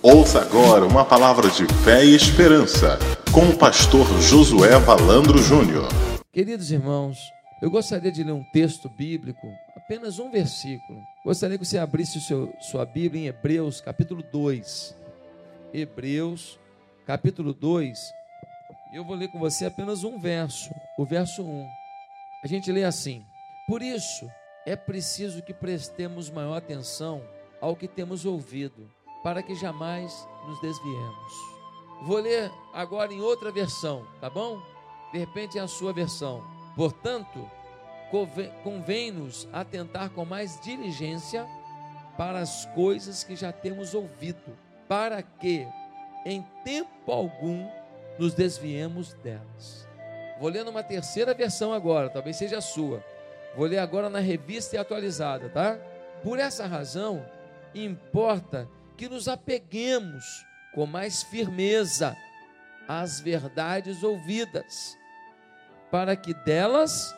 Ouça 0.00 0.42
agora 0.42 0.86
uma 0.86 1.04
palavra 1.04 1.50
de 1.50 1.66
fé 1.82 2.04
e 2.04 2.14
esperança 2.14 3.00
com 3.34 3.48
o 3.48 3.58
pastor 3.58 4.06
Josué 4.22 4.78
Valandro 4.78 5.38
Júnior. 5.38 5.88
Queridos 6.32 6.70
irmãos, 6.70 7.18
eu 7.60 7.68
gostaria 7.68 8.12
de 8.12 8.22
ler 8.22 8.30
um 8.30 8.44
texto 8.52 8.88
bíblico, 8.88 9.44
apenas 9.76 10.20
um 10.20 10.30
versículo. 10.30 11.00
Gostaria 11.24 11.58
que 11.58 11.66
você 11.66 11.78
abrisse 11.78 12.20
seu, 12.20 12.54
sua 12.60 12.86
Bíblia 12.86 13.22
em 13.22 13.26
Hebreus, 13.26 13.80
capítulo 13.80 14.22
2. 14.22 14.94
Hebreus, 15.74 16.60
capítulo 17.04 17.52
2. 17.52 17.98
Eu 18.94 19.04
vou 19.04 19.16
ler 19.16 19.26
com 19.32 19.40
você 19.40 19.66
apenas 19.66 20.04
um 20.04 20.20
verso, 20.20 20.70
o 20.96 21.04
verso 21.04 21.42
1. 21.42 21.66
A 22.44 22.46
gente 22.46 22.70
lê 22.70 22.84
assim: 22.84 23.24
Por 23.66 23.82
isso 23.82 24.30
é 24.64 24.76
preciso 24.76 25.42
que 25.42 25.52
prestemos 25.52 26.30
maior 26.30 26.54
atenção 26.54 27.20
ao 27.60 27.74
que 27.74 27.88
temos 27.88 28.24
ouvido 28.24 28.88
para 29.28 29.42
que 29.42 29.54
jamais 29.54 30.26
nos 30.46 30.58
desviemos. 30.58 31.32
Vou 32.00 32.16
ler 32.16 32.50
agora 32.72 33.12
em 33.12 33.20
outra 33.20 33.52
versão, 33.52 34.06
tá 34.22 34.30
bom? 34.30 34.58
De 35.12 35.18
repente 35.18 35.58
é 35.58 35.60
a 35.60 35.68
sua 35.68 35.92
versão. 35.92 36.42
Portanto, 36.74 37.38
convém-nos 38.64 39.46
atentar 39.52 40.08
com 40.08 40.24
mais 40.24 40.58
diligência 40.62 41.46
para 42.16 42.38
as 42.38 42.64
coisas 42.74 43.22
que 43.22 43.36
já 43.36 43.52
temos 43.52 43.92
ouvido, 43.92 44.56
para 44.88 45.20
que 45.20 45.68
em 46.24 46.40
tempo 46.64 47.12
algum 47.12 47.68
nos 48.18 48.32
desviemos 48.32 49.12
delas. 49.12 49.86
Vou 50.40 50.48
ler 50.48 50.64
numa 50.64 50.82
terceira 50.82 51.34
versão 51.34 51.74
agora, 51.74 52.08
talvez 52.08 52.36
seja 52.36 52.56
a 52.56 52.62
sua. 52.62 53.04
Vou 53.54 53.66
ler 53.66 53.78
agora 53.78 54.08
na 54.08 54.20
revista 54.20 54.76
e 54.76 54.78
atualizada, 54.78 55.50
tá? 55.50 55.78
Por 56.22 56.38
essa 56.38 56.66
razão, 56.66 57.22
importa 57.74 58.66
que 58.98 59.08
nos 59.08 59.28
apeguemos 59.28 60.44
com 60.74 60.84
mais 60.84 61.22
firmeza 61.22 62.16
às 62.88 63.20
verdades 63.20 64.02
ouvidas, 64.02 64.98
para 65.88 66.16
que 66.16 66.34
delas 66.34 67.14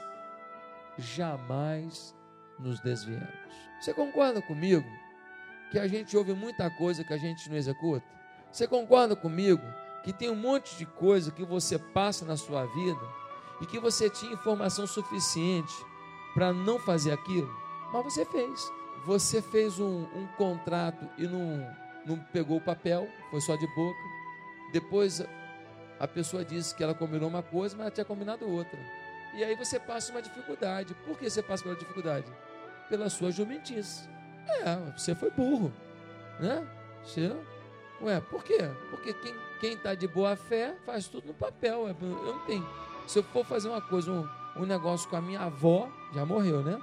jamais 0.99 2.15
nos 2.59 2.79
desviemos. 2.81 3.35
Você 3.81 3.95
concorda 3.95 4.43
comigo 4.43 4.87
que 5.73 5.79
a 5.79 5.89
gente 5.89 6.15
ouve 6.17 6.35
muita 6.35 6.69
coisa 6.71 7.03
que 7.03 7.15
a 7.15 7.19
gente 7.19 7.49
não 7.49 7.57
executa? 7.57 8.05
Você 8.53 8.69
concorda 8.69 9.17
comigo 9.17 9.63
que 10.05 10.13
tem 10.13 10.29
um 10.29 10.37
monte 10.37 10.77
de 10.77 10.85
coisa 10.85 11.31
que 11.31 11.45
você 11.45 11.79
passa 11.79 12.27
na 12.27 12.37
sua 12.37 12.67
vida 12.67 13.01
e 13.63 13.67
que 13.67 13.79
você 13.79 14.11
tinha 14.11 14.35
informação 14.35 14.87
suficiente 14.87 15.75
para 16.35 16.53
não 16.53 16.79
fazer 16.79 17.13
aquilo, 17.13 17.51
mas 17.91 18.05
você 18.05 18.25
fez 18.27 18.71
você 19.05 19.41
fez 19.41 19.79
um, 19.79 20.03
um 20.15 20.27
contrato 20.37 21.09
e 21.17 21.27
não, 21.27 21.67
não 22.07 22.19
pegou 22.33 22.59
o 22.59 22.61
papel, 22.61 23.09
foi 23.31 23.41
só 23.41 23.57
de 23.57 23.67
boca. 23.75 23.99
Depois 24.73 25.23
a 25.99 26.07
pessoa 26.07 26.45
disse 26.45 26.75
que 26.75 26.83
ela 26.83 26.95
combinou 26.95 27.29
uma 27.29 27.43
coisa, 27.43 27.77
mas 27.77 27.87
ela 27.87 27.91
tinha 27.91 28.05
combinado 28.05 28.49
outra. 28.49 28.79
E 29.35 29.45
aí 29.45 29.55
você 29.55 29.79
passa 29.79 30.11
uma 30.11 30.23
dificuldade. 30.23 30.95
Por 31.07 31.19
que 31.19 31.29
você 31.29 31.43
passa 31.43 31.63
pela 31.63 31.77
dificuldade? 31.77 32.27
Pela 32.89 33.09
sua 33.09 33.31
jumentice. 33.31 34.09
É, 34.49 34.77
você 34.97 35.15
foi 35.15 35.31
burro. 35.31 35.73
Né? 36.41 36.67
Você, 37.05 37.33
ué, 38.03 38.21
por 38.21 38.43
quê? 38.43 38.59
Porque 38.91 39.15
quem 39.61 39.75
está 39.75 39.95
de 39.95 40.09
boa 40.09 40.35
fé 40.37 40.75
faz 40.85 41.07
tudo 41.07 41.29
no 41.29 41.35
papel. 41.35 41.87
Eu 41.89 41.95
não 42.01 42.39
tenho. 42.41 42.69
Se 43.07 43.19
eu 43.19 43.23
for 43.23 43.45
fazer 43.45 43.69
uma 43.69 43.81
coisa, 43.81 44.11
um, 44.11 44.29
um 44.57 44.67
negócio 44.67 45.09
com 45.09 45.17
a 45.17 45.21
minha 45.21 45.41
avó, 45.41 45.89
já 46.13 46.25
morreu, 46.25 46.63
né? 46.63 46.81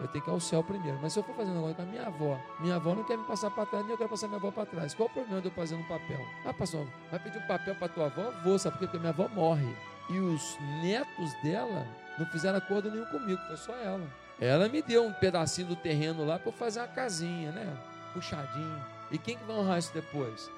Eu 0.00 0.08
tenho 0.08 0.22
que 0.22 0.30
ir 0.30 0.32
ao 0.32 0.40
céu 0.40 0.62
primeiro. 0.62 0.98
Mas 1.00 1.12
se 1.12 1.18
eu 1.18 1.22
for 1.22 1.34
fazer 1.34 1.50
um 1.50 1.54
negócio 1.54 1.76
com 1.76 1.82
a 1.82 1.86
minha 1.86 2.06
avó, 2.06 2.38
minha 2.60 2.76
avó 2.76 2.94
não 2.94 3.04
quer 3.04 3.16
me 3.16 3.24
passar 3.24 3.50
para 3.50 3.66
trás, 3.66 3.84
nem 3.84 3.92
eu 3.92 3.98
quero 3.98 4.10
passar 4.10 4.26
minha 4.26 4.38
avó 4.38 4.50
para 4.50 4.66
trás. 4.66 4.94
Qual 4.94 5.08
o 5.08 5.12
problema 5.12 5.40
de 5.40 5.48
eu 5.48 5.52
fazer 5.52 5.74
um 5.74 5.82
papel? 5.84 6.20
Ah, 6.44 6.52
pastor, 6.52 6.86
vai 7.10 7.18
pedir 7.20 7.38
um 7.38 7.46
papel 7.46 7.74
para 7.74 7.88
tua 7.88 8.06
avó? 8.06 8.30
Vou, 8.44 8.58
sabe 8.58 8.76
por 8.76 8.80
quê? 8.80 8.86
Porque 8.86 8.98
minha 8.98 9.10
avó 9.10 9.28
morre. 9.28 9.74
E 10.08 10.18
os 10.18 10.56
netos 10.82 11.32
dela 11.42 11.86
não 12.18 12.26
fizeram 12.26 12.58
acordo 12.58 12.90
nenhum 12.90 13.06
comigo, 13.06 13.40
foi 13.46 13.56
só 13.56 13.74
ela. 13.74 14.06
Ela 14.38 14.68
me 14.68 14.82
deu 14.82 15.04
um 15.04 15.12
pedacinho 15.12 15.68
do 15.68 15.76
terreno 15.76 16.24
lá 16.24 16.38
para 16.38 16.52
fazer 16.52 16.80
uma 16.80 16.88
casinha, 16.88 17.50
né? 17.52 17.76
Puxadinho. 18.12 18.84
E 19.10 19.18
quem 19.18 19.36
que 19.36 19.44
vai 19.44 19.56
honrar 19.56 19.78
isso 19.78 19.92
depois? 19.94 20.50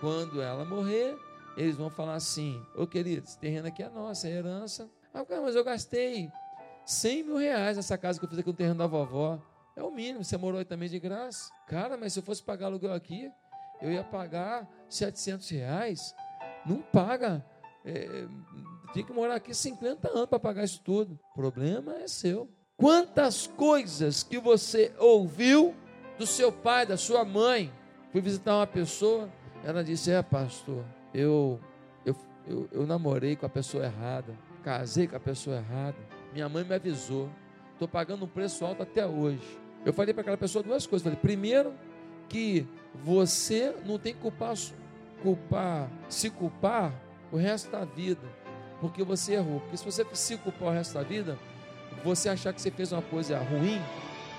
Quando 0.00 0.40
ela 0.40 0.64
morrer, 0.64 1.18
eles 1.56 1.76
vão 1.76 1.90
falar 1.90 2.14
assim: 2.14 2.64
Ô 2.74 2.86
querido, 2.86 3.24
esse 3.26 3.38
terreno 3.38 3.66
aqui 3.66 3.82
é 3.82 3.88
nosso, 3.88 4.26
é 4.26 4.30
herança. 4.30 4.88
Ah, 5.12 5.24
mas 5.42 5.54
eu 5.54 5.64
gastei 5.64 6.30
100 6.86 7.22
mil 7.24 7.36
reais 7.36 7.76
nessa 7.76 7.96
casa 7.96 8.18
que 8.18 8.24
eu 8.24 8.28
fiz 8.28 8.38
aqui 8.38 8.48
no 8.48 8.54
terreno 8.54 8.78
da 8.78 8.86
vovó. 8.86 9.40
É 9.76 9.82
o 9.82 9.90
mínimo, 9.90 10.22
você 10.22 10.36
morou 10.36 10.58
aí 10.58 10.64
também 10.64 10.88
de 10.88 10.98
graça. 10.98 11.50
Cara, 11.66 11.96
mas 11.96 12.12
se 12.12 12.18
eu 12.18 12.22
fosse 12.22 12.42
pagar 12.42 12.66
aluguel 12.66 12.92
aqui, 12.92 13.30
eu 13.82 13.90
ia 13.90 14.04
pagar 14.04 14.68
700 14.88 15.48
reais. 15.50 16.14
Não 16.64 16.80
paga. 16.80 17.44
É, 17.84 18.26
tem 18.92 19.04
que 19.04 19.12
morar 19.12 19.36
aqui 19.36 19.52
50 19.52 20.08
anos 20.08 20.26
para 20.26 20.38
pagar 20.38 20.64
isso 20.64 20.80
tudo. 20.82 21.18
O 21.32 21.34
problema 21.34 21.96
é 21.96 22.06
seu. 22.06 22.48
Quantas 22.76 23.46
coisas 23.46 24.22
que 24.22 24.38
você 24.38 24.92
ouviu 24.98 25.74
do 26.18 26.26
seu 26.26 26.52
pai, 26.52 26.86
da 26.86 26.96
sua 26.96 27.24
mãe. 27.24 27.72
Fui 28.12 28.20
visitar 28.20 28.56
uma 28.56 28.66
pessoa, 28.66 29.28
ela 29.64 29.82
disse: 29.82 30.10
É, 30.10 30.22
pastor, 30.22 30.84
eu, 31.12 31.58
eu, 32.04 32.16
eu, 32.46 32.68
eu 32.70 32.86
namorei 32.86 33.36
com 33.36 33.46
a 33.46 33.48
pessoa 33.48 33.84
errada, 33.84 34.36
casei 34.62 35.06
com 35.06 35.16
a 35.16 35.20
pessoa 35.20 35.56
errada 35.56 36.13
minha 36.34 36.48
mãe 36.48 36.64
me 36.64 36.74
avisou. 36.74 37.30
Estou 37.72 37.86
pagando 37.86 38.24
um 38.24 38.28
preço 38.28 38.64
alto 38.64 38.82
até 38.82 39.06
hoje. 39.06 39.40
Eu 39.86 39.92
falei 39.92 40.12
para 40.12 40.22
aquela 40.22 40.36
pessoa 40.36 40.64
duas 40.64 40.84
coisas. 40.84 41.04
Falei, 41.04 41.18
primeiro, 41.18 41.72
que 42.28 42.66
você 43.02 43.74
não 43.86 43.98
tem 43.98 44.12
que 44.12 44.20
culpar, 44.20 44.54
culpar, 45.22 45.88
se 46.08 46.28
culpar 46.30 46.92
o 47.30 47.36
resto 47.36 47.70
da 47.70 47.84
vida, 47.84 48.26
porque 48.80 49.04
você 49.04 49.34
errou. 49.34 49.60
Porque 49.60 49.76
se 49.76 49.84
você 49.84 50.04
se 50.12 50.36
culpar 50.38 50.68
o 50.68 50.72
resto 50.72 50.94
da 50.94 51.02
vida, 51.02 51.38
você 52.04 52.28
achar 52.28 52.52
que 52.52 52.60
você 52.60 52.70
fez 52.70 52.90
uma 52.90 53.02
coisa 53.02 53.38
ruim, 53.38 53.80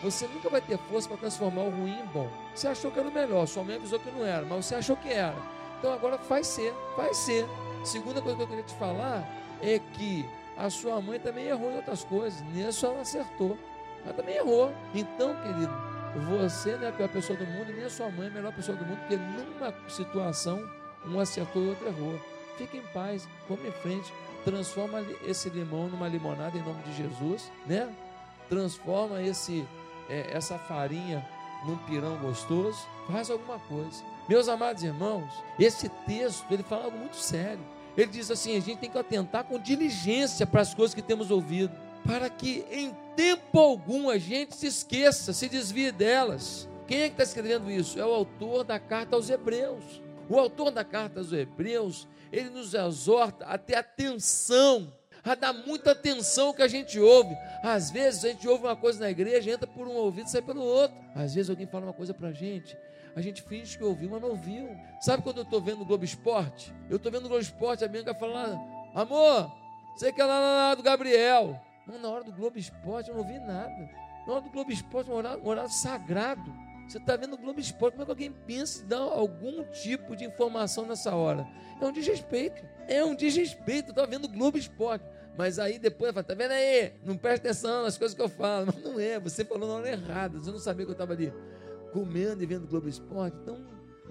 você 0.04 0.28
nunca 0.28 0.50
vai 0.50 0.62
ter 0.62 0.78
força 0.78 1.08
para 1.08 1.18
transformar 1.18 1.64
o 1.64 1.70
ruim 1.70 1.98
em 1.98 2.06
bom. 2.08 2.30
Você 2.54 2.68
achou 2.68 2.92
que 2.92 3.00
era 3.00 3.08
o 3.08 3.14
melhor, 3.14 3.46
sua 3.48 3.64
mãe 3.64 3.76
avisou 3.78 4.00
que 4.00 4.12
não 4.12 4.26
era, 4.26 4.46
mas 4.46 4.66
você 4.66 4.76
achou 4.76 4.98
que 4.98 5.10
era. 5.10 5.36
Então 5.80 5.94
agora 5.94 6.18
faz 6.18 6.48
ser, 6.48 6.74
vai 6.98 7.14
ser. 7.14 7.46
Segunda 7.84 8.22
coisa 8.22 8.38
que 8.38 8.44
eu 8.44 8.48
queria 8.48 8.64
te 8.64 8.74
falar 8.76 9.28
é 9.62 9.80
que 9.80 10.26
a 10.58 10.70
sua 10.70 11.02
mãe 11.02 11.20
também 11.20 11.46
errou 11.48 11.72
em 11.72 11.78
outras 11.78 12.04
coisas, 12.04 12.42
nisso 12.54 12.86
ela 12.86 13.02
acertou. 13.02 13.58
Ela 14.04 14.14
também 14.14 14.36
errou. 14.36 14.74
Então, 14.94 15.36
querido, 15.42 15.74
você 16.30 16.76
não 16.78 16.86
é 16.86 16.90
a 16.90 16.94
pior 16.94 17.10
pessoa 17.10 17.38
do 17.38 17.46
mundo, 17.46 17.74
nem 17.74 17.84
a 17.84 17.90
sua 17.90 18.10
mãe 18.10 18.28
é 18.28 18.30
a 18.30 18.34
melhor 18.34 18.54
pessoa 18.54 18.78
do 18.78 18.86
mundo, 18.86 19.00
porque 19.00 19.18
numa 19.18 19.74
situação 19.90 20.64
um 21.06 21.20
acertou 21.20 21.64
e 21.64 21.70
outro 21.70 21.88
errou. 21.88 22.20
Fique 22.58 22.78
em 22.78 22.88
paz, 22.94 23.28
vamos 23.50 23.66
em 23.66 23.72
frente, 23.72 24.14
transforma 24.46 25.04
esse 25.26 25.50
limão 25.50 25.88
numa 25.88 26.08
limonada 26.08 26.58
em 26.58 26.62
nome 26.62 26.82
de 26.84 26.94
Jesus, 26.94 27.52
né? 27.66 27.94
Transforma 28.48 29.22
esse 29.22 29.68
é, 30.10 30.30
essa 30.32 30.58
farinha 30.58 31.26
num 31.66 31.78
pirão 31.80 32.16
gostoso, 32.18 32.78
faz 33.12 33.30
alguma 33.30 33.60
coisa. 33.60 34.04
Meus 34.30 34.48
amados 34.48 34.84
irmãos, 34.84 35.32
esse 35.60 35.90
texto 35.90 36.46
ele 36.52 36.64
fala 36.64 36.86
algo 36.86 36.98
muito 36.98 37.16
sério. 37.16 37.60
Ele 37.98 38.08
diz 38.08 38.30
assim: 38.30 38.58
a 38.58 38.60
gente 38.60 38.80
tem 38.80 38.90
que 38.90 38.98
atentar 38.98 39.44
com 39.44 39.60
diligência 39.60 40.46
para 40.46 40.62
as 40.62 40.74
coisas 40.74 40.94
que 40.94 41.02
temos 41.02 41.32
ouvido, 41.32 41.72
para 42.06 42.30
que 42.30 42.66
em 42.72 42.96
tempo 43.16 43.60
algum 43.60 44.10
a 44.10 44.18
gente 44.18 44.56
se 44.56 44.68
esqueça, 44.68 45.34
se 45.34 45.48
desvie 45.48 45.92
delas. 45.92 46.68
Quem 46.88 47.02
é 47.02 47.08
que 47.08 47.14
está 47.14 47.24
escrevendo 47.24 47.72
isso? 47.72 48.00
É 48.00 48.06
o 48.06 48.14
autor 48.14 48.64
da 48.64 48.80
carta 48.80 49.16
aos 49.16 49.30
Hebreus. 49.30 50.02
O 50.30 50.38
autor 50.38 50.72
da 50.72 50.84
carta 50.84 51.20
aos 51.20 51.32
Hebreus, 51.32 52.08
ele 52.32 52.50
nos 52.50 52.74
exorta 52.74 53.46
a 53.46 53.58
ter 53.58 53.76
atenção, 53.76 54.92
a 55.24 55.34
dar 55.34 55.54
muita 55.54 55.92
atenção 55.92 56.48
ao 56.48 56.54
que 56.54 56.62
a 56.62 56.68
gente 56.68 57.00
ouve. 57.00 57.36
Às 57.64 57.90
vezes 57.90 58.24
a 58.24 58.30
gente 58.30 58.48
ouve 58.48 58.66
uma 58.66 58.76
coisa 58.76 59.00
na 59.00 59.10
igreja, 59.10 59.52
entra 59.52 59.68
por 59.68 59.88
um 59.88 59.94
ouvido 59.94 60.28
e 60.28 60.32
sai 60.32 60.42
pelo 60.42 60.62
outro. 60.62 60.96
Às 61.16 61.34
vezes 61.34 61.50
alguém 61.50 61.66
fala 61.66 61.86
uma 61.86 61.94
coisa 61.94 62.14
para 62.14 62.30
a 62.30 62.34
gente, 62.34 62.78
a 63.16 63.22
gente 63.22 63.42
finge 63.42 63.78
que 63.78 63.84
ouviu, 63.84 64.10
mas 64.10 64.22
não 64.22 64.30
ouviu. 64.30 64.70
Sabe 65.00 65.24
quando 65.24 65.38
eu 65.38 65.44
estou 65.44 65.62
vendo 65.62 65.82
o 65.82 65.86
Globo 65.86 66.04
Esporte? 66.04 66.74
Eu 66.90 66.98
estou 66.98 67.10
vendo 67.12 67.26
o 67.26 67.30
Globo 67.30 67.42
Esporte, 67.42 67.86
a 67.86 67.88
minha 67.88 68.14
fala, 68.14 68.60
amor, 68.94 69.52
você 69.96 70.12
que 70.12 70.20
é 70.20 70.26
lá, 70.26 70.38
lá, 70.38 70.54
lá 70.70 70.76
do 70.76 70.84
Gabriel. 70.84 71.60
Não, 71.88 71.98
na 71.98 72.10
hora 72.10 72.24
do 72.26 72.34
Globo 72.34 72.58
Esporte 72.58 73.10
eu 73.10 73.16
não 73.16 73.22
ouvi 73.22 73.40
nada. 73.40 73.90
Na 74.28 74.34
hora 74.34 74.42
do 74.42 74.50
Globo 74.50 74.70
Esporte, 74.70 75.10
um 75.10 75.14
horário, 75.14 75.42
um 75.42 75.48
horário 75.48 75.72
sagrado. 75.72 76.54
Você 76.88 76.98
está 76.98 77.16
vendo 77.16 77.36
o 77.36 77.38
Globo 77.38 77.60
Esporte, 77.60 77.94
como 77.94 78.04
é 78.04 78.06
que 78.06 78.12
alguém 78.12 78.32
pensa 78.32 78.84
em 78.84 78.88
dar 78.88 78.98
algum 78.98 79.64
tipo 79.72 80.16
de 80.16 80.26
informação 80.26 80.86
nessa 80.86 81.16
hora? 81.16 81.48
É 81.82 81.86
um 81.86 81.94
desrespeito. 81.94 82.62
É 82.88 83.04
um 83.04 83.16
desrespeito. 83.16 83.92
Está 83.92 84.06
vendo 84.06 84.26
o 84.26 84.30
Globo 84.30 84.58
Esporte. 84.58 85.06
Mas 85.38 85.58
aí 85.58 85.80
depois 85.80 86.14
fala, 86.14 86.24
tá 86.24 86.34
vendo 86.34 86.52
aí? 86.52 86.94
Não 87.04 87.18
presta 87.18 87.48
atenção 87.48 87.84
nas 87.84 87.98
coisas 87.98 88.16
que 88.16 88.22
eu 88.22 88.30
falo. 88.30 88.68
Mas 88.74 88.84
não 88.84 89.00
é, 89.00 89.20
você 89.20 89.46
falou 89.46 89.68
na 89.68 89.76
hora 89.76 89.90
errada. 89.90 90.38
Você 90.38 90.52
não 90.52 90.60
sabia 90.60 90.86
que 90.86 90.92
eu 90.92 90.94
estava 90.94 91.14
ali 91.14 91.32
comendo 91.96 92.44
e 92.44 92.46
vendo 92.46 92.68
Globo 92.68 92.90
Esporte. 92.90 93.38
Então, 93.42 93.58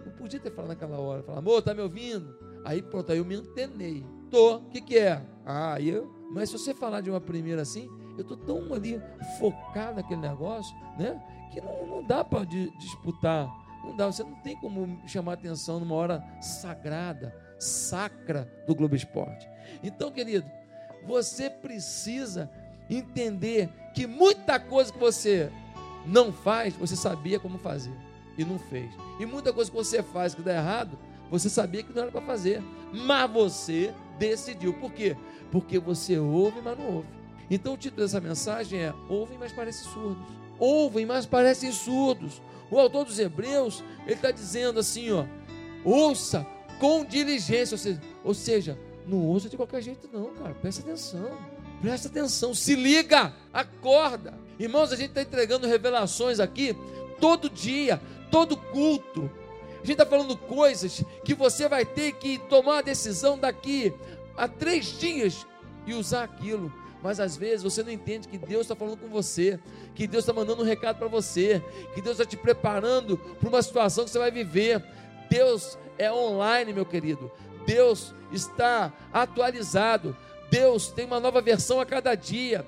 não 0.07 0.13
podia 0.13 0.41
ter 0.41 0.51
falado 0.51 0.71
naquela 0.71 0.99
hora. 0.99 1.23
Falar, 1.23 1.39
amor, 1.39 1.61
tá 1.61 1.75
me 1.75 1.83
ouvindo? 1.83 2.35
Aí 2.65 2.81
pronto, 2.81 3.13
aí 3.13 3.19
eu 3.19 3.27
me 3.27 3.35
antenei. 3.35 4.07
Tô, 4.31 4.57
o 4.57 4.71
que 4.71 4.81
que 4.81 4.99
é? 4.99 5.23
Ah, 5.45 5.79
eu. 5.79 6.11
Mas 6.33 6.49
se 6.49 6.59
você 6.59 6.73
falar 6.73 7.03
de 7.03 7.11
uma 7.11 7.21
primeira 7.21 7.61
assim, 7.61 7.91
eu 8.17 8.25
tô 8.25 8.39
tão 8.39 8.73
ali 8.73 9.01
focado 9.39 9.97
naquele 9.97 10.23
negócio, 10.23 10.75
né? 10.99 11.23
Que 11.53 11.61
não, 11.61 11.87
não 11.87 12.03
dá 12.03 12.25
para 12.25 12.45
disputar 12.45 13.49
Não 13.85 13.95
dá, 13.95 14.07
você 14.07 14.25
não 14.25 14.35
tem 14.37 14.57
como 14.57 14.99
chamar 15.07 15.35
atenção 15.35 15.79
numa 15.79 15.95
hora 15.95 16.25
sagrada, 16.41 17.37
sacra 17.59 18.51
do 18.67 18.75
Globo 18.75 18.97
Esporte. 18.97 19.47
Então, 19.83 20.11
querido, 20.11 20.51
você 21.07 21.51
precisa 21.51 22.51
entender 22.89 23.69
que 23.95 24.07
muita 24.07 24.59
coisa 24.59 24.93
que 24.93 24.99
você 24.99 25.53
não 26.07 26.33
faz, 26.33 26.75
você 26.75 26.97
sabia 26.97 27.39
como 27.39 27.59
fazer 27.59 27.93
e 28.37 28.45
não 28.45 28.59
fez. 28.59 28.91
E 29.19 29.27
muita 29.27 29.53
coisa 29.53 29.71
que 29.71 29.77
você 29.77 30.03
faz 30.03 30.35
que 30.35 30.43
dá 30.43 30.55
errado, 30.55 30.99
você 31.31 31.49
sabia 31.49 31.83
que 31.83 31.93
não 31.93 32.03
era 32.03 32.13
para 32.13 32.21
fazer, 32.21 32.63
mas 32.93 33.31
você 33.31 33.93
decidiu. 34.19 34.73
Por 34.75 34.93
quê? 34.93 35.17
Porque 35.51 35.79
você 35.79 36.19
ouve, 36.19 36.61
mas 36.63 36.79
não 36.79 36.97
ouve. 36.97 37.09
Então 37.51 37.75
o 37.75 37.77
título 37.77 38.03
dessa 38.03 38.21
mensagem 38.21 38.81
é: 38.81 38.95
Ouvem, 39.09 39.39
mas 39.39 39.53
parecem 39.53 39.91
surdos. 39.91 40.27
Ouvem, 40.59 41.07
mas 41.07 41.27
parecem 41.27 41.73
surdos. 41.73 42.41
O 42.71 42.79
autor 42.79 43.05
dos 43.05 43.19
Hebreus, 43.19 43.85
ele 44.05 44.15
está 44.15 44.31
dizendo 44.31 44.81
assim: 44.81 45.11
ó, 45.11 45.25
ouça 45.85 46.47
com 46.81 47.05
diligência, 47.05 47.75
ou 47.75 47.79
seja, 47.79 48.01
ou 48.23 48.35
seja, 48.35 48.79
não 49.07 49.19
ouça 49.27 49.49
de 49.49 49.57
qualquer 49.57 49.83
jeito, 49.83 50.09
não, 50.13 50.35
cara. 50.35 50.55
Presta 50.55 50.83
atenção. 50.83 51.54
Presta 51.85 52.09
atenção, 52.09 52.55
se 52.55 52.75
liga, 52.75 53.31
acorda. 53.53 54.33
Irmãos, 54.59 54.91
a 54.91 54.97
gente 54.97 55.11
está 55.11 55.21
entregando 55.21 55.67
revelações 55.67 56.41
aqui 56.41 56.75
todo 57.21 57.51
dia, 57.51 58.01
todo 58.31 58.57
culto. 58.57 59.31
A 59.71 59.87
gente 59.87 59.93
está 59.93 60.07
falando 60.07 60.35
coisas 60.35 61.05
que 61.23 61.35
você 61.35 61.69
vai 61.69 61.85
ter 61.85 62.13
que 62.13 62.39
tomar 62.39 62.79
a 62.79 62.83
decisão 62.83 63.39
daqui 63.39 63.93
a 64.35 64.49
três 64.49 64.99
dias 64.99 65.47
e 65.87 65.93
usar 65.93 66.25
aquilo. 66.25 66.73
Mas 67.03 67.21
às 67.21 67.37
vezes 67.37 67.63
você 67.63 67.83
não 67.83 67.91
entende 67.91 68.29
que 68.29 68.39
Deus 68.39 68.63
está 68.63 68.75
falando 68.75 68.97
com 68.97 69.09
você, 69.09 69.61
que 69.95 70.07
Deus 70.07 70.25
está 70.25 70.33
mandando 70.33 70.63
um 70.63 70.67
recado 70.67 70.97
para 70.97 71.09
você, 71.09 71.63
que 71.95 72.01
Deus 72.01 72.19
está 72.19 72.25
te 72.25 72.39
preparando 72.39 73.19
para 73.19 73.49
uma 73.51 73.61
situação 73.61 74.07
que 74.07 74.11
você 74.11 74.19
vai 74.19 74.31
viver. 74.31 74.83
Deus 75.29 75.77
é 75.99 76.11
online, 76.11 76.73
meu 76.73 76.87
querido. 76.87 77.31
Deus 77.67 78.15
está 78.33 78.91
atualizado. 79.13 80.17
Deus 80.51 80.89
tem 80.89 81.05
uma 81.05 81.21
nova 81.21 81.41
versão 81.41 81.81
a 81.81 81.87
cada 81.87 82.15
dia. 82.15 82.67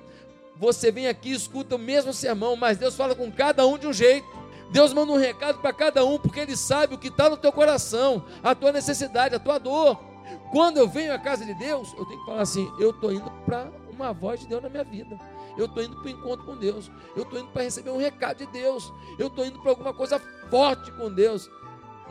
Você 0.56 0.90
vem 0.90 1.06
aqui 1.06 1.32
escuta 1.32 1.76
o 1.76 1.78
mesmo 1.78 2.12
sermão, 2.12 2.56
mas 2.56 2.78
Deus 2.78 2.96
fala 2.96 3.14
com 3.14 3.30
cada 3.30 3.66
um 3.66 3.76
de 3.76 3.86
um 3.86 3.92
jeito. 3.92 4.26
Deus 4.70 4.92
manda 4.92 5.12
um 5.12 5.16
recado 5.16 5.58
para 5.60 5.72
cada 5.72 6.04
um, 6.04 6.18
porque 6.18 6.40
Ele 6.40 6.56
sabe 6.56 6.94
o 6.94 6.98
que 6.98 7.08
está 7.08 7.30
no 7.30 7.36
teu 7.36 7.52
coração, 7.52 8.24
a 8.42 8.54
tua 8.54 8.72
necessidade, 8.72 9.34
a 9.34 9.38
tua 9.38 9.58
dor. 9.58 9.98
Quando 10.50 10.78
eu 10.78 10.88
venho 10.88 11.14
à 11.14 11.18
casa 11.18 11.44
de 11.44 11.54
Deus, 11.54 11.92
eu 11.96 12.04
tenho 12.04 12.20
que 12.20 12.26
falar 12.26 12.42
assim: 12.42 12.70
eu 12.78 12.90
estou 12.90 13.12
indo 13.12 13.30
para 13.44 13.70
uma 13.88 14.12
voz 14.12 14.40
de 14.40 14.46
Deus 14.46 14.62
na 14.62 14.68
minha 14.68 14.84
vida. 14.84 15.18
Eu 15.56 15.66
estou 15.66 15.82
indo 15.82 15.96
para 15.96 16.06
o 16.06 16.10
encontro 16.10 16.44
com 16.44 16.56
Deus. 16.56 16.90
Eu 17.14 17.22
estou 17.22 17.38
indo 17.38 17.48
para 17.48 17.62
receber 17.62 17.90
um 17.90 17.98
recado 17.98 18.38
de 18.38 18.46
Deus. 18.46 18.92
Eu 19.18 19.28
estou 19.28 19.44
indo 19.44 19.58
para 19.60 19.70
alguma 19.70 19.94
coisa 19.94 20.20
forte 20.50 20.92
com 20.92 21.12
Deus. 21.12 21.50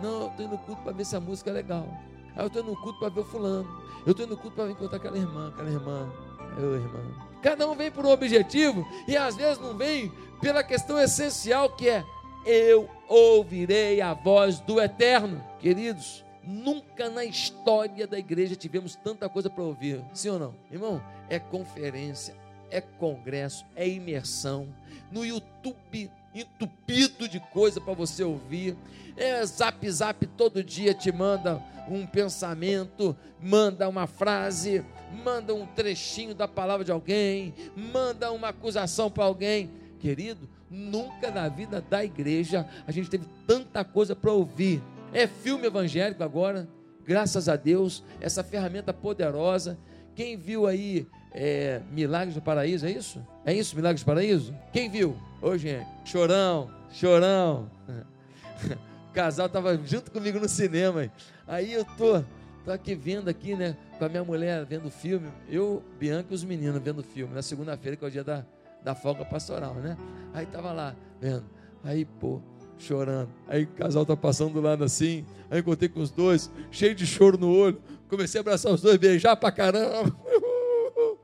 Não, 0.01 0.21
eu 0.21 0.27
estou 0.27 0.45
indo 0.45 0.51
no 0.53 0.57
culto 0.59 0.81
para 0.81 0.93
ver 0.93 1.05
se 1.05 1.15
a 1.15 1.19
música 1.19 1.49
é 1.51 1.53
legal. 1.53 1.87
Aí 2.35 2.43
eu 2.43 2.47
estou 2.47 2.61
indo 2.61 2.71
no 2.71 2.81
culto 2.81 2.99
para 2.99 3.09
ver 3.09 3.19
o 3.19 3.25
fulano. 3.25 3.84
Eu 4.05 4.11
estou 4.11 4.25
indo 4.25 4.35
no 4.35 4.41
culto 4.41 4.55
para 4.55 4.69
encontrar 4.69 4.97
aquela 4.97 5.17
irmã, 5.17 5.49
aquela 5.49 5.69
irmã. 5.69 6.13
Eu, 6.57 6.75
irmã. 6.75 6.99
Cada 7.41 7.67
um 7.67 7.75
vem 7.75 7.91
por 7.91 8.05
um 8.05 8.09
objetivo 8.09 8.87
e 9.07 9.17
às 9.17 9.35
vezes 9.35 9.59
não 9.59 9.75
vem 9.75 10.11
pela 10.39 10.63
questão 10.63 10.99
essencial 10.99 11.69
que 11.75 11.89
é 11.89 12.03
eu 12.45 12.87
ouvirei 13.07 13.99
a 14.01 14.13
voz 14.13 14.59
do 14.59 14.79
Eterno. 14.79 15.43
Queridos, 15.59 16.23
nunca 16.43 17.09
na 17.09 17.25
história 17.25 18.05
da 18.05 18.19
igreja 18.19 18.55
tivemos 18.55 18.95
tanta 18.95 19.27
coisa 19.27 19.49
para 19.49 19.63
ouvir, 19.63 20.03
sim 20.13 20.29
ou 20.29 20.37
não? 20.37 20.55
Irmão, 20.71 21.01
é 21.27 21.39
conferência, 21.39 22.35
é 22.69 22.79
congresso, 22.79 23.65
é 23.75 23.87
imersão. 23.87 24.67
No 25.11 25.25
YouTube, 25.25 26.11
entupido 26.35 27.27
de 27.27 27.39
coisa 27.39 27.79
para 27.79 27.93
você 27.93 28.23
ouvir. 28.23 28.75
É 29.15 29.43
zap 29.45 29.89
zap 29.89 30.27
todo 30.27 30.63
dia 30.63 30.93
te 30.93 31.11
manda 31.11 31.63
um 31.87 32.05
pensamento, 32.05 33.15
manda 33.41 33.87
uma 33.87 34.05
frase, 34.05 34.83
manda 35.23 35.53
um 35.53 35.65
trechinho 35.65 36.35
da 36.35 36.47
palavra 36.47 36.83
de 36.83 36.91
alguém, 36.91 37.53
manda 37.75 38.31
uma 38.31 38.49
acusação 38.49 39.09
para 39.09 39.23
alguém. 39.23 39.71
Querido, 39.99 40.49
nunca 40.69 41.31
na 41.31 41.47
vida 41.47 41.81
da 41.81 42.03
igreja 42.03 42.67
a 42.85 42.91
gente 42.91 43.09
teve 43.09 43.25
tanta 43.47 43.83
coisa 43.85 44.15
para 44.15 44.31
ouvir. 44.31 44.81
É 45.13 45.27
filme 45.27 45.67
evangélico 45.67 46.23
agora, 46.23 46.67
graças 47.05 47.47
a 47.47 47.55
Deus, 47.55 48.03
essa 48.19 48.43
ferramenta 48.43 48.93
poderosa. 48.93 49.77
Quem 50.13 50.35
viu 50.37 50.67
aí 50.67 51.07
é, 51.37 51.81
Milagres 51.91 52.33
do 52.33 52.41
Paraíso, 52.41 52.85
é 52.85 52.91
isso? 52.91 53.21
É 53.45 53.53
isso, 53.53 53.75
Milagres 53.75 54.01
do 54.01 54.05
Paraíso? 54.05 54.55
Quem 54.71 54.89
viu? 54.89 55.17
Ô, 55.41 55.57
gente, 55.57 55.85
chorão, 56.05 56.71
chorão. 56.91 57.69
O 59.09 59.15
casal 59.15 59.45
estava 59.45 59.77
junto 59.77 60.11
comigo 60.11 60.41
no 60.41 60.49
cinema. 60.49 61.09
Aí 61.47 61.71
eu 61.71 61.85
tô, 61.85 62.21
tô 62.65 62.71
aqui 62.71 62.93
vendo 62.93 63.29
aqui, 63.29 63.55
né, 63.55 63.77
com 63.97 64.03
a 64.03 64.09
minha 64.09 64.25
mulher 64.25 64.65
vendo 64.65 64.87
o 64.87 64.91
filme. 64.91 65.29
Eu, 65.49 65.81
Bianca 65.97 66.27
e 66.31 66.35
os 66.35 66.43
meninos 66.43 66.81
vendo 66.83 66.99
o 66.99 67.03
filme. 67.03 67.33
Na 67.33 67.41
segunda-feira, 67.41 67.95
que 67.95 68.03
é 68.03 68.07
o 68.09 68.11
dia 68.11 68.25
da, 68.25 68.45
da 68.83 68.93
folga 68.93 69.23
pastoral, 69.23 69.75
né? 69.75 69.95
Aí 70.33 70.45
tava 70.45 70.73
lá, 70.73 70.93
vendo. 71.21 71.45
Aí, 71.81 72.03
pô, 72.03 72.41
chorando. 72.77 73.29
Aí 73.47 73.63
o 73.63 73.67
casal 73.67 74.05
tá 74.05 74.17
passando 74.17 74.53
do 74.53 74.59
lado 74.59 74.83
assim. 74.83 75.25
Aí 75.49 75.59
encontrei 75.59 75.87
com 75.87 76.01
os 76.01 76.11
dois, 76.11 76.51
cheio 76.69 76.93
de 76.93 77.05
choro 77.05 77.37
no 77.37 77.55
olho. 77.55 77.81
Comecei 78.09 78.39
a 78.39 78.41
abraçar 78.41 78.71
os 78.71 78.81
dois, 78.81 78.97
beijar 78.97 79.35
pra 79.37 79.49
caramba. 79.51 80.13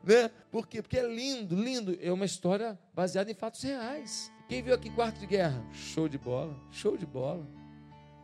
Né? 0.03 0.29
Por 0.51 0.67
quê? 0.67 0.81
Porque 0.81 0.97
é 0.97 1.07
lindo, 1.07 1.55
lindo. 1.55 1.97
É 2.01 2.11
uma 2.11 2.25
história 2.25 2.77
baseada 2.93 3.31
em 3.31 3.33
fatos 3.33 3.61
reais. 3.61 4.31
Quem 4.47 4.61
viu 4.61 4.73
aqui 4.73 4.89
Quarto 4.89 5.19
de 5.19 5.25
Guerra? 5.25 5.63
Show 5.71 6.09
de 6.09 6.17
bola, 6.17 6.55
show 6.71 6.97
de 6.97 7.05
bola. 7.05 7.45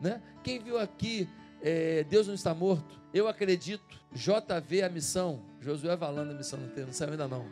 Né? 0.00 0.20
Quem 0.42 0.58
viu 0.58 0.78
aqui 0.78 1.28
é, 1.62 2.04
Deus 2.04 2.26
não 2.26 2.34
está 2.34 2.54
morto? 2.54 3.00
Eu 3.12 3.26
acredito. 3.28 3.98
JV 4.12 4.82
a 4.82 4.88
missão. 4.88 5.42
Josué 5.60 5.96
Valando 5.96 6.32
a 6.32 6.34
missão 6.34 6.58
não, 6.58 6.68
tem, 6.68 6.84
não 6.84 6.92
saiu 6.92 7.12
ainda 7.12 7.26
não. 7.26 7.46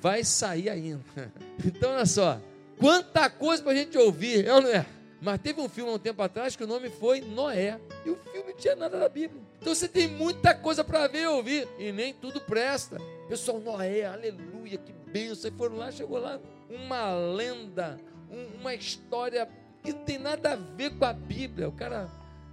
Vai 0.00 0.24
sair 0.24 0.68
ainda. 0.68 1.02
Então 1.64 1.92
olha 1.92 2.06
só. 2.06 2.40
Quanta 2.78 3.30
coisa 3.30 3.62
para 3.62 3.72
a 3.72 3.74
gente 3.74 3.96
ouvir, 3.96 4.46
é 4.46 4.52
ou 4.52 4.60
não 4.60 4.68
é? 4.68 4.84
Mas 5.20 5.40
teve 5.40 5.60
um 5.60 5.68
filme 5.68 5.88
há 5.90 5.94
um 5.94 5.98
tempo 5.98 6.20
atrás 6.20 6.56
que 6.56 6.64
o 6.64 6.66
nome 6.66 6.90
foi 6.90 7.20
Noé. 7.20 7.78
E 8.04 8.10
o 8.10 8.16
filme 8.16 8.50
não 8.50 8.56
tinha 8.56 8.74
nada 8.74 8.98
da 8.98 9.08
Bíblia. 9.08 9.40
Então 9.60 9.72
você 9.72 9.86
tem 9.86 10.08
muita 10.08 10.52
coisa 10.52 10.82
para 10.82 11.06
ver 11.06 11.22
e 11.22 11.26
ouvir. 11.28 11.68
E 11.78 11.92
nem 11.92 12.12
tudo 12.12 12.40
presta. 12.40 12.98
Pessoal, 13.28 13.60
Noé, 13.60 14.04
aleluia, 14.04 14.78
que 14.78 14.92
benção. 15.10 15.50
E 15.50 15.54
foram 15.54 15.76
lá, 15.76 15.90
chegou 15.90 16.18
lá 16.18 16.40
uma 16.68 17.12
lenda, 17.12 17.98
um, 18.30 18.60
uma 18.60 18.74
história 18.74 19.48
que 19.82 19.92
não 19.92 20.04
tem 20.04 20.18
nada 20.18 20.52
a 20.52 20.56
ver 20.56 20.90
com 20.96 21.04
a 21.04 21.12
Bíblia. 21.12 21.68
O 21.68 21.72
cara. 21.72 22.08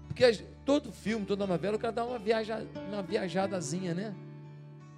Porque 0.08 0.44
todo 0.66 0.92
filme, 0.92 1.26
toda 1.26 1.48
novela, 1.48 1.78
o 1.78 1.80
cara 1.80 1.94
dá 1.94 2.06
uma, 2.06 2.20
viaja, 2.20 2.66
uma 2.88 3.02
viajadazinha, 3.02 3.94
né? 3.94 4.16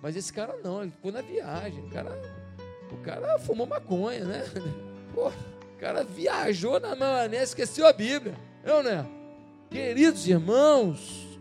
Mas 0.01 0.15
esse 0.15 0.33
cara 0.33 0.57
não, 0.63 0.81
ele 0.81 0.91
ficou 0.91 1.11
na 1.11 1.21
viagem. 1.21 1.85
O 1.85 1.89
cara, 1.89 2.21
o 2.91 2.97
cara 2.97 3.39
fumou 3.39 3.67
maconha, 3.67 4.25
né? 4.25 4.43
Pô, 5.13 5.27
o 5.27 5.79
cara 5.79 6.03
viajou 6.03 6.79
na 6.79 6.95
maionese, 6.95 7.43
esqueceu 7.43 7.85
a 7.85 7.93
Bíblia. 7.93 8.35
Eu, 8.63 8.81
né? 8.81 9.05
Queridos 9.69 10.27
irmãos, 10.27 11.39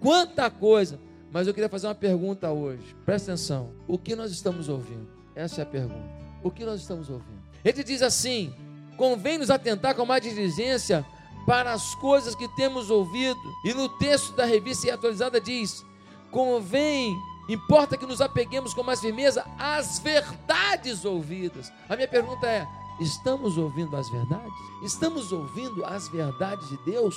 quanta 0.00 0.50
coisa. 0.50 0.98
Mas 1.34 1.48
eu 1.48 1.52
queria 1.52 1.68
fazer 1.68 1.88
uma 1.88 1.96
pergunta 1.96 2.52
hoje. 2.52 2.94
Presta 3.04 3.32
atenção. 3.32 3.72
O 3.88 3.98
que 3.98 4.14
nós 4.14 4.30
estamos 4.30 4.68
ouvindo? 4.68 5.08
Essa 5.34 5.62
é 5.62 5.64
a 5.64 5.66
pergunta. 5.66 6.08
O 6.44 6.48
que 6.48 6.64
nós 6.64 6.80
estamos 6.80 7.10
ouvindo? 7.10 7.42
Ele 7.64 7.82
diz 7.82 8.02
assim: 8.02 8.54
convém 8.96 9.36
nos 9.36 9.50
atentar 9.50 9.96
com 9.96 10.06
mais 10.06 10.22
diligência 10.22 11.04
para 11.44 11.72
as 11.72 11.92
coisas 11.96 12.36
que 12.36 12.46
temos 12.54 12.88
ouvido. 12.88 13.40
E 13.64 13.74
no 13.74 13.88
texto 13.98 14.32
da 14.36 14.44
revista 14.44 14.94
atualizada 14.94 15.40
diz: 15.40 15.84
convém, 16.30 17.12
importa 17.48 17.96
que 17.96 18.06
nos 18.06 18.20
apeguemos 18.20 18.72
com 18.72 18.84
mais 18.84 19.00
firmeza 19.00 19.44
às 19.58 19.98
verdades 19.98 21.04
ouvidas. 21.04 21.72
A 21.88 21.96
minha 21.96 22.06
pergunta 22.06 22.46
é: 22.46 22.64
Estamos 23.00 23.58
ouvindo 23.58 23.96
as 23.96 24.08
verdades? 24.08 24.52
Estamos 24.84 25.32
ouvindo 25.32 25.84
as 25.84 26.06
verdades 26.06 26.68
de 26.68 26.76
Deus? 26.84 27.16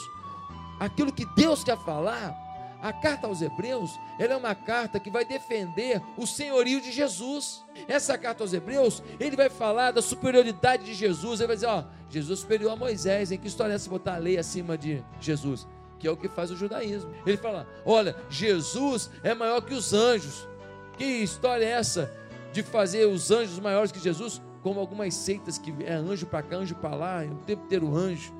Aquilo 0.79 1.13
que 1.13 1.25
Deus 1.35 1.63
quer 1.63 1.77
falar? 1.77 2.46
A 2.81 2.93
carta 2.93 3.27
aos 3.27 3.41
Hebreus, 3.41 3.99
ela 4.19 4.33
é 4.33 4.37
uma 4.37 4.53
carta 4.53 4.99
que 4.99 5.09
vai 5.09 5.25
defender 5.25 6.01
o 6.15 6.27
senhorio 6.27 6.79
de 6.79 6.91
Jesus. 6.91 7.63
Essa 7.87 8.17
carta 8.17 8.43
aos 8.43 8.53
Hebreus, 8.53 9.01
ele 9.19 9.35
vai 9.35 9.49
falar 9.49 9.91
da 9.91 10.01
superioridade 10.01 10.85
de 10.85 10.93
Jesus. 10.93 11.39
Ele 11.39 11.47
vai 11.47 11.55
dizer: 11.55 11.67
Ó, 11.67 11.83
Jesus 12.09 12.39
superior 12.39 12.71
a 12.71 12.75
Moisés. 12.75 13.31
Em 13.31 13.37
que 13.37 13.47
história 13.47 13.73
é 13.73 13.75
essa 13.75 13.89
botar 13.89 14.15
a 14.15 14.19
lei 14.19 14.37
acima 14.37 14.77
de 14.77 15.03
Jesus? 15.19 15.67
Que 15.97 16.07
é 16.07 16.11
o 16.11 16.17
que 16.17 16.29
faz 16.29 16.51
o 16.51 16.55
judaísmo. 16.55 17.11
Ele 17.25 17.37
fala: 17.37 17.67
Olha, 17.85 18.15
Jesus 18.29 19.09
é 19.23 19.33
maior 19.33 19.61
que 19.61 19.73
os 19.73 19.93
anjos. 19.93 20.47
Que 20.97 21.05
história 21.05 21.65
é 21.65 21.69
essa 21.69 22.11
de 22.53 22.63
fazer 22.63 23.05
os 23.05 23.31
anjos 23.31 23.59
maiores 23.59 23.91
que 23.91 23.99
Jesus? 23.99 24.41
como 24.67 24.81
algumas 24.81 25.13
seitas 25.13 25.57
que 25.57 25.73
é 25.85 25.93
anjo 25.93 26.25
para 26.25 26.43
cá, 26.43 26.57
anjo 26.57 26.75
para 26.75 26.93
lá, 26.93 27.23
o 27.23 27.35
tempo 27.45 27.63
inteiro 27.63 27.95
anjo. 27.95 28.33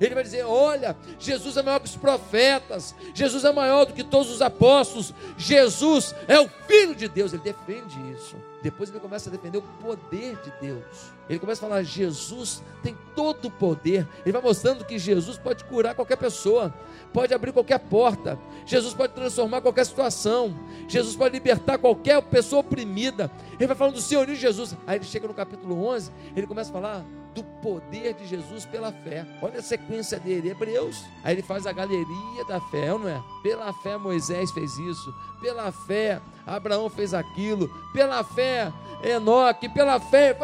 Ele 0.00 0.14
vai 0.14 0.24
dizer: 0.24 0.44
Olha, 0.44 0.96
Jesus 1.18 1.56
é 1.56 1.62
maior 1.62 1.80
que 1.80 1.86
os 1.86 1.96
profetas, 1.96 2.94
Jesus 3.14 3.44
é 3.44 3.52
maior 3.52 3.84
do 3.84 3.92
que 3.92 4.04
todos 4.04 4.30
os 4.30 4.42
apóstolos, 4.42 5.14
Jesus 5.36 6.14
é 6.28 6.38
o 6.40 6.48
Filho 6.66 6.94
de 6.94 7.08
Deus. 7.08 7.32
Ele 7.32 7.42
defende 7.42 7.96
isso. 8.12 8.36
Depois 8.62 8.88
ele 8.88 8.98
começa 8.98 9.28
a 9.28 9.32
defender 9.32 9.58
o 9.58 9.62
poder 9.62 10.36
de 10.36 10.50
Deus. 10.58 11.12
Ele 11.28 11.38
começa 11.38 11.64
a 11.64 11.68
falar: 11.68 11.82
Jesus 11.82 12.62
tem 12.82 12.96
todo 13.14 13.48
o 13.48 13.50
poder. 13.50 14.08
Ele 14.24 14.32
vai 14.32 14.40
mostrando 14.40 14.86
que 14.86 14.98
Jesus 14.98 15.36
pode 15.36 15.64
curar 15.64 15.94
qualquer 15.94 16.16
pessoa, 16.16 16.72
pode 17.12 17.34
abrir 17.34 17.52
qualquer 17.52 17.78
porta, 17.78 18.38
Jesus 18.64 18.94
pode 18.94 19.12
transformar 19.12 19.60
qualquer 19.60 19.84
situação, 19.84 20.58
Jesus 20.88 21.14
pode 21.14 21.34
libertar 21.34 21.76
qualquer 21.76 22.22
pessoa 22.22 22.60
oprimida. 22.60 23.30
Ele 23.52 23.66
vai 23.66 23.76
falando 23.76 23.96
do 23.96 24.00
Senhor 24.00 24.26
de 24.26 24.34
Jesus. 24.34 24.74
Aí 24.86 24.96
ele 24.96 25.04
chega 25.04 25.28
no 25.28 25.34
capítulo 25.34 25.86
11, 25.86 26.10
ele 26.34 26.46
começa 26.46 26.70
a 26.70 26.72
falar 26.72 27.04
do 27.34 27.42
poder 27.42 28.14
de 28.14 28.26
Jesus 28.26 28.64
pela 28.64 28.92
fé. 28.92 29.26
Olha 29.42 29.58
a 29.58 29.62
sequência 29.62 30.18
dele, 30.18 30.50
Hebreus. 30.50 31.04
Aí 31.22 31.34
ele 31.34 31.42
faz 31.42 31.66
a 31.66 31.72
galeria 31.72 32.44
da 32.46 32.60
fé, 32.60 32.88
não 32.88 33.08
é? 33.08 33.20
Pela 33.42 33.72
fé 33.72 33.96
Moisés 33.96 34.50
fez 34.52 34.78
isso, 34.78 35.14
pela 35.40 35.72
fé 35.72 36.20
Abraão 36.46 36.88
fez 36.88 37.14
aquilo, 37.14 37.68
pela 37.92 38.22
fé 38.22 38.72
Enoque, 39.02 39.68
pela 39.68 39.98
fé, 39.98 40.34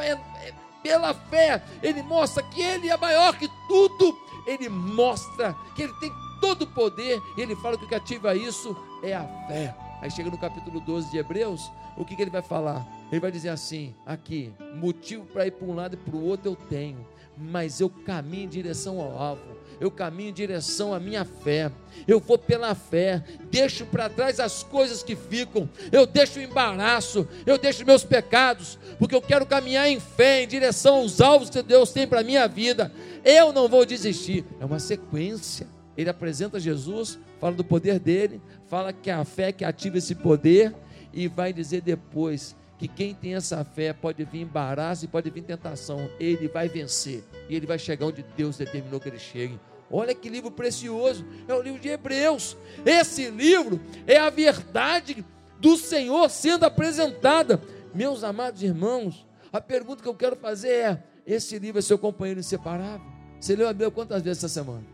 pela 0.83 1.15
fé, 1.15 1.63
ele 1.83 2.03
mostra 2.03 2.43
que 2.43 2.61
ele 2.61 2.89
é 2.89 2.97
maior 2.97 3.37
que 3.37 3.49
tudo. 3.69 4.17
Ele 4.47 4.69
mostra 4.69 5.55
que 5.75 5.83
ele 5.83 5.93
tem 6.01 6.11
todo 6.41 6.63
o 6.63 6.67
poder, 6.67 7.21
e 7.37 7.43
ele 7.43 7.55
fala 7.57 7.77
que 7.77 7.85
o 7.85 7.89
que 7.89 7.95
ativa 7.95 8.35
isso 8.35 8.75
é 9.03 9.15
a 9.15 9.25
fé. 9.47 9.77
Aí 10.01 10.11
chega 10.11 10.31
no 10.31 10.39
capítulo 10.39 10.81
12 10.81 11.11
de 11.11 11.19
Hebreus, 11.19 11.71
o 12.01 12.05
que, 12.05 12.17
que 12.17 12.23
ele 12.23 12.31
vai 12.31 12.41
falar? 12.41 12.87
Ele 13.13 13.21
vai 13.21 13.31
dizer 13.31 13.51
assim: 13.51 13.95
aqui, 14.07 14.53
motivo 14.75 15.27
para 15.27 15.47
ir 15.47 15.51
para 15.51 15.67
um 15.67 15.75
lado 15.75 15.95
e 15.95 15.97
para 15.99 16.17
o 16.17 16.25
outro 16.25 16.51
eu 16.51 16.57
tenho, 16.57 17.07
mas 17.37 17.79
eu 17.81 17.91
caminho 17.91 18.45
em 18.45 18.49
direção 18.49 18.99
ao 19.01 19.19
alvo, 19.19 19.43
eu 19.79 19.91
caminho 19.91 20.31
em 20.31 20.33
direção 20.33 20.95
à 20.95 20.99
minha 20.99 21.27
fé, 21.27 21.71
eu 22.09 22.19
vou 22.19 22.39
pela 22.39 22.75
fé, 22.75 23.23
deixo 23.51 23.85
para 23.85 24.09
trás 24.09 24.41
as 24.41 24.63
coisas 24.63 25.03
que 25.03 25.15
ficam, 25.15 25.69
eu 25.93 26.07
deixo 26.07 26.39
o 26.39 26.43
embaraço, 26.43 27.29
eu 27.45 27.59
deixo 27.59 27.85
meus 27.85 28.03
pecados, 28.03 28.79
porque 28.99 29.15
eu 29.15 29.21
quero 29.21 29.45
caminhar 29.45 29.87
em 29.87 30.01
fé, 30.01 30.43
em 30.43 30.49
direção 30.49 30.97
aos 30.97 31.21
alvos 31.21 31.51
que 31.51 31.63
Deus 31.63 31.93
tem 31.93 32.07
para 32.07 32.21
a 32.21 32.25
minha 32.25 32.49
vida, 32.49 32.91
eu 33.23 33.53
não 33.53 33.69
vou 33.69 33.85
desistir, 33.85 34.45
é 34.59 34.65
uma 34.65 34.79
sequência. 34.79 35.67
Ele 35.97 36.09
apresenta 36.09 36.59
Jesus, 36.59 37.19
fala 37.39 37.55
do 37.55 37.65
poder 37.65 37.99
dele, 37.99 38.41
fala 38.69 38.91
que 38.91 39.11
a 39.11 39.23
fé 39.23 39.53
que 39.53 39.67
ativa 39.67 39.99
esse 39.99 40.15
poder, 40.15 40.75
e 41.13 41.29
vai 41.29 41.53
dizer 41.53 41.81
depois 41.81 42.57
que 42.79 42.89
quem 42.89 43.15
tem 43.15 43.35
essa 43.35 43.63
fé 43.63 43.93
pode 43.93 44.25
vir 44.25 44.41
embaraço 44.41 45.05
e 45.05 45.09
pode 45.09 45.29
vir 45.29 45.43
tentação, 45.43 46.11
ele 46.19 46.49
vai 46.49 46.69
vencer 46.69 47.23
e 47.49 47.55
ele 47.55 47.67
vai 47.67 47.79
chegar 47.79 48.07
onde 48.07 48.25
Deus 48.37 48.57
determinou 48.57 48.99
que 48.99 49.09
ele 49.09 49.19
chegue. 49.19 49.61
Olha 49.91 50.15
que 50.15 50.29
livro 50.29 50.51
precioso, 50.51 51.27
é 51.49 51.55
o 51.55 51.61
livro 51.61 51.81
de 51.81 51.89
Hebreus. 51.89 52.57
Esse 52.87 53.29
livro 53.29 53.81
é 54.07 54.19
a 54.19 54.31
verdade 54.31 55.25
do 55.59 55.77
Senhor 55.77 56.31
sendo 56.31 56.65
apresentada. 56.65 57.61
Meus 57.93 58.23
amados 58.23 58.63
irmãos, 58.63 59.27
a 59.53 59.61
pergunta 59.61 60.03
que 60.03 60.09
eu 60.09 60.15
quero 60.15 60.37
fazer 60.37 60.71
é: 60.71 61.03
esse 61.27 61.59
livro 61.59 61.81
é 61.81 61.83
seu 61.83 61.99
companheiro 61.99 62.41
inseparável? 62.41 63.07
Você 63.39 63.57
leu 63.57 63.69
a 63.69 63.73
Bíblia 63.73 63.91
quantas 63.91 64.23
vezes 64.23 64.45
essa 64.45 64.61
semana? 64.61 64.85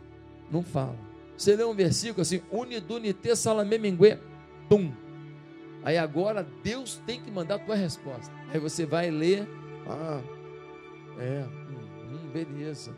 Não 0.50 0.62
fala. 0.62 0.96
Você 1.36 1.54
leu 1.54 1.70
um 1.70 1.74
versículo 1.74 2.22
assim, 2.22 2.40
unidunite 2.50 3.36
salamemingue, 3.36 4.18
tum, 4.68 4.92
Aí 5.86 5.96
agora 5.96 6.42
Deus 6.64 7.00
tem 7.06 7.22
que 7.22 7.30
mandar 7.30 7.54
a 7.54 7.58
tua 7.60 7.76
resposta. 7.76 8.34
Aí 8.52 8.58
você 8.58 8.84
vai 8.84 9.08
ler, 9.08 9.46
ah, 9.86 10.20
é, 11.16 11.44
hum, 11.44 12.10
hum, 12.10 12.30
beleza, 12.32 12.92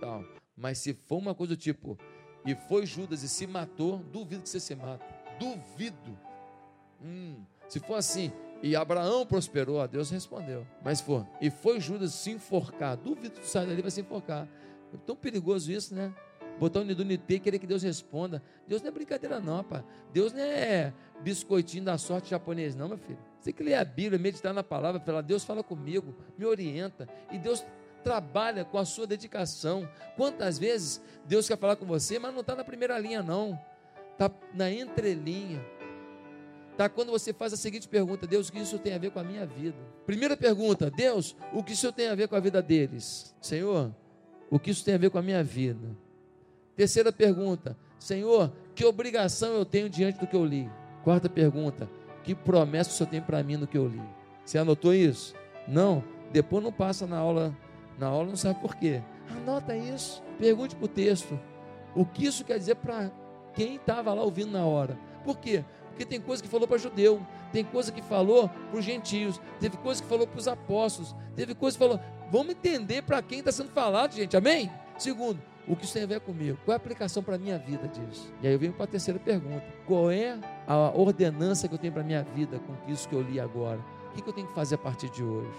tal. 0.00 0.24
Mas 0.56 0.78
se 0.78 0.94
for 0.94 1.16
uma 1.16 1.34
coisa 1.34 1.56
do 1.56 1.60
tipo, 1.60 1.98
e 2.46 2.54
foi 2.54 2.86
Judas 2.86 3.24
e 3.24 3.28
se 3.28 3.44
matou, 3.44 3.98
duvido 4.12 4.42
que 4.42 4.48
você 4.48 4.60
se 4.60 4.72
mata. 4.76 5.04
Duvido. 5.40 6.16
Hum, 7.02 7.42
se 7.68 7.80
for 7.80 7.96
assim, 7.96 8.30
e 8.62 8.76
Abraão 8.76 9.26
prosperou, 9.26 9.84
Deus 9.88 10.08
respondeu. 10.08 10.64
Mas 10.84 11.00
for, 11.00 11.26
e 11.40 11.50
foi 11.50 11.80
Judas 11.80 12.14
se 12.14 12.30
enforcar, 12.30 12.96
duvido 12.96 13.40
que 13.40 13.48
sai 13.48 13.66
dali 13.66 13.82
vai 13.82 13.90
se 13.90 14.02
enforcar. 14.02 14.46
É 14.94 14.96
tão 15.04 15.16
perigoso 15.16 15.72
isso, 15.72 15.92
né? 15.92 16.14
Botar 16.58 16.80
o 16.80 16.84
Nidunité 16.84 17.34
e 17.34 17.40
querer 17.40 17.58
que 17.58 17.66
Deus 17.66 17.82
responda. 17.82 18.42
Deus 18.66 18.82
não 18.82 18.88
é 18.88 18.90
brincadeira, 18.90 19.40
não, 19.40 19.56
rapaz. 19.58 19.84
Deus 20.12 20.32
não 20.32 20.40
é 20.40 20.92
biscoitinho 21.20 21.84
da 21.84 21.98
sorte 21.98 22.30
japonês, 22.30 22.74
não, 22.74 22.88
meu 22.88 22.98
filho. 22.98 23.18
Você 23.40 23.52
que 23.52 23.62
ler 23.62 23.74
a 23.74 23.84
Bíblia, 23.84 24.18
meditar 24.18 24.52
na 24.52 24.64
palavra, 24.64 25.00
falar, 25.00 25.22
Deus 25.22 25.44
fala 25.44 25.62
comigo, 25.62 26.14
me 26.36 26.44
orienta. 26.44 27.08
E 27.30 27.38
Deus 27.38 27.64
trabalha 28.02 28.64
com 28.64 28.78
a 28.78 28.84
sua 28.84 29.06
dedicação. 29.06 29.88
Quantas 30.16 30.58
vezes 30.58 31.00
Deus 31.26 31.46
quer 31.46 31.58
falar 31.58 31.76
com 31.76 31.86
você, 31.86 32.18
mas 32.18 32.32
não 32.32 32.40
está 32.40 32.54
na 32.54 32.64
primeira 32.64 32.98
linha, 32.98 33.22
não. 33.22 33.58
Está 34.12 34.30
na 34.52 34.70
entrelinha. 34.70 35.64
Está 36.72 36.88
quando 36.88 37.10
você 37.10 37.32
faz 37.32 37.52
a 37.52 37.56
seguinte 37.56 37.88
pergunta: 37.88 38.26
Deus, 38.26 38.48
o 38.48 38.52
que 38.52 38.58
isso 38.60 38.78
tem 38.78 38.94
a 38.94 38.98
ver 38.98 39.10
com 39.10 39.18
a 39.18 39.24
minha 39.24 39.46
vida? 39.46 39.76
Primeira 40.06 40.36
pergunta: 40.36 40.90
Deus, 40.90 41.36
o 41.52 41.62
que 41.62 41.72
isso 41.72 41.92
tem 41.92 42.08
a 42.08 42.14
ver 42.14 42.28
com 42.28 42.36
a 42.36 42.40
vida 42.40 42.62
deles? 42.62 43.34
Senhor, 43.40 43.92
o 44.50 44.58
que 44.58 44.70
isso 44.70 44.84
tem 44.84 44.94
a 44.94 44.98
ver 44.98 45.10
com 45.10 45.18
a 45.18 45.22
minha 45.22 45.42
vida? 45.42 45.88
Terceira 46.78 47.10
pergunta: 47.10 47.76
Senhor, 47.98 48.52
que 48.72 48.84
obrigação 48.84 49.48
eu 49.54 49.64
tenho 49.64 49.90
diante 49.90 50.20
do 50.20 50.28
que 50.28 50.36
eu 50.36 50.44
li? 50.44 50.70
Quarta 51.02 51.28
pergunta: 51.28 51.90
que 52.22 52.36
promessa 52.36 52.90
o 52.90 52.92
Senhor 52.92 53.10
tem 53.10 53.20
para 53.20 53.42
mim 53.42 53.56
no 53.56 53.66
que 53.66 53.76
eu 53.76 53.88
li? 53.88 54.00
Você 54.44 54.58
anotou 54.58 54.94
isso? 54.94 55.34
Não? 55.66 56.04
Depois 56.30 56.62
não 56.62 56.70
passa 56.70 57.04
na 57.04 57.18
aula, 57.18 57.52
na 57.98 58.06
aula 58.06 58.28
não 58.28 58.36
sabe 58.36 58.60
por 58.60 58.76
quê. 58.76 59.02
Anota 59.28 59.76
isso, 59.76 60.22
pergunte 60.38 60.76
para 60.76 60.84
o 60.84 60.88
texto. 60.88 61.36
O 61.96 62.04
que 62.06 62.26
isso 62.26 62.44
quer 62.44 62.58
dizer 62.58 62.76
para 62.76 63.10
quem 63.54 63.74
estava 63.74 64.14
lá 64.14 64.22
ouvindo 64.22 64.52
na 64.52 64.64
hora? 64.64 64.96
Por 65.24 65.36
quê? 65.36 65.64
Porque 65.88 66.04
tem 66.04 66.20
coisa 66.20 66.40
que 66.40 66.48
falou 66.48 66.68
para 66.68 66.78
judeu, 66.78 67.20
tem 67.52 67.64
coisa 67.64 67.90
que 67.90 68.00
falou 68.00 68.48
para 68.70 68.78
os 68.78 68.84
gentios, 68.84 69.40
teve 69.58 69.76
coisa 69.78 70.00
que 70.00 70.08
falou 70.08 70.28
para 70.28 70.38
os 70.38 70.46
apóstolos, 70.46 71.12
teve 71.34 71.56
coisa 71.56 71.76
que 71.76 71.84
falou. 71.84 72.00
Vamos 72.30 72.52
entender 72.52 73.02
para 73.02 73.20
quem 73.20 73.40
está 73.40 73.50
sendo 73.50 73.70
falado, 73.70 74.14
gente, 74.14 74.36
amém? 74.36 74.70
Segundo, 74.96 75.42
o 75.68 75.76
que 75.76 75.84
isso 75.84 75.92
tem 75.92 76.02
a 76.02 76.06
ver 76.06 76.20
comigo? 76.20 76.58
Qual 76.64 76.72
é 76.72 76.76
a 76.76 76.76
aplicação 76.76 77.22
para 77.22 77.34
a 77.34 77.38
minha 77.38 77.58
vida 77.58 77.86
disso? 77.86 78.32
E 78.42 78.46
aí 78.46 78.52
eu 78.52 78.58
venho 78.58 78.72
para 78.72 78.84
a 78.84 78.88
terceira 78.88 79.20
pergunta: 79.20 79.62
qual 79.86 80.10
é 80.10 80.38
a 80.66 80.76
ordenança 80.94 81.68
que 81.68 81.74
eu 81.74 81.78
tenho 81.78 81.92
para 81.92 82.02
a 82.02 82.04
minha 82.04 82.22
vida 82.22 82.58
com 82.58 82.74
isso 82.90 83.08
que 83.08 83.14
eu 83.14 83.20
li 83.20 83.38
agora? 83.38 83.78
O 84.10 84.20
que, 84.20 84.28
eu 84.28 84.32
tenho 84.32 84.48
que 84.48 84.54
fazer 84.54 84.76
a 84.76 84.78
partir 84.78 85.10
de 85.10 85.22
hoje? 85.22 85.52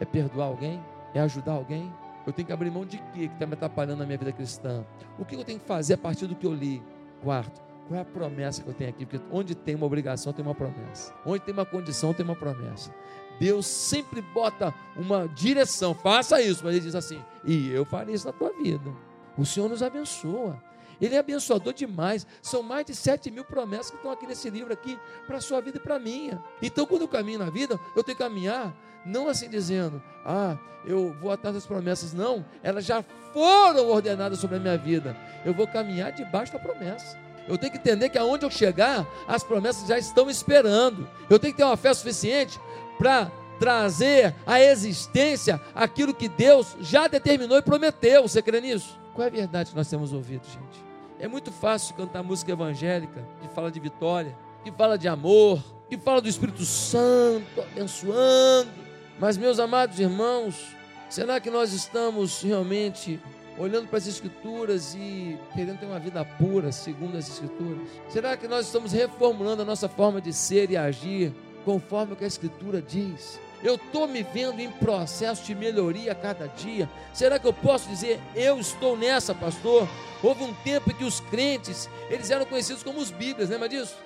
É 0.00 0.04
perdoar 0.04 0.46
alguém? 0.46 0.82
É 1.12 1.20
ajudar 1.20 1.52
alguém? 1.52 1.92
Eu 2.26 2.32
tenho 2.32 2.46
que 2.46 2.52
abrir 2.52 2.70
mão 2.70 2.84
de 2.84 2.96
quê 2.96 3.28
que 3.28 3.34
está 3.34 3.46
me 3.46 3.52
atrapalhando 3.52 3.98
na 3.98 4.06
minha 4.06 4.18
vida 4.18 4.32
cristã? 4.32 4.84
O 5.18 5.24
que 5.24 5.36
eu 5.36 5.44
tenho 5.44 5.60
que 5.60 5.66
fazer 5.66 5.94
a 5.94 5.98
partir 5.98 6.26
do 6.26 6.34
que 6.34 6.46
eu 6.46 6.52
li? 6.52 6.82
Quarto, 7.22 7.60
qual 7.86 7.98
é 7.98 8.02
a 8.02 8.04
promessa 8.04 8.62
que 8.62 8.68
eu 8.68 8.74
tenho 8.74 8.90
aqui? 8.90 9.04
Porque 9.04 9.24
onde 9.30 9.54
tem 9.54 9.74
uma 9.74 9.86
obrigação, 9.86 10.32
tem 10.32 10.44
uma 10.44 10.54
promessa. 10.54 11.14
Onde 11.24 11.40
tem 11.40 11.52
uma 11.52 11.66
condição, 11.66 12.14
tem 12.14 12.24
uma 12.24 12.34
promessa. 12.34 12.90
Deus 13.38 13.66
sempre 13.66 14.22
bota 14.22 14.72
uma 14.96 15.28
direção, 15.28 15.94
faça 15.94 16.40
isso, 16.40 16.64
mas 16.64 16.74
Ele 16.74 16.84
diz 16.84 16.94
assim: 16.94 17.22
e 17.44 17.70
eu 17.70 17.84
farei 17.84 18.14
isso 18.14 18.26
na 18.26 18.32
tua 18.32 18.52
vida. 18.52 18.90
O 19.36 19.44
Senhor 19.44 19.68
nos 19.68 19.82
abençoa. 19.82 20.62
Ele 21.00 21.14
é 21.14 21.18
abençoador 21.18 21.72
demais. 21.72 22.26
São 22.40 22.62
mais 22.62 22.86
de 22.86 22.94
sete 22.94 23.30
mil 23.30 23.44
promessas 23.44 23.90
que 23.90 23.96
estão 23.96 24.10
aqui 24.10 24.26
nesse 24.26 24.48
livro 24.48 24.72
aqui 24.72 24.98
para 25.26 25.38
a 25.38 25.40
sua 25.40 25.60
vida 25.60 25.78
e 25.78 25.80
para 25.80 25.96
a 25.96 25.98
minha. 25.98 26.42
Então, 26.62 26.86
quando 26.86 27.02
eu 27.02 27.08
caminho 27.08 27.38
na 27.38 27.50
vida, 27.50 27.78
eu 27.96 28.02
tenho 28.02 28.16
que 28.16 28.22
caminhar 28.22 28.74
não 29.04 29.28
assim 29.28 29.50
dizendo, 29.50 30.02
ah, 30.24 30.56
eu 30.86 31.14
vou 31.20 31.30
atrás 31.30 31.54
das 31.54 31.66
promessas. 31.66 32.12
Não, 32.12 32.44
elas 32.62 32.84
já 32.84 33.04
foram 33.32 33.88
ordenadas 33.88 34.38
sobre 34.38 34.56
a 34.56 34.60
minha 34.60 34.78
vida. 34.78 35.16
Eu 35.44 35.52
vou 35.52 35.66
caminhar 35.66 36.12
debaixo 36.12 36.52
da 36.52 36.58
promessa. 36.58 37.18
Eu 37.46 37.58
tenho 37.58 37.72
que 37.72 37.78
entender 37.78 38.08
que 38.08 38.16
aonde 38.16 38.46
eu 38.46 38.50
chegar, 38.50 39.06
as 39.28 39.42
promessas 39.42 39.86
já 39.86 39.98
estão 39.98 40.30
esperando. 40.30 41.06
Eu 41.28 41.38
tenho 41.38 41.52
que 41.52 41.58
ter 41.58 41.64
uma 41.64 41.76
fé 41.76 41.92
suficiente 41.92 42.58
para 42.96 43.30
trazer 43.58 44.34
à 44.46 44.60
existência 44.60 45.60
aquilo 45.74 46.14
que 46.14 46.28
Deus 46.28 46.74
já 46.80 47.06
determinou 47.06 47.58
e 47.58 47.62
prometeu. 47.62 48.22
Você 48.22 48.40
crê 48.40 48.60
nisso? 48.60 48.98
Qual 49.14 49.24
é 49.24 49.28
a 49.28 49.32
verdade 49.32 49.70
que 49.70 49.76
nós 49.76 49.88
temos 49.88 50.12
ouvido, 50.12 50.44
gente? 50.44 50.84
É 51.20 51.28
muito 51.28 51.52
fácil 51.52 51.94
cantar 51.94 52.22
música 52.22 52.50
evangélica 52.50 53.24
que 53.40 53.48
fala 53.48 53.70
de 53.70 53.78
vitória, 53.78 54.36
que 54.64 54.72
fala 54.72 54.98
de 54.98 55.06
amor, 55.06 55.62
que 55.88 55.96
fala 55.96 56.20
do 56.20 56.28
Espírito 56.28 56.64
Santo 56.64 57.60
abençoando. 57.60 58.70
Mas, 59.18 59.36
meus 59.36 59.60
amados 59.60 60.00
irmãos, 60.00 60.74
será 61.08 61.38
que 61.38 61.48
nós 61.48 61.72
estamos 61.72 62.42
realmente 62.42 63.20
olhando 63.56 63.86
para 63.86 63.98
as 63.98 64.08
Escrituras 64.08 64.96
e 64.96 65.38
querendo 65.54 65.78
ter 65.78 65.86
uma 65.86 66.00
vida 66.00 66.24
pura 66.24 66.72
segundo 66.72 67.16
as 67.16 67.28
Escrituras? 67.28 67.86
Será 68.08 68.36
que 68.36 68.48
nós 68.48 68.66
estamos 68.66 68.90
reformulando 68.90 69.62
a 69.62 69.64
nossa 69.64 69.88
forma 69.88 70.20
de 70.20 70.32
ser 70.32 70.72
e 70.72 70.76
agir 70.76 71.32
conforme 71.64 72.14
o 72.14 72.16
que 72.16 72.24
a 72.24 72.26
Escritura 72.26 72.82
diz? 72.82 73.38
Eu 73.64 73.76
estou 73.76 74.06
me 74.06 74.22
vendo 74.22 74.60
em 74.60 74.70
processo 74.70 75.42
de 75.42 75.54
melhoria 75.54 76.12
a 76.12 76.14
cada 76.14 76.46
dia. 76.46 76.88
Será 77.14 77.38
que 77.38 77.46
eu 77.46 77.52
posso 77.52 77.88
dizer, 77.88 78.20
eu 78.36 78.60
estou 78.60 78.94
nessa, 78.94 79.34
pastor? 79.34 79.88
Houve 80.22 80.44
um 80.44 80.52
tempo 80.52 80.90
em 80.90 80.94
que 80.94 81.04
os 81.04 81.20
crentes, 81.20 81.88
eles 82.10 82.30
eram 82.30 82.44
conhecidos 82.44 82.82
como 82.82 83.00
os 83.00 83.10
bíblias, 83.10 83.48
lembra 83.48 83.66
disso? 83.66 83.96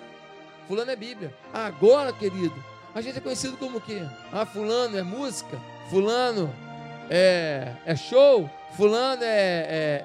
Fulano 0.69 0.93
é 0.93 0.97
Bíblia. 0.97 1.35
Agora, 1.53 2.13
querido, 2.13 2.55
a 2.95 3.01
gente 3.01 3.19
é 3.19 3.21
conhecido 3.21 3.57
como 3.57 3.79
o 3.79 3.81
quê? 3.81 4.01
Ah, 4.33 4.47
fulano 4.47 4.97
é 4.97 5.03
música, 5.03 5.59
fulano 5.91 6.55
é, 7.11 7.73
é 7.85 7.97
show, 7.97 8.49
fulano 8.77 9.25
é, 9.25 9.27
é, 9.27 10.05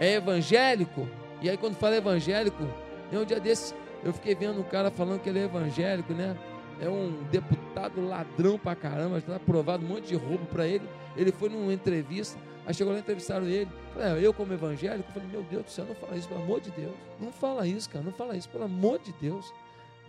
é 0.00 0.14
evangélico. 0.14 1.06
E 1.42 1.50
aí, 1.50 1.58
quando 1.58 1.76
fala 1.76 1.96
evangélico, 1.96 2.66
um 3.12 3.24
dia 3.24 3.38
desse, 3.38 3.74
eu 4.02 4.14
fiquei 4.14 4.34
vendo 4.34 4.60
um 4.60 4.64
cara 4.64 4.90
falando 4.90 5.20
que 5.20 5.28
ele 5.28 5.40
é 5.40 5.44
evangélico, 5.44 6.14
né? 6.14 6.34
É 6.80 6.88
um 6.88 7.22
deputado 7.30 8.06
ladrão 8.06 8.58
pra 8.58 8.74
caramba, 8.74 9.18
está 9.18 9.36
aprovado 9.36 9.84
um 9.84 9.88
monte 9.88 10.08
de 10.08 10.14
roubo 10.14 10.44
para 10.46 10.66
ele. 10.66 10.88
Ele 11.16 11.30
foi 11.30 11.48
numa 11.48 11.72
entrevista, 11.72 12.38
aí 12.66 12.74
chegou 12.74 12.92
lá, 12.92 12.98
entrevistaram 12.98 13.46
ele. 13.46 13.70
Falei, 13.92 14.22
é, 14.22 14.26
eu 14.26 14.34
como 14.34 14.52
evangélico, 14.52 15.10
falei, 15.12 15.28
meu 15.28 15.42
Deus 15.42 15.64
do 15.64 15.70
céu, 15.70 15.84
não 15.86 15.94
fala 15.94 16.16
isso, 16.16 16.28
pelo 16.28 16.42
amor 16.42 16.60
de 16.60 16.70
Deus. 16.72 16.94
Não 17.20 17.32
fala 17.32 17.66
isso, 17.66 17.88
cara, 17.88 18.04
não 18.04 18.12
fala 18.12 18.36
isso, 18.36 18.48
pelo 18.48 18.64
amor 18.64 18.98
de 18.98 19.12
Deus. 19.20 19.52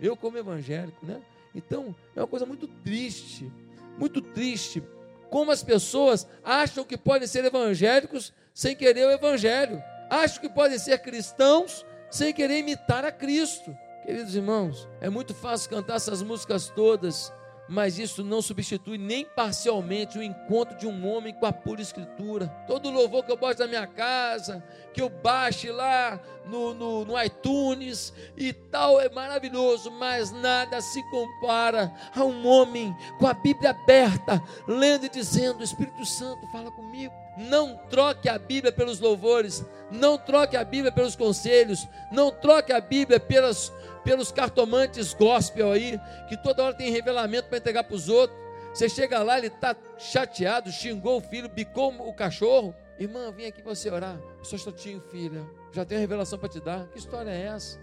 Eu 0.00 0.16
como 0.16 0.36
evangélico, 0.36 1.06
né? 1.06 1.20
Então, 1.54 1.94
é 2.14 2.20
uma 2.20 2.26
coisa 2.26 2.44
muito 2.44 2.66
triste, 2.66 3.50
muito 3.96 4.20
triste, 4.20 4.82
como 5.30 5.50
as 5.50 5.62
pessoas 5.62 6.26
acham 6.44 6.84
que 6.84 6.96
podem 6.96 7.26
ser 7.26 7.44
evangélicos 7.44 8.32
sem 8.52 8.76
querer 8.76 9.06
o 9.06 9.10
evangelho. 9.10 9.82
Acham 10.10 10.40
que 10.40 10.48
podem 10.48 10.78
ser 10.78 10.98
cristãos 10.98 11.84
sem 12.10 12.32
querer 12.32 12.58
imitar 12.58 13.04
a 13.04 13.12
Cristo. 13.12 13.76
Queridos 14.06 14.36
irmãos, 14.36 14.88
é 15.00 15.10
muito 15.10 15.34
fácil 15.34 15.68
cantar 15.68 15.96
essas 15.96 16.22
músicas 16.22 16.68
todas, 16.68 17.32
mas 17.68 17.98
isso 17.98 18.22
não 18.22 18.40
substitui 18.40 18.96
nem 18.96 19.24
parcialmente 19.24 20.16
o 20.16 20.22
encontro 20.22 20.78
de 20.78 20.86
um 20.86 21.08
homem 21.08 21.34
com 21.34 21.44
a 21.44 21.52
pura 21.52 21.82
escritura. 21.82 22.46
Todo 22.68 22.88
louvor 22.88 23.24
que 23.24 23.32
eu 23.32 23.36
boto 23.36 23.58
na 23.58 23.66
minha 23.66 23.84
casa, 23.84 24.62
que 24.94 25.02
eu 25.02 25.08
baixe 25.08 25.72
lá 25.72 26.20
no, 26.46 26.72
no, 26.72 27.04
no, 27.04 27.20
iTunes 27.20 28.12
e 28.36 28.52
tal, 28.52 29.00
é 29.00 29.08
maravilhoso, 29.08 29.90
mas 29.90 30.30
nada 30.30 30.80
se 30.80 31.02
compara 31.10 31.92
a 32.14 32.22
um 32.22 32.46
homem 32.46 32.96
com 33.18 33.26
a 33.26 33.34
Bíblia 33.34 33.70
aberta, 33.70 34.40
lendo 34.68 35.06
e 35.06 35.08
dizendo: 35.08 35.64
Espírito 35.64 36.06
Santo, 36.06 36.46
fala 36.52 36.70
comigo. 36.70 37.12
Não 37.36 37.76
troque 37.90 38.30
a 38.30 38.38
Bíblia 38.38 38.72
pelos 38.72 38.98
louvores, 38.98 39.62
não 39.90 40.16
troque 40.16 40.56
a 40.56 40.64
Bíblia 40.64 40.90
pelos 40.90 41.14
conselhos, 41.14 41.86
não 42.10 42.30
troque 42.30 42.72
a 42.72 42.80
Bíblia 42.80 43.20
pelas, 43.20 43.70
pelos 44.06 44.30
cartomantes 44.30 45.12
gospel 45.12 45.72
aí, 45.72 46.00
que 46.28 46.36
toda 46.36 46.62
hora 46.62 46.74
tem 46.74 46.92
revelamento 46.92 47.48
para 47.48 47.58
entregar 47.58 47.82
para 47.82 47.96
os 47.96 48.08
outros. 48.08 48.38
Você 48.72 48.88
chega 48.88 49.20
lá, 49.20 49.36
ele 49.36 49.48
está 49.48 49.74
chateado, 49.98 50.70
xingou 50.70 51.18
o 51.18 51.20
filho, 51.20 51.48
bicou 51.48 51.92
o 51.92 52.14
cachorro. 52.14 52.72
Irmã, 53.00 53.32
vim 53.32 53.46
aqui 53.46 53.60
para 53.60 53.74
você 53.74 53.90
orar. 53.90 54.16
Sou 54.44 54.56
chatinho, 54.56 55.02
filha. 55.10 55.44
Já 55.72 55.84
tenho 55.84 56.00
revelação 56.00 56.38
para 56.38 56.48
te 56.48 56.60
dar. 56.60 56.86
Que 56.86 56.98
história 57.00 57.30
é 57.30 57.46
essa? 57.46 57.80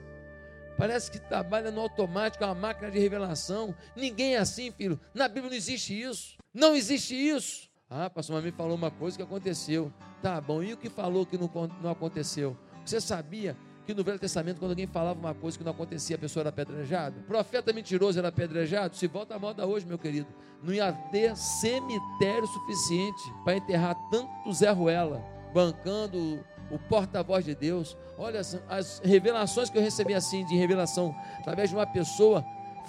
Parece 0.78 1.12
que 1.12 1.20
trabalha 1.20 1.70
no 1.70 1.82
automático, 1.82 2.42
é 2.42 2.48
uma 2.48 2.56
máquina 2.56 2.90
de 2.90 3.00
revelação. 3.00 3.76
Ninguém 3.94 4.36
é 4.36 4.40
assim, 4.40 4.72
filho. 4.72 4.98
Na 5.14 5.28
Bíblia 5.28 5.50
não 5.50 5.58
existe 5.58 6.02
isso. 6.02 6.38
Não 6.54 6.74
existe 6.74 7.14
isso. 7.14 7.70
Ah, 7.90 8.10
pastor, 8.10 8.38
mas 8.38 8.46
me 8.46 8.52
falou 8.52 8.76
uma 8.76 8.90
coisa 8.90 9.18
que 9.18 9.24
aconteceu. 9.24 9.92
Tá 10.22 10.40
bom, 10.40 10.64
e 10.64 10.72
o 10.72 10.78
que 10.78 10.90
falou 10.90 11.26
que 11.26 11.38
não, 11.38 11.52
não 11.82 11.92
aconteceu? 11.92 12.58
Você 12.86 13.02
sabia 13.02 13.58
que 13.86 13.94
no 13.94 14.04
Velho 14.04 14.20
Testamento, 14.20 14.60
quando 14.60 14.72
alguém 14.72 14.88
falava 14.88 15.20
uma 15.20 15.34
coisa 15.34 15.58
que 15.58 15.64
não 15.64 15.72
acontecia, 15.72 16.16
a 16.16 16.20
pessoa 16.20 16.42
era 16.42 16.50
apedrejada? 16.50 17.16
Profeta 17.28 17.74
mentiroso 17.74 18.18
era 18.18 18.30
apedrejado? 18.30 18.96
Se 18.96 19.08
volta 19.08 19.36
a 19.36 19.40
moda 19.40 19.66
hoje, 19.66 19.86
meu 19.86 19.98
querido, 19.98 20.28
não 20.62 20.74
ia 20.74 20.92
ter 21.12 21.36
cemitério 21.36 22.48
suficiente 22.48 23.22
para 23.44 23.58
enterrar 23.58 23.96
tanto 24.10 24.54
Zé 24.54 24.72
Ruela, 24.72 25.24
bancando 25.54 26.44
o 26.72 26.80
porta-voz 26.80 27.44
de 27.44 27.54
Deus. 27.54 27.98
Olha, 28.18 28.40
as 28.70 29.02
revelações 29.04 29.70
que 29.70 29.78
eu 29.78 29.82
recebi 29.82 30.14
assim, 30.14 30.46
de 30.46 30.56
revelação, 30.56 31.16
através 31.40 31.70
de 31.70 31.76
uma 31.76 31.86
pessoa, 31.86 32.44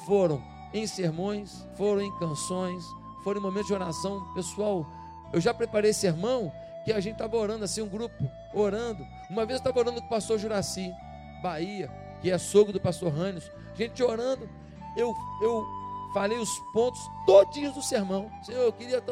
foram 0.07 0.43
em 0.73 0.87
sermões, 0.87 1.67
foram 1.77 2.03
em 2.03 2.19
canções, 2.19 2.85
foram 3.23 3.41
em 3.41 3.43
momentos 3.43 3.69
de 3.69 3.75
oração, 3.75 4.25
pessoal, 4.35 4.87
eu 5.33 5.41
já 5.41 5.53
preparei 5.53 5.93
sermão 5.93 6.53
que 6.85 6.93
a 6.93 7.01
gente 7.01 7.15
estava 7.15 7.37
orando 7.37 7.65
assim, 7.65 7.81
um 7.81 7.89
grupo, 7.89 8.31
orando. 8.53 9.05
Uma 9.35 9.45
vez 9.45 9.59
eu 9.59 9.69
estava 9.69 9.81
orando 9.81 10.01
com 10.01 10.07
o 10.07 10.11
pastor 10.11 10.39
Juraci, 10.39 10.95
Bahia, 11.43 11.91
que 12.23 12.31
é 12.31 12.39
sogro 12.39 12.73
do 12.73 12.81
pastor 12.81 13.13
Rânios. 13.13 13.51
Gente 13.75 14.01
orando, 14.01 14.49
eu, 14.97 15.13
eu 15.43 15.67
falei 16.15 16.39
os 16.39 16.57
pontos 16.73 17.01
todinhos 17.27 17.75
do 17.75 17.83
sermão. 17.83 18.31
Senhor, 18.45 18.63
eu 18.63 18.73
queria. 18.73 19.03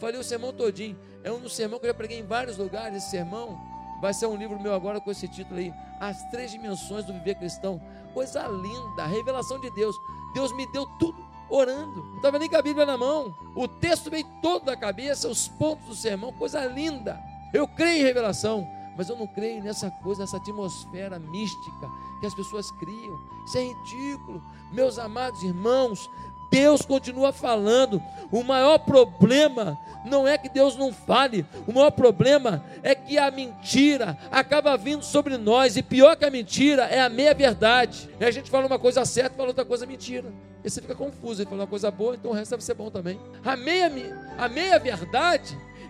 Falei 0.00 0.18
o 0.18 0.24
sermão 0.24 0.50
todinho. 0.50 0.98
É 1.22 1.30
um 1.30 1.46
sermão 1.46 1.78
que 1.78 1.84
eu 1.84 1.90
já 1.90 1.94
preguei 1.94 2.18
em 2.18 2.26
vários 2.26 2.56
lugares. 2.56 2.96
Esse 2.96 3.10
sermão 3.10 3.60
vai 4.00 4.14
ser 4.14 4.24
um 4.24 4.34
livro 4.34 4.58
meu 4.58 4.72
agora 4.72 4.98
com 4.98 5.10
esse 5.10 5.28
título 5.28 5.60
aí: 5.60 5.70
As 6.00 6.22
Três 6.30 6.50
Dimensões 6.50 7.04
do 7.04 7.12
Viver 7.12 7.34
Cristão. 7.34 7.78
Coisa 8.14 8.48
linda, 8.48 9.04
revelação 9.04 9.60
de 9.60 9.70
Deus. 9.72 9.94
Deus 10.32 10.56
me 10.56 10.66
deu 10.72 10.86
tudo 10.98 11.22
orando. 11.50 12.02
Não 12.02 12.16
estava 12.16 12.38
nem 12.38 12.48
com 12.48 12.56
a 12.56 12.62
Bíblia 12.62 12.86
na 12.86 12.96
mão. 12.96 13.36
O 13.54 13.68
texto 13.68 14.10
veio 14.10 14.24
todo 14.40 14.64
da 14.64 14.74
cabeça, 14.74 15.28
os 15.28 15.48
pontos 15.48 15.84
do 15.86 15.94
sermão, 15.94 16.32
coisa 16.32 16.64
linda. 16.64 17.20
Eu 17.52 17.68
creio 17.68 18.00
em 18.00 18.04
revelação, 18.04 18.66
mas 18.96 19.08
eu 19.08 19.16
não 19.16 19.26
creio 19.26 19.62
nessa 19.62 19.90
coisa, 19.90 20.22
nessa 20.22 20.36
atmosfera 20.36 21.18
mística 21.18 21.90
que 22.20 22.26
as 22.26 22.34
pessoas 22.34 22.70
criam. 22.72 23.18
Isso 23.46 23.58
é 23.58 23.62
ridículo. 23.62 24.42
Meus 24.72 24.98
amados 24.98 25.42
irmãos, 25.42 26.08
Deus 26.50 26.82
continua 26.82 27.32
falando. 27.32 28.00
O 28.30 28.42
maior 28.42 28.78
problema 28.78 29.78
não 30.04 30.28
é 30.28 30.36
que 30.36 30.48
Deus 30.48 30.76
não 30.76 30.92
fale, 30.92 31.46
o 31.66 31.72
maior 31.72 31.90
problema 31.90 32.64
é 32.82 32.94
que 32.94 33.16
a 33.16 33.30
mentira 33.30 34.18
acaba 34.30 34.76
vindo 34.76 35.02
sobre 35.02 35.36
nós, 35.38 35.76
e 35.76 35.82
pior 35.82 36.14
que 36.14 36.24
a 36.24 36.30
mentira 36.30 36.84
é 36.84 37.00
a 37.00 37.08
meia-verdade. 37.08 38.08
E 38.20 38.24
a 38.24 38.30
gente 38.30 38.50
fala 38.50 38.66
uma 38.66 38.78
coisa 38.78 39.04
certa 39.04 39.34
e 39.34 39.36
fala 39.36 39.48
outra 39.48 39.64
coisa 39.64 39.86
mentira. 39.86 40.32
E 40.62 40.70
você 40.70 40.80
fica 40.80 40.94
confuso, 40.94 41.42
ele 41.42 41.50
fala 41.50 41.62
uma 41.62 41.68
coisa 41.68 41.90
boa, 41.90 42.14
então 42.14 42.30
o 42.30 42.34
resto 42.34 42.52
deve 42.52 42.64
ser 42.64 42.74
bom 42.74 42.90
também. 42.90 43.18
A 43.44 43.56
meia, 43.56 43.90
a 44.38 44.48
meia 44.48 44.78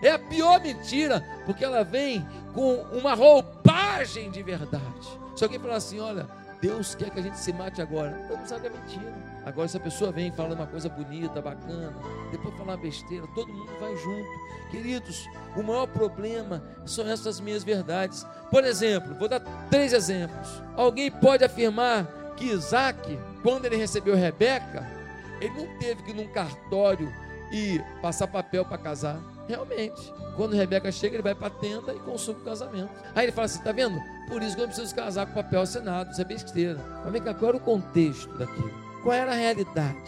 é 0.06 0.12
a 0.12 0.18
pior 0.18 0.60
mentira, 0.60 1.24
porque 1.44 1.64
ela 1.64 1.82
vem 1.82 2.26
com 2.52 2.74
uma 2.92 3.14
roupagem 3.14 4.30
de 4.30 4.42
verdade. 4.42 5.18
Se 5.34 5.42
alguém 5.42 5.58
falar 5.58 5.76
assim, 5.76 5.98
olha, 5.98 6.28
Deus 6.60 6.94
quer 6.94 7.10
que 7.10 7.18
a 7.18 7.22
gente 7.22 7.38
se 7.38 7.52
mate 7.52 7.82
agora, 7.82 8.12
todo 8.28 8.38
mundo 8.38 8.46
sabe 8.46 8.62
que 8.62 8.66
é 8.68 8.70
mentira. 8.70 9.14
Agora, 9.44 9.68
se 9.68 9.76
a 9.76 9.80
pessoa 9.80 10.12
vem 10.12 10.32
falando 10.32 10.60
uma 10.60 10.66
coisa 10.66 10.88
bonita, 10.88 11.42
bacana, 11.42 11.92
depois 12.30 12.56
falar 12.56 12.76
besteira, 12.76 13.26
todo 13.34 13.52
mundo 13.52 13.70
vai 13.80 13.96
junto. 13.96 14.28
Queridos, 14.70 15.28
o 15.56 15.62
maior 15.62 15.86
problema 15.86 16.62
são 16.86 17.06
essas 17.06 17.40
minhas 17.40 17.62
verdades. 17.62 18.26
Por 18.50 18.64
exemplo, 18.64 19.14
vou 19.16 19.28
dar 19.28 19.40
três 19.70 19.92
exemplos. 19.92 20.62
Alguém 20.76 21.10
pode 21.10 21.44
afirmar 21.44 22.06
que 22.36 22.46
Isaac 22.46 23.18
quando 23.44 23.66
ele 23.66 23.76
recebeu 23.76 24.16
Rebeca, 24.16 24.88
ele 25.38 25.52
não 25.52 25.78
teve 25.78 26.02
que 26.02 26.12
ir 26.12 26.14
num 26.14 26.26
cartório 26.28 27.12
e 27.52 27.78
passar 28.00 28.26
papel 28.26 28.64
para 28.64 28.78
casar. 28.78 29.20
Realmente, 29.46 30.12
quando 30.36 30.54
Rebeca 30.54 30.90
chega, 30.90 31.16
ele 31.16 31.22
vai 31.22 31.34
para 31.34 31.48
a 31.48 31.50
tenda 31.50 31.92
e 31.92 31.98
consome 32.00 32.40
o 32.40 32.44
casamento. 32.44 32.90
Aí 33.14 33.26
ele 33.26 33.32
fala 33.32 33.46
assim: 33.46 33.62
tá 33.62 33.72
vendo? 33.72 34.00
Por 34.28 34.42
isso 34.42 34.54
que 34.54 34.62
eu 34.62 34.66
não 34.66 34.72
preciso 34.72 34.94
casar 34.94 35.26
com 35.26 35.34
papel 35.34 35.60
assinado, 35.60 36.10
isso 36.10 36.20
é 36.20 36.24
besteira. 36.24 36.80
Mas 37.02 37.12
vem 37.12 37.22
cá, 37.22 37.34
qual 37.34 37.50
era 37.50 37.56
o 37.56 37.60
contexto 37.60 38.32
daquilo? 38.38 38.72
Qual 39.02 39.14
era 39.14 39.32
a 39.32 39.34
realidade? 39.34 39.98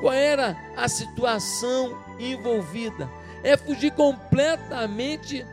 Qual 0.00 0.12
era 0.12 0.56
a 0.76 0.88
situação 0.88 1.98
envolvida? 2.18 3.08
É 3.42 3.56
fugir 3.56 3.90
completamente 3.92 5.44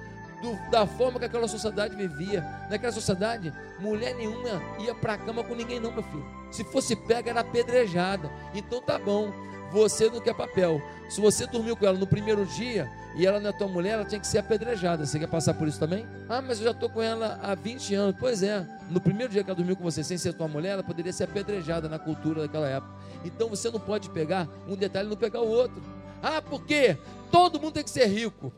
do, 0.42 0.70
da 0.70 0.86
forma 0.86 1.20
que 1.20 1.26
aquela 1.26 1.48
sociedade 1.48 1.96
vivia. 1.96 2.42
Naquela 2.70 2.92
sociedade, 2.92 3.54
mulher 3.80 4.16
nenhuma 4.16 4.62
ia 4.80 4.94
para 4.94 5.14
a 5.14 5.18
cama 5.18 5.44
com 5.44 5.56
ninguém, 5.56 5.80
não, 5.80 5.92
meu 5.92 6.04
filho. 6.04 6.26
Se 6.52 6.64
fosse 6.66 6.96
pega, 6.96 7.32
era 7.32 7.42
apedrejada. 7.42 8.30
Então 8.54 8.82
tá 8.82 9.00
bom, 9.00 9.32
você 9.72 10.10
não 10.10 10.20
quer 10.20 10.36
papel. 10.36 10.82
Se 11.12 11.20
você 11.20 11.46
dormiu 11.46 11.76
com 11.76 11.86
ela 11.86 11.98
no 11.98 12.08
primeiro 12.08 12.46
dia 12.46 12.90
e 13.18 13.28
ela 13.28 13.38
não 13.38 13.50
é 13.50 13.52
tua 13.52 13.68
mulher, 13.68 13.96
ela 13.96 14.06
tinha 14.06 14.22
que 14.22 14.26
ser 14.26 14.38
apedrejada. 14.38 15.06
Você 15.06 15.20
quer 15.20 15.28
passar 15.28 15.54
por 15.54 15.68
isso 15.68 15.78
também? 15.78 16.08
Ah, 16.30 16.42
mas 16.42 16.60
eu 16.60 16.64
já 16.64 16.72
estou 16.72 16.90
com 16.90 17.02
ela 17.02 17.38
há 17.44 17.54
20 17.54 17.94
anos. 17.96 18.16
Pois 18.18 18.42
é, 18.42 18.66
no 18.90 19.02
primeiro 19.02 19.30
dia 19.30 19.44
que 19.44 19.50
ela 19.50 19.58
dormiu 19.58 19.76
com 19.76 19.84
você 19.84 20.06
sem 20.06 20.18
ser 20.18 20.32
tua 20.32 20.48
mulher, 20.48 20.70
ela 20.70 20.84
poderia 20.84 21.12
ser 21.12 21.26
apedrejada 21.26 21.90
na 21.90 22.00
cultura 22.00 22.44
daquela 22.44 22.66
época. 22.66 22.94
Então 23.26 23.50
você 23.50 23.70
não 23.70 23.78
pode 23.78 24.10
pegar 24.12 24.48
um 24.66 24.74
detalhe 24.74 25.08
e 25.08 25.10
não 25.10 25.18
pegar 25.18 25.42
o 25.42 25.50
outro. 25.50 25.84
Ah, 26.24 26.42
por 26.42 26.64
quê? 26.64 26.98
Todo 27.30 27.60
mundo 27.60 27.74
tem 27.74 27.84
que 27.84 27.90
ser 27.90 28.06
rico 28.06 28.54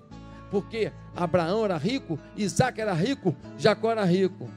porque 0.51 0.91
Abraão 1.15 1.65
era 1.65 1.75
rico, 1.77 2.19
Isaac 2.37 2.79
era 2.79 2.93
rico, 2.93 3.35
Jacó 3.57 3.89
era 3.89 4.05
rico. 4.05 4.47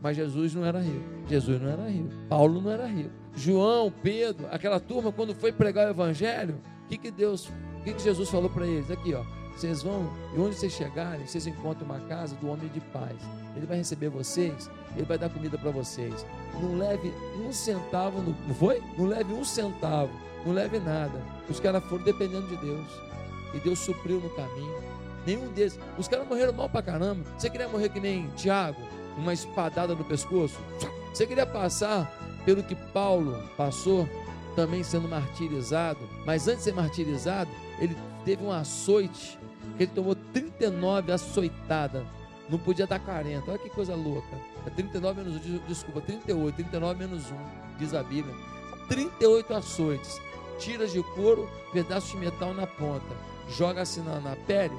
Mas 0.00 0.16
Jesus 0.16 0.54
não 0.54 0.64
era 0.64 0.78
rico. 0.80 1.04
Jesus 1.28 1.60
não 1.60 1.68
era 1.68 1.88
rico. 1.88 2.08
Paulo 2.28 2.60
não 2.60 2.70
era 2.70 2.86
rico. 2.86 3.10
João, 3.34 3.92
Pedro, 4.02 4.46
aquela 4.52 4.78
turma, 4.78 5.10
quando 5.10 5.34
foi 5.34 5.50
pregar 5.50 5.88
o 5.88 5.90
evangelho, 5.90 6.60
que, 6.90 6.98
que 6.98 7.10
Deus, 7.10 7.48
o 7.78 7.84
que, 7.84 7.94
que 7.94 8.02
Jesus 8.02 8.28
falou 8.28 8.50
para 8.50 8.66
eles? 8.66 8.90
Aqui, 8.90 9.14
ó. 9.14 9.22
Vocês 9.56 9.82
vão, 9.82 10.10
e 10.34 10.40
onde 10.40 10.56
vocês 10.56 10.72
chegarem, 10.72 11.26
vocês 11.26 11.46
encontram 11.46 11.84
uma 11.84 12.00
casa 12.00 12.34
do 12.36 12.48
homem 12.48 12.68
de 12.68 12.80
paz. 12.80 13.16
Ele 13.54 13.66
vai 13.66 13.76
receber 13.76 14.08
vocês, 14.08 14.70
ele 14.96 15.04
vai 15.04 15.18
dar 15.18 15.28
comida 15.28 15.58
para 15.58 15.70
vocês. 15.70 16.26
Não 16.54 16.78
leve 16.78 17.12
um 17.44 17.52
centavo, 17.52 18.22
no, 18.22 18.34
não 18.46 18.54
foi? 18.54 18.82
Não 18.96 19.06
leve 19.06 19.32
um 19.32 19.44
centavo, 19.44 20.10
não 20.46 20.52
leve 20.52 20.78
nada. 20.78 21.22
Os 21.48 21.60
caras 21.60 21.84
foram 21.84 22.02
dependendo 22.04 22.48
de 22.48 22.56
Deus. 22.56 22.86
E 23.54 23.58
Deus 23.58 23.78
supriu 23.80 24.20
no 24.20 24.30
caminho. 24.30 24.82
Nenhum 25.26 25.52
deles. 25.52 25.78
Os 25.98 26.08
caras 26.08 26.26
morreram 26.26 26.52
mal 26.52 26.68
pra 26.68 26.82
caramba. 26.82 27.22
Você 27.36 27.50
queria 27.50 27.68
morrer 27.68 27.90
que 27.90 28.00
nem 28.00 28.28
Tiago, 28.30 28.80
uma 29.18 29.32
espadada 29.32 29.94
no 29.94 30.04
pescoço? 30.04 30.58
Você 31.12 31.26
queria 31.26 31.44
passar 31.44 32.10
pelo 32.44 32.62
que 32.62 32.74
Paulo 32.74 33.36
passou, 33.56 34.08
também 34.54 34.82
sendo 34.82 35.08
martirizado. 35.08 36.00
Mas 36.24 36.46
antes 36.46 36.58
de 36.58 36.64
ser 36.64 36.74
martirizado, 36.74 37.50
ele 37.78 37.96
teve 38.24 38.44
um 38.44 38.52
açoite, 38.52 39.38
ele 39.78 39.90
tomou 39.94 40.14
39 40.14 41.12
açoitadas 41.12 42.04
Não 42.48 42.58
podia 42.58 42.86
dar 42.86 42.98
40. 42.98 43.50
Olha 43.50 43.58
que 43.58 43.70
coisa 43.70 43.94
louca. 43.94 44.36
É 44.66 44.70
39 44.70 45.22
menos 45.22 45.46
1, 45.46 45.58
desculpa, 45.66 46.00
38, 46.00 46.54
39 46.56 46.98
menos 46.98 47.30
1, 47.30 47.34
diz 47.78 47.94
a 47.94 48.02
Bíblia. 48.02 48.34
38 48.88 49.54
açoites, 49.54 50.20
tiras 50.58 50.92
de 50.92 51.02
couro, 51.14 51.48
pedaços 51.72 52.10
de 52.10 52.16
metal 52.16 52.52
na 52.52 52.66
ponta, 52.66 53.16
joga 53.48 53.82
assim 53.82 54.02
na, 54.02 54.18
na 54.20 54.36
pele, 54.36 54.74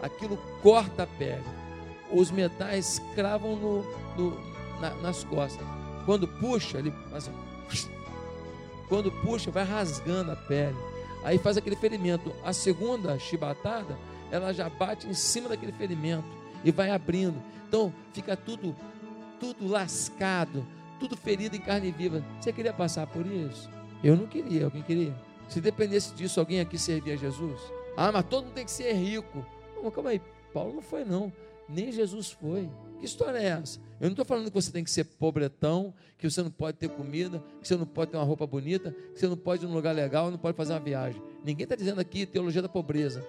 aquilo 0.00 0.38
corta 0.62 1.02
a 1.02 1.06
pele. 1.06 1.44
Os 2.12 2.30
metais 2.30 3.02
cravam 3.14 3.56
no, 3.56 3.82
no 4.16 4.52
na, 4.80 4.90
nas 4.96 5.24
costas. 5.24 5.66
Quando 6.04 6.28
puxa, 6.28 6.78
ele 6.78 6.92
faz 7.10 7.28
assim, 7.28 7.88
quando 8.92 9.10
puxa, 9.10 9.50
vai 9.50 9.64
rasgando 9.64 10.32
a 10.32 10.36
pele. 10.36 10.76
Aí 11.24 11.38
faz 11.38 11.56
aquele 11.56 11.76
ferimento. 11.76 12.30
A 12.44 12.52
segunda 12.52 13.18
chibatada, 13.18 13.96
ela 14.30 14.52
já 14.52 14.68
bate 14.68 15.08
em 15.08 15.14
cima 15.14 15.48
daquele 15.48 15.72
ferimento 15.72 16.28
e 16.62 16.70
vai 16.70 16.90
abrindo. 16.90 17.42
Então 17.66 17.90
fica 18.12 18.36
tudo, 18.36 18.76
tudo 19.40 19.66
lascado, 19.66 20.66
tudo 21.00 21.16
ferido 21.16 21.56
em 21.56 21.58
carne 21.58 21.90
viva. 21.90 22.22
Você 22.38 22.52
queria 22.52 22.74
passar 22.74 23.06
por 23.06 23.24
isso? 23.24 23.66
Eu 24.04 24.14
não 24.14 24.26
queria. 24.26 24.66
Alguém 24.66 24.82
queria? 24.82 25.14
Se 25.48 25.58
dependesse 25.58 26.12
disso, 26.12 26.38
alguém 26.38 26.60
aqui 26.60 26.76
servia 26.76 27.14
a 27.14 27.16
Jesus? 27.16 27.62
Ah, 27.96 28.12
mas 28.12 28.26
todo 28.26 28.44
mundo 28.44 28.54
tem 28.54 28.66
que 28.66 28.70
ser 28.70 28.92
rico. 28.92 29.42
Não, 29.82 29.90
calma 29.90 30.10
aí. 30.10 30.20
Paulo 30.52 30.74
não 30.74 30.82
foi, 30.82 31.02
não. 31.02 31.32
Nem 31.66 31.90
Jesus 31.90 32.30
foi. 32.30 32.68
Que 33.02 33.06
história 33.06 33.36
é 33.36 33.46
essa? 33.46 33.80
Eu 34.00 34.04
não 34.04 34.10
estou 34.10 34.24
falando 34.24 34.46
que 34.46 34.54
você 34.54 34.70
tem 34.70 34.84
que 34.84 34.90
ser 34.90 35.02
pobretão, 35.02 35.92
que 36.16 36.30
você 36.30 36.40
não 36.40 36.52
pode 36.52 36.78
ter 36.78 36.88
comida, 36.88 37.42
que 37.60 37.66
você 37.66 37.76
não 37.76 37.84
pode 37.84 38.12
ter 38.12 38.16
uma 38.16 38.22
roupa 38.22 38.46
bonita, 38.46 38.94
que 39.12 39.18
você 39.18 39.26
não 39.26 39.36
pode 39.36 39.64
ir 39.64 39.66
num 39.66 39.74
lugar 39.74 39.92
legal, 39.92 40.30
não 40.30 40.38
pode 40.38 40.56
fazer 40.56 40.72
uma 40.72 40.78
viagem. 40.78 41.20
Ninguém 41.44 41.64
está 41.64 41.74
dizendo 41.74 42.00
aqui 42.00 42.24
teologia 42.24 42.62
da 42.62 42.68
pobreza. 42.68 43.26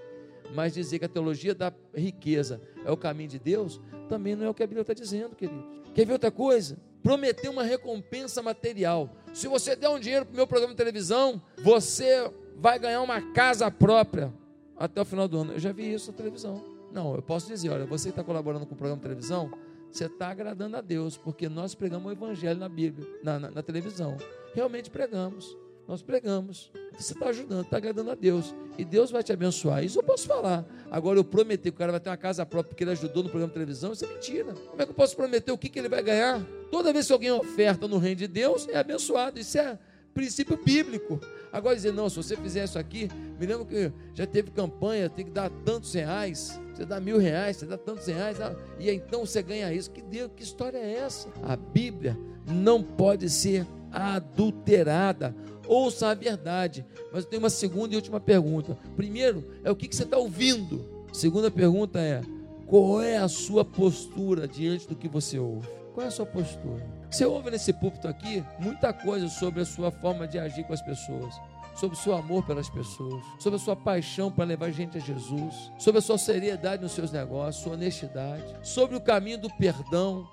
Mas 0.53 0.75
dizer 0.75 0.99
que 0.99 1.05
a 1.05 1.09
teologia 1.09 1.55
da 1.55 1.73
riqueza 1.91 2.62
é 2.86 2.91
o 2.91 2.95
caminho 2.95 3.29
de 3.29 3.39
Deus, 3.39 3.81
também 4.07 4.36
não 4.36 4.45
é 4.45 4.49
o 4.51 4.53
que 4.53 4.62
a 4.62 4.67
Bíblia 4.67 4.81
está 4.81 4.93
dizendo, 4.93 5.36
querido. 5.36 5.65
Quer 5.95 6.05
ver 6.05 6.13
outra 6.13 6.29
coisa? 6.29 6.77
Prometer 7.01 7.49
uma 7.49 7.63
recompensa 7.63 8.43
material. 8.43 9.09
Se 9.33 9.47
você 9.47 9.75
der 9.75 9.89
um 9.89 9.99
dinheiro 9.99 10.23
para 10.23 10.33
o 10.33 10.36
meu 10.36 10.45
programa 10.45 10.75
de 10.75 10.77
televisão, 10.77 11.41
você 11.63 12.31
vai 12.57 12.77
ganhar 12.77 13.01
uma 13.01 13.19
casa 13.33 13.71
própria 13.71 14.31
até 14.77 15.01
o 15.01 15.05
final 15.05 15.27
do 15.27 15.39
ano. 15.39 15.53
Eu 15.53 15.59
já 15.59 15.71
vi 15.71 15.91
isso 15.91 16.12
na 16.12 16.17
televisão. 16.17 16.72
Não, 16.93 17.15
eu 17.15 17.21
posso 17.21 17.47
dizer, 17.47 17.69
olha, 17.69 17.86
você 17.86 18.06
que 18.06 18.10
está 18.12 18.23
colaborando 18.23 18.65
com 18.67 18.75
o 18.75 18.77
programa 18.77 18.97
de 18.97 19.03
televisão, 19.03 19.51
você 19.91 20.06
está 20.06 20.29
agradando 20.29 20.77
a 20.77 20.82
Deus, 20.82 21.17
porque 21.17 21.49
nós 21.49 21.73
pregamos 21.73 22.08
o 22.08 22.12
Evangelho 22.12 22.60
na 22.60 22.69
Bíblia, 22.69 23.08
na, 23.23 23.39
na, 23.39 23.51
na 23.51 23.63
televisão. 23.63 24.15
Realmente 24.53 24.89
pregamos. 24.89 25.58
Nós 25.88 26.01
pregamos. 26.01 26.71
Você 26.97 27.13
está 27.13 27.27
ajudando, 27.29 27.65
está 27.65 27.77
agradando 27.77 28.12
a 28.12 28.15
Deus. 28.15 28.56
E 28.77 28.86
Deus 28.86 29.12
vai 29.12 29.21
te 29.21 29.34
abençoar. 29.34 29.84
Isso 29.84 29.99
eu 29.99 30.03
posso 30.03 30.25
falar. 30.25 30.65
Agora, 30.89 31.19
eu 31.19 31.23
prometer 31.23 31.71
que 31.71 31.75
o 31.75 31.77
cara 31.77 31.91
vai 31.91 31.99
ter 31.99 32.10
uma 32.10 32.17
casa 32.17 32.45
própria 32.45 32.69
porque 32.69 32.84
ele 32.84 32.91
ajudou 32.91 33.23
no 33.23 33.29
programa 33.29 33.49
de 33.49 33.53
televisão, 33.53 33.91
isso 33.91 34.06
é 34.06 34.08
mentira. 34.08 34.53
Como 34.53 34.82
é 34.82 34.86
que 34.86 34.91
eu 34.91 34.95
posso 34.95 35.15
prometer 35.15 35.51
o 35.51 35.58
que, 35.58 35.69
que 35.69 35.79
ele 35.79 35.89
vai 35.89 36.01
ganhar? 36.01 36.41
Toda 36.71 36.93
vez 36.93 37.08
que 37.08 37.13
alguém 37.13 37.32
oferta 37.32 37.88
no 37.88 37.97
reino 37.97 38.17
de 38.17 38.27
Deus, 38.27 38.67
é 38.69 38.77
abençoado. 38.77 39.39
Isso 39.39 39.58
é 39.58 39.77
princípio 40.13 40.58
bíblico. 40.63 41.19
Agora 41.52 41.76
dizer, 41.76 41.93
não, 41.93 42.10
se 42.10 42.15
você 42.15 42.36
fizer 42.36 42.63
isso 42.63 42.80
aqui, 42.80 43.10
me 43.39 43.45
lembro 43.45 43.65
que 43.65 43.91
já 44.13 44.26
teve 44.26 44.52
campanha, 44.52 45.10
tem 45.10 45.26
que 45.26 45.32
dar 45.32 45.49
tantos 45.63 45.93
reais. 45.93 46.60
Você 46.73 46.86
dá 46.86 46.99
mil 46.99 47.17
reais, 47.17 47.58
você 47.58 47.65
dá 47.65 47.78
tantos 47.78 48.08
reais, 48.08 48.41
ah, 48.41 48.56
e 48.80 48.89
então 48.89 49.26
você 49.26 49.41
ganha 49.43 49.71
isso. 49.73 49.91
Que 49.91 50.02
Deus, 50.02 50.32
que 50.36 50.43
história 50.43 50.78
é 50.78 50.93
essa? 50.99 51.30
A 51.43 51.56
Bíblia 51.56 52.17
não 52.47 52.82
pode 52.82 53.30
ser 53.30 53.67
adulterada. 53.91 55.36
Ouça 55.67 56.08
a 56.08 56.13
verdade. 56.13 56.86
Mas 57.12 57.23
eu 57.23 57.30
tenho 57.30 57.41
uma 57.41 57.49
segunda 57.49 57.93
e 57.93 57.95
última 57.95 58.19
pergunta. 58.19 58.78
Primeiro, 58.95 59.43
é 59.63 59.71
o 59.71 59.76
que, 59.76 59.88
que 59.88 59.95
você 59.95 60.04
está 60.04 60.17
ouvindo? 60.17 61.06
Segunda 61.13 61.52
pergunta 61.52 61.99
é: 61.99 62.21
qual 62.65 63.02
é 63.02 63.17
a 63.17 63.28
sua 63.28 63.63
postura 63.63 64.47
diante 64.47 64.88
do 64.88 64.95
que 64.95 65.08
você 65.08 65.38
ouve? 65.38 65.67
Qual 65.93 66.04
é 66.04 66.08
a 66.08 66.12
sua 66.12 66.26
postura? 66.26 66.84
Você 67.13 67.28
ouve 67.28 67.52
nesse 67.52 67.71
púlpito 67.71 68.08
aqui 68.08 68.43
muita 68.58 68.91
coisa 68.91 69.30
sobre 69.30 69.62
a 69.62 69.65
sua 69.65 69.91
forma 69.91 70.28
de 70.28 70.39
agir 70.39 70.63
com 70.63 70.73
as 70.73 70.82
pessoas 70.82 71.39
sobre 71.76 71.95
o 71.95 71.99
seu 71.99 72.15
amor 72.15 72.43
pelas 72.43 72.69
pessoas, 72.69 73.23
sobre 73.39 73.58
a 73.58 73.60
sua 73.60 73.76
paixão 73.76 74.32
para 74.32 74.45
levar 74.45 74.71
gente 74.71 74.97
a 74.97 75.02
Jesus, 75.02 75.71
sobre 75.78 75.99
a 75.99 76.02
sua 76.02 76.17
seriedade 76.17 76.82
nos 76.82 76.91
seus 76.91 77.12
negócios, 77.12 77.63
sua 77.63 77.73
honestidade, 77.73 78.43
sobre 78.63 78.95
o 78.95 79.02
caminho 79.02 79.39
do 79.39 79.49
perdão, 79.56 80.28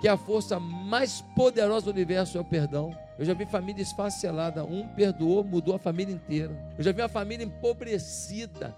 que 0.00 0.06
é 0.06 0.10
a 0.10 0.16
força 0.16 0.60
mais 0.60 1.22
poderosa 1.34 1.86
do 1.86 1.92
universo 1.92 2.38
é 2.38 2.40
o 2.40 2.44
perdão. 2.44 2.96
Eu 3.18 3.24
já 3.24 3.32
vi 3.32 3.46
família 3.46 3.82
esfacelada, 3.82 4.64
um 4.64 4.86
perdoou, 4.88 5.42
mudou 5.42 5.74
a 5.74 5.78
família 5.78 6.14
inteira. 6.14 6.56
Eu 6.78 6.84
já 6.84 6.92
vi 6.92 7.00
uma 7.00 7.08
família 7.08 7.44
empobrecida, 7.44 8.76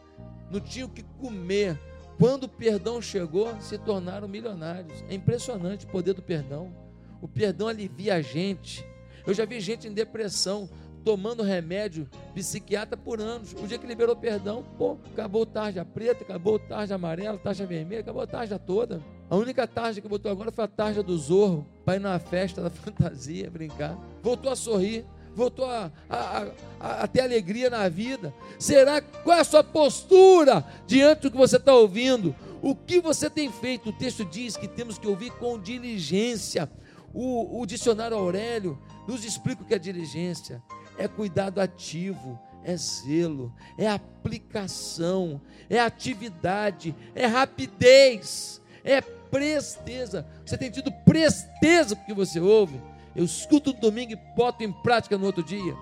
não 0.51 0.61
tinha 0.61 0.87
o 0.87 0.91
que 0.91 1.03
comer. 1.03 1.79
Quando 2.19 2.45
o 2.45 2.49
perdão 2.49 3.01
chegou, 3.03 3.59
se 3.61 3.79
tornaram 3.79 4.29
milionários. 4.29 5.05
É 5.09 5.15
impressionante 5.15 5.87
o 5.87 5.89
poder 5.89 6.15
do 6.15 6.23
perdão. 6.23 6.88
O 7.21 7.29
perdão 7.29 7.69
alivia 7.69 8.15
a 8.15 8.23
gente. 8.23 8.85
Eu 9.27 9.35
já 9.35 9.45
vi 9.45 9.61
gente 9.61 9.87
em 9.87 9.93
depressão, 9.93 10.69
tomando 11.05 11.43
remédio 11.43 12.09
psiquiatra 12.35 12.97
por 12.97 13.21
anos. 13.21 13.53
O 13.53 13.67
dia 13.67 13.79
que 13.79 13.87
liberou 13.87 14.15
perdão, 14.15 14.65
pô, 14.77 14.99
acabou 15.13 15.45
tarja 15.47 15.85
preta, 15.85 16.23
acabou 16.23 16.59
tarja 16.59 16.95
amarela, 16.95 17.39
tarja 17.39 17.67
vermelha, 17.67 18.01
acabou 18.01 18.23
a 18.23 18.27
tarja 18.27 18.59
toda. 18.59 19.03
A 19.31 19.37
única 19.37 19.67
tarja 19.67 20.01
que 20.01 20.09
botou 20.09 20.31
agora 20.31 20.51
foi 20.51 20.65
a 20.65 20.69
tarja 20.69 21.03
do 21.03 21.17
Zorro, 21.17 21.67
para 21.85 21.97
ir 21.97 22.01
na 22.01 22.19
festa 22.19 22.63
da 22.63 22.71
fantasia, 22.71 23.51
brincar. 23.51 23.99
Voltou 24.23 24.51
a 24.51 24.57
sorrir, 24.57 25.05
voltou 25.35 25.67
a, 25.67 25.93
a, 26.09 26.47
a, 26.81 27.03
a, 27.05 27.07
ter 27.07 27.21
alegria 27.21 27.71
na 27.71 27.89
vida. 27.89 28.33
Será 28.59 29.01
qual 29.01 29.37
é 29.37 29.41
a 29.41 29.45
sua 29.45 29.63
postura 29.63 30.65
diante 30.87 31.23
do 31.23 31.31
que 31.31 31.37
você 31.37 31.57
está 31.57 31.75
ouvindo? 31.75 32.35
O 32.61 32.75
que 32.75 33.01
você 33.01 33.31
tem 33.31 33.53
feito? 33.53 33.91
O 33.91 33.93
texto 33.93 34.25
diz 34.25 34.57
que 34.57 34.67
temos 34.67 34.99
que 34.99 35.07
ouvir 35.07 35.31
com 35.33 35.59
diligência. 35.59 36.69
O, 37.13 37.61
o 37.61 37.67
dicionário 37.67 38.17
Aurélio 38.17 38.79
nos 39.07 39.25
explica 39.25 39.63
o 39.63 39.65
que 39.65 39.75
é 39.75 39.79
diligência 39.79 40.63
é 40.99 41.07
cuidado 41.07 41.61
ativo, 41.61 42.39
é 42.65 42.77
zelo, 42.77 43.55
é 43.79 43.89
aplicação, 43.89 45.41
é 45.71 45.79
atividade, 45.79 46.95
é 47.15 47.25
rapidez, 47.25 48.61
é 48.85 49.01
presteza. 49.01 50.27
Você 50.45 50.59
tem 50.59 50.71
tido 50.71 50.91
presteza 51.05 51.95
porque 51.95 52.13
você 52.13 52.41
ouve. 52.41 52.81
Eu 53.15 53.25
escuto 53.25 53.73
no 53.73 53.81
domingo 53.81 54.13
e 54.13 54.37
boto 54.37 54.65
em 54.65 54.73
prática 54.73 55.17
no 55.17 55.27
outro 55.27 55.43
dia. 55.43 55.75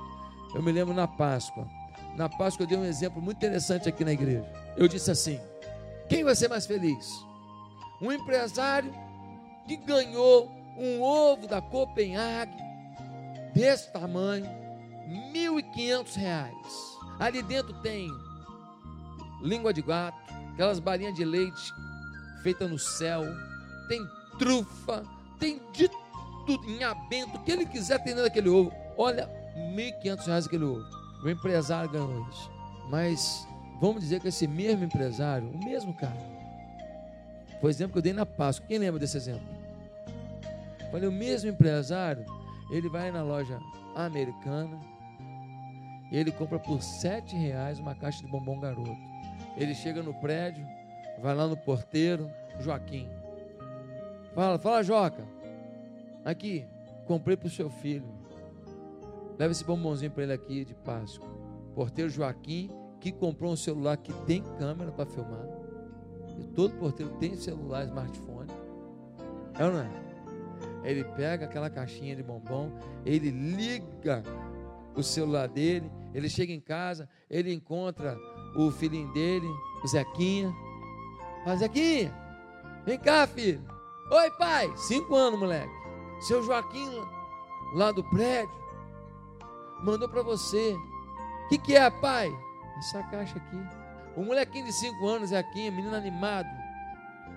Eu 0.54 0.62
me 0.62 0.70
lembro 0.70 0.94
na 0.94 1.08
Páscoa. 1.08 1.66
Na 2.16 2.28
Páscoa 2.28 2.64
eu 2.64 2.68
dei 2.68 2.78
um 2.78 2.84
exemplo 2.84 3.20
muito 3.20 3.38
interessante 3.38 3.88
aqui 3.88 4.04
na 4.04 4.12
igreja. 4.12 4.46
Eu 4.76 4.86
disse 4.86 5.10
assim: 5.10 5.40
quem 6.08 6.24
vai 6.24 6.34
ser 6.34 6.48
mais 6.48 6.66
feliz? 6.66 7.10
Um 8.00 8.12
empresário 8.12 8.92
que 9.66 9.76
ganhou 9.76 10.50
um 10.78 11.02
ovo 11.02 11.46
da 11.46 11.60
Copenhague 11.60 12.56
desse 13.54 13.90
tamanho, 13.92 14.46
R$ 15.06 15.62
reais. 16.16 16.96
Ali 17.18 17.42
dentro 17.42 17.72
tem 17.80 18.10
língua 19.42 19.72
de 19.72 19.82
gato, 19.82 20.18
aquelas 20.52 20.78
balinhas 20.78 21.14
de 21.14 21.24
leite 21.24 21.72
feitas 22.42 22.70
no 22.70 22.78
céu, 22.78 23.22
tem 23.88 24.06
trufa, 24.38 25.02
tem 25.38 25.60
de 25.72 25.88
tudo, 26.46 26.84
abento, 26.84 27.36
o 27.36 27.42
que 27.42 27.50
ele 27.50 27.66
quiser 27.66 27.98
tem 27.98 28.14
dentro 28.14 28.24
daquele 28.24 28.48
ovo. 28.48 28.72
Olha, 28.96 29.28
R$ 29.54 29.94
reais 30.26 30.46
aquele 30.46 30.64
ovo. 30.64 30.84
O 31.24 31.28
empresário 31.28 31.90
ganhou 31.90 32.28
isso. 32.28 32.50
Mas 32.88 33.46
vamos 33.80 34.02
dizer 34.02 34.20
que 34.20 34.28
esse 34.28 34.46
mesmo 34.46 34.84
empresário, 34.84 35.48
o 35.48 35.64
mesmo 35.64 35.92
cara, 35.94 36.14
foi 37.60 37.70
o 37.70 37.72
exemplo 37.72 37.94
que 37.94 37.98
eu 37.98 38.02
dei 38.02 38.12
na 38.12 38.26
Páscoa. 38.26 38.68
Quem 38.68 38.78
lembra 38.78 39.00
desse 39.00 39.16
exemplo? 39.16 39.55
Falei, 40.96 41.10
o 41.10 41.12
mesmo 41.12 41.50
empresário, 41.50 42.24
ele 42.70 42.88
vai 42.88 43.10
na 43.10 43.22
loja 43.22 43.60
americana, 43.94 44.80
ele 46.10 46.32
compra 46.32 46.58
por 46.58 46.80
sete 46.80 47.36
reais 47.36 47.78
uma 47.78 47.94
caixa 47.94 48.24
de 48.24 48.32
bombom 48.32 48.58
garoto. 48.58 48.96
Ele 49.58 49.74
chega 49.74 50.02
no 50.02 50.14
prédio, 50.14 50.66
vai 51.20 51.34
lá 51.34 51.46
no 51.46 51.54
porteiro, 51.54 52.30
Joaquim. 52.60 53.06
Fala, 54.34 54.58
fala 54.58 54.82
Joca. 54.82 55.22
Aqui, 56.24 56.64
comprei 57.04 57.36
para 57.36 57.48
o 57.48 57.50
seu 57.50 57.68
filho. 57.68 58.08
Leva 59.38 59.52
esse 59.52 59.64
bombonzinho 59.64 60.12
para 60.12 60.22
ele 60.22 60.32
aqui 60.32 60.64
de 60.64 60.72
Páscoa. 60.76 61.28
Porteiro 61.74 62.08
Joaquim, 62.08 62.70
que 63.00 63.12
comprou 63.12 63.52
um 63.52 63.56
celular 63.56 63.98
que 63.98 64.14
tem 64.24 64.42
câmera 64.58 64.90
para 64.92 65.04
filmar. 65.04 65.46
E 66.38 66.44
todo 66.54 66.72
porteiro 66.78 67.12
tem 67.18 67.36
celular, 67.36 67.84
smartphone. 67.84 68.50
É 69.58 69.62
ou 69.66 69.72
não 69.72 69.80
é? 69.80 70.05
Ele 70.86 71.02
pega 71.02 71.46
aquela 71.46 71.68
caixinha 71.68 72.14
de 72.14 72.22
bombom, 72.22 72.70
ele 73.04 73.30
liga 73.30 74.22
o 74.94 75.02
celular 75.02 75.48
dele, 75.48 75.90
ele 76.14 76.28
chega 76.28 76.52
em 76.52 76.60
casa, 76.60 77.08
ele 77.28 77.52
encontra 77.52 78.16
o 78.56 78.70
filhinho 78.70 79.12
dele, 79.12 79.48
o 79.84 79.88
Zequinha. 79.88 80.54
Fala, 81.44 81.56
Zequinha, 81.56 82.14
vem 82.86 82.98
cá, 82.98 83.26
filho. 83.26 83.60
Oi, 84.12 84.30
pai. 84.38 84.72
Cinco 84.76 85.16
anos, 85.16 85.40
moleque. 85.40 85.72
Seu 86.20 86.42
Joaquim, 86.42 86.88
lá 87.74 87.90
do 87.90 88.04
prédio, 88.04 88.54
mandou 89.82 90.08
para 90.08 90.22
você. 90.22 90.72
O 91.44 91.48
que, 91.48 91.58
que 91.58 91.74
é, 91.74 91.90
pai? 91.90 92.32
Essa 92.78 93.02
caixa 93.02 93.36
aqui. 93.36 93.56
O 94.16 94.24
molequinho 94.24 94.64
de 94.64 94.72
cinco 94.72 95.06
anos, 95.08 95.30
Zequinha, 95.30 95.72
menino 95.72 95.96
animado. 95.96 96.48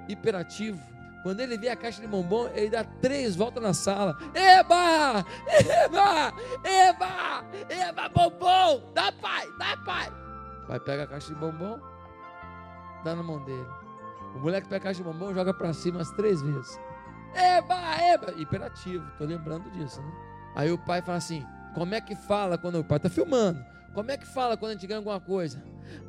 hiperativo. 0.07 0.79
Quando 1.23 1.41
ele 1.41 1.57
vê 1.57 1.69
a 1.69 1.75
caixa 1.75 2.01
de 2.01 2.07
bombom, 2.07 2.47
ele 2.53 2.69
dá 2.69 2.83
três 2.83 3.35
voltas 3.35 3.61
na 3.61 3.73
sala. 3.73 4.17
Eba! 4.33 5.25
Eba! 5.83 6.33
Eba! 6.63 7.45
Eba, 7.69 8.09
bombom! 8.09 8.91
Dá, 8.93 9.11
pai! 9.11 9.47
Dá, 9.57 9.77
pai! 9.85 10.11
Pai 10.67 10.79
pega 10.79 11.03
a 11.03 11.07
caixa 11.07 11.33
de 11.33 11.39
bombom, 11.39 11.79
dá 13.03 13.15
na 13.15 13.23
mão 13.23 13.43
dele. 13.43 13.67
O 14.35 14.39
moleque 14.39 14.67
pega 14.67 14.77
a 14.77 14.79
caixa 14.79 15.03
de 15.03 15.09
bombom, 15.09 15.33
joga 15.33 15.53
para 15.53 15.73
cima 15.73 15.97
umas 15.97 16.11
três 16.11 16.41
vezes. 16.41 16.79
Eba! 17.33 18.01
Eba! 18.01 18.33
Hiperativo, 18.37 19.05
tô 19.17 19.25
lembrando 19.25 19.69
disso, 19.71 20.01
né? 20.01 20.11
Aí 20.55 20.71
o 20.71 20.77
pai 20.77 21.01
fala 21.01 21.17
assim: 21.17 21.45
como 21.73 21.93
é 21.95 22.01
que 22.01 22.15
fala 22.15 22.57
quando 22.57 22.79
o 22.79 22.83
pai 22.83 22.97
está 22.97 23.09
filmando? 23.09 23.63
Como 23.93 24.09
é 24.11 24.17
que 24.17 24.25
fala 24.25 24.55
quando 24.55 24.71
a 24.71 24.73
gente 24.75 24.87
ganha 24.87 24.99
alguma 24.99 25.19
coisa? 25.19 25.61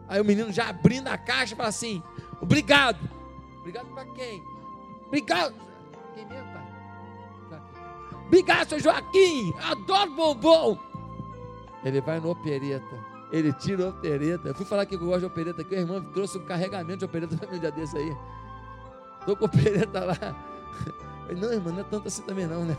Aí 0.09 0.21
o 0.21 0.25
menino 0.25 0.53
já 0.53 0.69
abrindo 0.69 1.09
a 1.09 1.19
caixa 1.19 1.57
fala 1.57 1.69
assim: 1.69 2.03
Obrigado. 2.41 2.99
Obrigado 3.61 3.87
para 3.95 4.05
quem? 4.15 4.43
Obrigado. 5.11 5.55
Quem 6.15 6.25
pai? 6.25 7.61
Obrigado, 8.27 8.69
seu 8.69 8.79
Joaquim. 8.79 9.53
Adoro 9.61 10.15
bombom. 10.15 10.79
Ele 11.85 12.01
vai 12.01 12.21
no 12.21 12.31
opereta. 12.31 13.11
Ele 13.33 13.53
tira 13.55 13.87
o 13.87 13.89
opereta. 13.89 14.49
Eu 14.49 14.55
fui 14.55 14.65
falar 14.65 14.87
que 14.87 14.95
eu 14.95 15.01
gosto 15.01 15.21
de 15.21 15.27
opereta 15.27 15.63
aqui. 15.63 15.75
O 15.75 15.79
irmão 15.79 16.01
trouxe 16.13 16.39
um 16.39 16.45
carregamento 16.45 16.99
de 16.99 17.05
opereta 17.07 17.37
para 17.37 17.51
mim 17.51 17.57
um 17.57 17.61
dia 17.61 17.73
desse 17.73 17.97
aí. 17.97 18.17
Estou 19.19 19.37
com 19.37 19.47
opereta 19.47 20.05
lá. 20.05 20.17
não, 21.37 21.53
irmão, 21.53 21.73
não 21.73 21.81
é 21.81 21.85
tanto 21.85 22.07
assim 22.07 22.23
também 22.23 22.47
não, 22.47 22.65
né? 22.65 22.77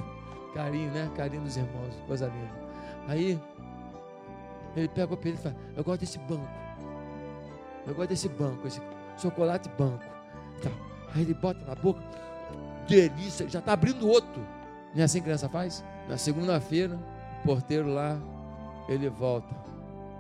Carinho, 0.54 0.90
né? 0.92 1.12
Carinho 1.18 1.44
dos 1.44 1.58
irmãos. 1.58 1.94
Coisa 2.08 2.28
linda. 2.28 2.72
Aí 3.10 3.38
ele 4.74 4.88
pega 4.88 5.12
o 5.12 5.16
apelido 5.16 5.38
e 5.42 5.44
fala: 5.44 5.56
Eu 5.76 5.84
gosto 5.84 6.00
desse 6.00 6.18
banco. 6.20 6.48
Eu 7.86 7.94
gosto 7.94 8.10
desse 8.10 8.30
banco, 8.30 8.66
esse 8.68 8.82
chocolate 9.18 9.68
banco. 9.78 10.06
Tá. 10.62 10.91
Aí 11.14 11.22
ele 11.22 11.34
bota 11.34 11.64
na 11.66 11.76
boca, 11.76 12.02
delícia, 12.88 13.48
já 13.50 13.60
está 13.60 13.74
abrindo 13.74 14.08
outro. 14.08 14.42
Não 14.94 15.02
é 15.02 15.04
assim 15.04 15.20
que 15.20 15.26
criança 15.26 15.50
faz? 15.50 15.84
Na 16.08 16.18
segunda-feira, 16.18 16.98
o 17.42 17.48
porteiro 17.48 17.88
lá, 17.94 18.18
ele 18.88 19.10
volta 19.10 19.54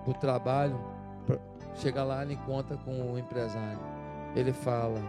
para 0.03 0.11
o 0.11 0.13
trabalho, 0.13 0.79
pra, 1.25 1.37
chega 1.75 2.03
lá 2.03 2.25
e 2.25 2.33
encontra 2.33 2.77
com 2.77 3.13
o 3.13 3.17
empresário. 3.17 3.79
Ele 4.35 4.53
fala: 4.53 5.01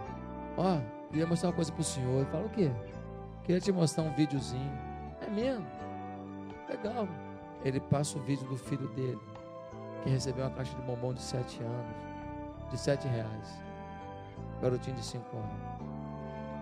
Ó, 0.57 0.77
oh, 0.77 1.09
queria 1.11 1.27
mostrar 1.27 1.51
uma 1.51 1.55
coisa 1.55 1.73
para 1.73 1.81
o 1.81 1.85
senhor. 1.85 2.23
Ele 2.23 2.31
fala: 2.31 2.47
O 2.47 2.51
quê? 2.51 2.71
Queria 3.45 3.61
te 3.61 3.73
mostrar 3.73 4.05
um 4.05 4.13
videozinho. 4.15 4.73
É 5.21 5.31
mesmo? 5.31 5.67
Legal 6.69 7.07
ele 7.65 7.81
passa 7.81 8.19
o 8.19 8.23
vídeo 8.23 8.47
do 8.49 8.57
filho 8.57 8.89
dele, 8.89 9.21
que 10.03 10.11
recebeu 10.11 10.45
uma 10.45 10.51
caixa 10.51 10.75
de 10.75 10.83
bombom 10.83 11.15
de 11.15 11.23
sete 11.23 11.63
anos, 11.63 11.97
de 12.71 12.79
sete 12.79 13.07
reais. 13.07 13.63
Garotinho 14.61 14.97
de 14.97 15.05
cinco 15.05 15.37
anos. 15.37 15.72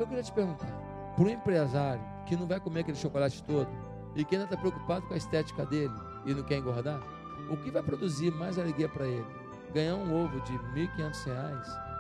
Eu 0.01 0.07
queria 0.07 0.23
te 0.23 0.33
perguntar, 0.33 0.67
para 1.15 1.25
um 1.25 1.29
empresário 1.29 2.03
que 2.25 2.35
não 2.35 2.47
vai 2.47 2.59
comer 2.59 2.81
aquele 2.81 2.97
chocolate 2.97 3.43
todo 3.43 3.69
e 4.17 4.25
que 4.25 4.35
ainda 4.35 4.47
está 4.47 4.57
preocupado 4.57 5.07
com 5.07 5.13
a 5.13 5.17
estética 5.17 5.67
dele 5.67 5.93
e 6.25 6.33
não 6.33 6.43
quer 6.43 6.57
engordar, 6.57 7.03
o 7.51 7.57
que 7.59 7.71
vai 7.71 7.83
produzir 7.83 8.31
mais 8.33 8.59
alegria 8.59 8.89
para 8.89 9.07
ele? 9.07 9.27
Ganhar 9.75 9.97
um 9.97 10.25
ovo 10.25 10.41
de 10.41 10.53
R$ 10.53 10.89
1.500 10.97 11.91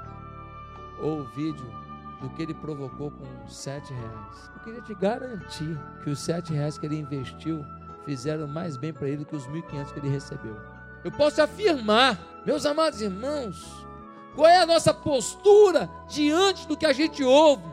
ou 1.02 1.20
o 1.20 1.24
vídeo 1.26 1.70
do 2.22 2.30
que 2.30 2.42
ele 2.42 2.54
provocou 2.54 3.10
com 3.10 3.46
sete 3.46 3.92
reais? 3.92 4.50
Eu 4.54 4.60
queria 4.64 4.80
te 4.80 4.94
garantir 4.94 5.78
que 6.02 6.08
os 6.08 6.20
sete 6.20 6.54
reais 6.54 6.78
que 6.78 6.86
ele 6.86 6.98
investiu 6.98 7.62
fizeram 8.06 8.48
mais 8.48 8.78
bem 8.78 8.94
para 8.94 9.10
ele 9.10 9.26
que 9.26 9.36
os 9.36 9.46
1.500 9.46 9.92
que 9.92 9.98
ele 9.98 10.08
recebeu. 10.08 10.56
Eu 11.04 11.12
posso 11.12 11.42
afirmar, 11.42 12.18
meus 12.46 12.64
amados 12.64 13.02
irmãos, 13.02 13.86
qual 14.34 14.48
é 14.48 14.56
a 14.56 14.66
nossa 14.66 14.94
postura 14.94 15.90
diante 16.08 16.66
do 16.66 16.76
que 16.76 16.86
a 16.86 16.94
gente 16.94 17.22
ouve. 17.22 17.69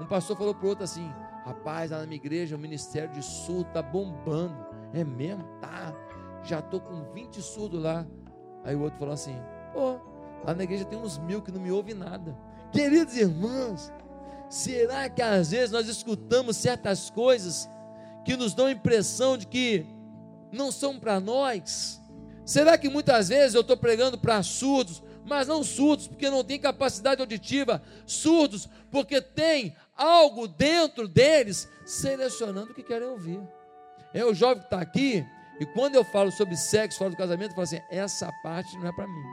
Um 0.00 0.06
pastor 0.06 0.36
falou 0.36 0.54
para 0.54 0.66
o 0.66 0.68
outro 0.68 0.84
assim: 0.84 1.10
rapaz, 1.44 1.90
lá 1.90 1.98
na 1.98 2.06
minha 2.06 2.16
igreja 2.16 2.56
o 2.56 2.58
ministério 2.58 3.10
de 3.10 3.22
surdo 3.22 3.68
está 3.68 3.82
bombando. 3.82 4.66
É 4.92 5.04
mesmo? 5.04 5.44
Tá. 5.60 5.94
Já 6.44 6.60
estou 6.60 6.80
com 6.80 7.02
20 7.12 7.42
surdos 7.42 7.82
lá. 7.82 8.06
Aí 8.64 8.74
o 8.74 8.80
outro 8.80 8.98
falou 8.98 9.14
assim: 9.14 9.36
pô, 9.72 9.98
lá 10.44 10.54
na 10.54 10.64
igreja 10.64 10.84
tem 10.84 10.98
uns 10.98 11.18
mil 11.18 11.42
que 11.42 11.52
não 11.52 11.60
me 11.60 11.70
ouvem 11.70 11.94
nada. 11.94 12.36
Queridos 12.72 13.16
irmãos, 13.16 13.92
será 14.48 15.08
que 15.08 15.22
às 15.22 15.50
vezes 15.50 15.70
nós 15.70 15.88
escutamos 15.88 16.56
certas 16.56 17.10
coisas 17.10 17.68
que 18.24 18.36
nos 18.36 18.54
dão 18.54 18.66
a 18.66 18.72
impressão 18.72 19.36
de 19.36 19.46
que 19.46 19.86
não 20.52 20.70
são 20.70 20.98
para 20.98 21.18
nós? 21.18 22.00
Será 22.44 22.78
que 22.78 22.88
muitas 22.88 23.28
vezes 23.28 23.54
eu 23.54 23.60
estou 23.60 23.76
pregando 23.76 24.16
para 24.16 24.42
surdos, 24.42 25.02
mas 25.24 25.46
não 25.46 25.62
surdos 25.62 26.08
porque 26.08 26.30
não 26.30 26.42
têm 26.42 26.58
capacidade 26.58 27.20
auditiva, 27.20 27.82
surdos 28.06 28.68
porque 28.90 29.20
tem 29.20 29.76
algo 29.98 30.46
dentro 30.46 31.08
deles 31.08 31.68
selecionando 31.84 32.70
o 32.70 32.74
que 32.74 32.82
querem 32.82 33.08
ouvir? 33.08 33.40
É 34.14 34.24
o 34.24 34.32
jovem 34.32 34.60
que 34.60 34.66
está 34.66 34.80
aqui, 34.80 35.26
e 35.60 35.66
quando 35.66 35.96
eu 35.96 36.04
falo 36.04 36.30
sobre 36.30 36.56
sexo 36.56 36.98
fora 36.98 37.10
do 37.10 37.16
casamento, 37.16 37.50
eu 37.50 37.54
falo 37.54 37.64
assim: 37.64 37.80
essa 37.90 38.32
parte 38.42 38.76
não 38.78 38.88
é 38.88 38.92
para 38.92 39.06
mim. 39.06 39.24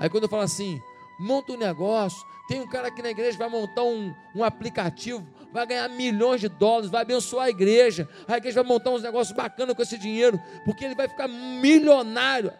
Aí 0.00 0.10
quando 0.10 0.24
eu 0.24 0.28
falo 0.28 0.42
assim, 0.42 0.80
monta 1.18 1.52
um 1.52 1.56
negócio, 1.56 2.18
tem 2.48 2.60
um 2.60 2.66
cara 2.66 2.88
aqui 2.88 3.02
na 3.02 3.10
igreja 3.10 3.32
que 3.32 3.38
vai 3.38 3.48
montar 3.48 3.84
um, 3.84 4.14
um 4.34 4.42
aplicativo, 4.42 5.26
vai 5.52 5.66
ganhar 5.66 5.88
milhões 5.88 6.40
de 6.40 6.48
dólares, 6.48 6.90
vai 6.90 7.02
abençoar 7.02 7.46
a 7.46 7.50
igreja. 7.50 8.08
A 8.26 8.36
igreja 8.36 8.62
vai 8.62 8.72
montar 8.72 8.90
uns 8.90 9.02
negócios 9.02 9.36
bacanas 9.36 9.74
com 9.74 9.82
esse 9.82 9.98
dinheiro, 9.98 10.40
porque 10.64 10.84
ele 10.84 10.94
vai 10.94 11.08
ficar 11.08 11.28
milionário. 11.28 12.52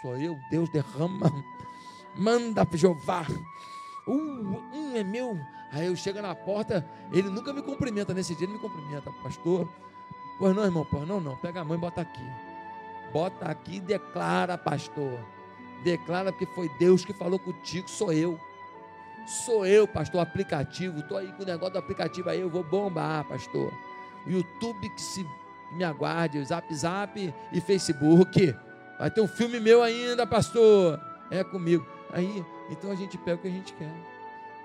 Sou 0.00 0.16
eu, 0.16 0.36
Deus 0.50 0.70
derrama, 0.72 1.30
manda 2.16 2.66
Jeová. 2.74 3.26
Uh, 4.06 4.62
um 4.72 4.96
é 4.96 5.04
meu. 5.04 5.38
Aí 5.72 5.86
eu 5.86 5.96
chego 5.96 6.22
na 6.22 6.34
porta, 6.34 6.86
ele 7.12 7.28
nunca 7.28 7.52
me 7.52 7.62
cumprimenta. 7.62 8.14
Nesse 8.14 8.34
dia 8.34 8.46
ele 8.46 8.54
me 8.54 8.58
cumprimenta, 8.58 9.10
pastor. 9.22 9.68
Pois 10.38 10.54
não, 10.54 10.64
irmão, 10.64 10.86
pois 10.90 11.06
não, 11.06 11.20
não. 11.20 11.36
Pega 11.36 11.60
a 11.60 11.64
mãe 11.64 11.76
e 11.76 11.80
bota 11.80 12.00
aqui. 12.00 12.24
Bota 13.12 13.46
aqui 13.46 13.76
e 13.76 13.80
declara, 13.80 14.56
pastor. 14.56 15.18
Declara 15.82 16.32
que 16.32 16.46
foi 16.46 16.68
Deus 16.78 17.04
que 17.04 17.12
falou 17.12 17.38
contigo, 17.38 17.88
sou 17.88 18.12
eu. 18.12 18.38
Sou 19.26 19.66
eu, 19.66 19.88
pastor, 19.88 20.20
aplicativo. 20.20 21.00
Estou 21.00 21.18
aí 21.18 21.32
com 21.32 21.42
o 21.42 21.46
negócio 21.46 21.72
do 21.72 21.78
aplicativo 21.78 22.30
aí, 22.30 22.40
eu 22.40 22.50
vou 22.50 22.62
bombar, 22.62 23.24
pastor. 23.24 23.72
O 24.26 24.30
YouTube 24.30 24.88
que 24.90 25.00
se 25.00 25.26
me 25.72 25.84
aguarde, 25.84 26.42
Zap 26.44 26.72
Zap 26.74 27.34
e 27.52 27.60
Facebook. 27.60 28.54
Vai 28.98 29.10
ter 29.10 29.20
um 29.20 29.28
filme 29.28 29.60
meu 29.60 29.82
ainda, 29.82 30.26
pastor. 30.26 31.00
É 31.30 31.42
comigo. 31.42 31.86
Aí, 32.12 32.44
então 32.70 32.90
a 32.90 32.94
gente 32.94 33.18
pega 33.18 33.36
o 33.36 33.38
que 33.40 33.48
a 33.48 33.50
gente 33.50 33.72
quer. 33.74 34.15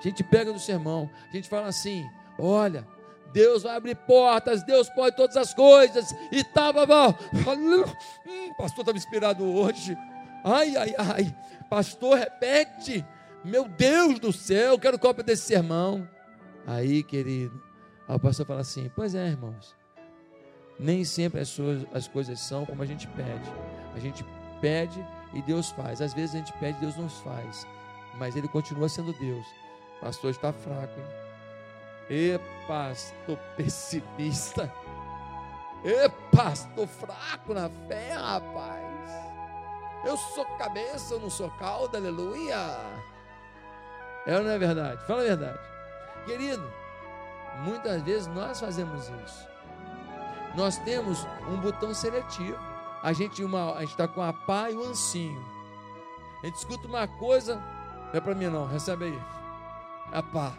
A 0.01 0.03
gente 0.03 0.23
pega 0.23 0.51
no 0.51 0.59
sermão. 0.59 1.09
A 1.29 1.35
gente 1.35 1.47
fala 1.47 1.67
assim: 1.67 2.09
olha, 2.37 2.87
Deus 3.31 3.63
vai 3.63 3.75
abrir 3.75 3.95
portas, 3.95 4.63
Deus 4.63 4.89
pode 4.89 5.15
todas 5.15 5.37
as 5.37 5.53
coisas. 5.53 6.13
E 6.31 6.43
tá, 6.43 6.73
babá. 6.73 7.09
Hum, 7.33 8.53
pastor 8.57 8.81
estava 8.81 8.97
inspirado 8.97 9.43
hoje. 9.45 9.95
Ai, 10.43 10.75
ai, 10.75 10.95
ai. 10.97 11.35
Pastor, 11.69 12.17
repete. 12.17 13.05
Meu 13.43 13.67
Deus 13.67 14.19
do 14.19 14.31
céu, 14.33 14.77
quero 14.77 14.99
cópia 14.99 15.23
desse 15.23 15.43
sermão. 15.43 16.07
Aí, 16.65 17.03
querido, 17.03 17.61
o 18.07 18.19
pastor 18.19 18.45
fala 18.45 18.61
assim: 18.61 18.91
Pois 18.95 19.15
é, 19.15 19.27
irmãos, 19.27 19.75
nem 20.79 21.03
sempre 21.03 21.39
as, 21.39 21.49
suas, 21.49 21.85
as 21.93 22.07
coisas 22.07 22.39
são 22.39 22.65
como 22.65 22.81
a 22.81 22.85
gente 22.85 23.07
pede. 23.09 23.49
A 23.95 23.99
gente 23.99 24.25
pede 24.59 25.03
e 25.33 25.41
Deus 25.41 25.69
faz. 25.69 26.01
Às 26.01 26.13
vezes 26.13 26.35
a 26.35 26.39
gente 26.39 26.53
pede 26.53 26.77
e 26.79 26.81
Deus 26.81 26.97
não 26.97 27.09
faz. 27.09 27.67
Mas 28.17 28.35
Ele 28.35 28.47
continua 28.47 28.89
sendo 28.89 29.13
Deus. 29.13 29.45
Pastor 30.01 30.31
está 30.31 30.51
fraco, 30.51 30.99
hein? 30.99 31.21
Epa, 32.09 32.91
estou 32.91 33.37
pessimista. 33.55 34.73
Epa, 35.83 36.51
estou 36.51 36.87
fraco 36.87 37.53
na 37.53 37.69
fé, 37.87 38.13
rapaz. 38.13 39.09
Eu 40.03 40.17
sou 40.17 40.43
cabeça, 40.57 41.13
eu 41.13 41.19
não 41.19 41.29
sou 41.29 41.49
cauda, 41.51 41.99
aleluia. 41.99 42.55
É 44.25 44.35
ou 44.35 44.43
não 44.43 44.51
é 44.51 44.57
verdade? 44.57 45.05
Fala 45.05 45.21
a 45.21 45.25
verdade. 45.25 45.59
Querido, 46.25 46.67
muitas 47.63 48.01
vezes 48.01 48.27
nós 48.27 48.59
fazemos 48.59 49.07
isso. 49.23 49.47
Nós 50.55 50.77
temos 50.79 51.25
um 51.47 51.57
botão 51.57 51.93
seletivo. 51.93 52.57
A 53.03 53.13
gente 53.13 53.43
está 53.83 54.07
com 54.07 54.21
a 54.21 54.33
pá 54.33 54.69
e 54.69 54.75
o 54.75 54.83
ancinho. 54.83 55.43
A 56.41 56.47
gente 56.47 56.55
escuta 56.55 56.87
uma 56.87 57.07
coisa, 57.07 57.55
não 57.55 58.13
é 58.13 58.19
para 58.19 58.35
mim 58.35 58.47
não, 58.47 58.67
recebe 58.67 59.05
aí. 59.05 59.40
A 60.11 60.21
pá. 60.21 60.53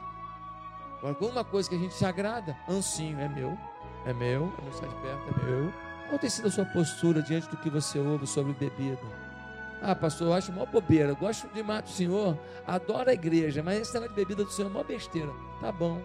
Agora, 0.98 1.14
quando 1.14 1.32
uma 1.32 1.44
coisa 1.44 1.68
que 1.68 1.74
a 1.74 1.78
gente 1.78 1.94
se 1.94 2.04
agrada, 2.04 2.56
ancinho, 2.68 3.18
é 3.20 3.28
meu, 3.28 3.58
é 4.06 4.12
meu, 4.12 4.52
não 4.64 4.72
sai 4.72 4.88
de 4.88 4.94
perto, 4.96 5.22
é 5.28 5.44
meu. 5.44 5.72
Qual 6.08 6.18
tem 6.18 6.30
sido 6.30 6.48
a 6.48 6.50
sua 6.50 6.64
postura 6.64 7.22
diante 7.22 7.48
do 7.48 7.56
que 7.56 7.68
você 7.68 7.98
ouve 7.98 8.26
sobre 8.26 8.52
bebida? 8.52 9.00
Ah, 9.82 9.96
pastor, 9.96 10.28
eu 10.28 10.32
acho 10.32 10.52
uma 10.52 10.64
bobeira. 10.64 11.08
Eu 11.08 11.16
gosto 11.16 11.48
demais 11.48 11.82
do 11.82 11.90
Senhor, 11.90 12.38
adoro 12.66 13.10
a 13.10 13.12
igreja, 13.12 13.62
mas 13.62 13.80
esse 13.80 13.92
negócio 13.92 14.14
de 14.14 14.20
bebida 14.20 14.44
do 14.44 14.50
Senhor 14.50 14.68
é 14.68 14.70
uma 14.70 14.84
besteira. 14.84 15.32
Tá 15.60 15.72
bom, 15.72 16.00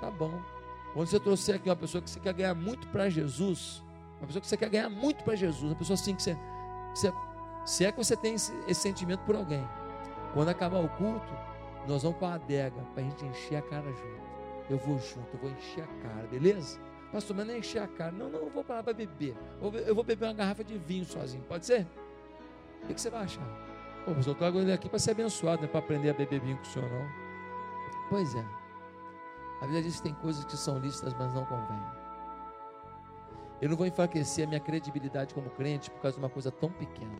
tá 0.00 0.10
bom. 0.10 0.40
Quando 0.92 1.08
você 1.08 1.20
trouxer 1.20 1.56
aqui 1.56 1.68
uma 1.68 1.76
pessoa 1.76 2.02
que 2.02 2.10
você 2.10 2.18
quer 2.18 2.32
ganhar 2.32 2.54
muito 2.54 2.88
para 2.88 3.08
Jesus, 3.08 3.82
uma 4.18 4.26
pessoa 4.26 4.40
que 4.40 4.48
você 4.48 4.56
quer 4.56 4.68
ganhar 4.68 4.88
muito 4.88 5.22
para 5.22 5.36
Jesus, 5.36 5.62
uma 5.62 5.76
pessoa 5.76 5.94
assim 5.94 6.14
que 6.14 6.22
você, 6.22 6.34
que 6.34 6.98
você, 6.98 7.12
se 7.64 7.84
é 7.84 7.92
que 7.92 7.98
você 7.98 8.16
tem 8.16 8.34
esse, 8.34 8.52
esse 8.66 8.80
sentimento 8.80 9.20
por 9.20 9.36
alguém, 9.36 9.64
quando 10.32 10.48
acabar 10.48 10.78
o 10.78 10.88
culto, 10.88 11.32
Nós 11.86 12.02
vamos 12.02 12.18
para 12.18 12.28
a 12.28 12.34
adega 12.34 12.80
para 12.94 13.02
a 13.02 13.06
gente 13.06 13.24
encher 13.24 13.56
a 13.56 13.62
cara 13.62 13.86
junto. 13.92 14.24
Eu 14.70 14.78
vou 14.78 14.98
junto, 14.98 15.28
eu 15.34 15.40
vou 15.40 15.50
encher 15.50 15.84
a 15.84 16.08
cara, 16.08 16.26
beleza? 16.28 16.80
Pastor, 17.12 17.36
mas 17.36 17.46
não 17.46 17.54
é 17.54 17.58
encher 17.58 17.82
a 17.82 17.88
cara. 17.88 18.12
Não, 18.12 18.28
não, 18.28 18.40
eu 18.40 18.50
vou 18.50 18.64
para 18.64 18.76
lá 18.76 18.82
para 18.82 18.94
beber. 18.94 19.36
Eu 19.60 19.94
vou 19.94 20.02
beber 20.02 20.26
uma 20.26 20.32
garrafa 20.32 20.64
de 20.64 20.76
vinho 20.78 21.04
sozinho, 21.04 21.44
pode 21.44 21.66
ser? 21.66 21.86
O 22.82 22.86
que, 22.86 23.00
você 23.00 23.10
vai 23.10 23.24
achar? 23.24 23.46
Pô, 24.04 24.12
mas 24.14 24.26
eu 24.26 24.34
trago 24.34 24.58
ele 24.58 24.72
aqui 24.72 24.88
para 24.88 24.98
ser 24.98 25.12
abençoado, 25.12 25.62
não 25.62 25.68
é 25.68 25.70
para 25.70 25.80
aprender 25.80 26.10
a 26.10 26.14
beber 26.14 26.40
vinho 26.40 26.56
com 26.56 26.62
o 26.62 26.66
senhor, 26.66 26.90
não. 26.90 27.06
Pois 28.10 28.34
é. 28.34 28.44
A 29.60 29.66
Bíblia 29.66 29.82
diz 29.82 29.96
que 29.96 30.02
tem 30.02 30.14
coisas 30.14 30.44
que 30.44 30.56
são 30.56 30.78
lícitas, 30.78 31.14
mas 31.14 31.32
não 31.34 31.44
convêm. 31.44 31.82
Eu 33.60 33.70
não 33.70 33.76
vou 33.76 33.86
enfraquecer 33.86 34.44
a 34.44 34.48
minha 34.48 34.60
credibilidade 34.60 35.32
como 35.32 35.48
crente 35.50 35.90
por 35.90 36.00
causa 36.00 36.16
de 36.16 36.22
uma 36.22 36.28
coisa 36.28 36.50
tão 36.50 36.70
pequena. 36.70 37.16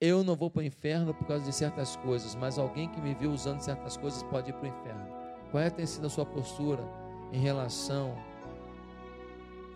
Eu 0.00 0.24
não 0.24 0.34
vou 0.34 0.50
para 0.50 0.60
o 0.60 0.64
inferno 0.64 1.12
por 1.12 1.26
causa 1.26 1.44
de 1.44 1.52
certas 1.52 1.94
coisas, 1.96 2.34
mas 2.34 2.58
alguém 2.58 2.88
que 2.88 2.98
me 3.02 3.12
viu 3.12 3.30
usando 3.30 3.60
certas 3.60 3.98
coisas 3.98 4.22
pode 4.22 4.48
ir 4.48 4.54
para 4.54 4.64
o 4.64 4.68
inferno. 4.68 5.06
Qual 5.50 5.62
é 5.62 5.68
tem 5.68 5.84
sido 5.84 6.06
a 6.06 6.10
sua 6.10 6.24
postura 6.24 6.82
em 7.30 7.38
relação 7.38 8.16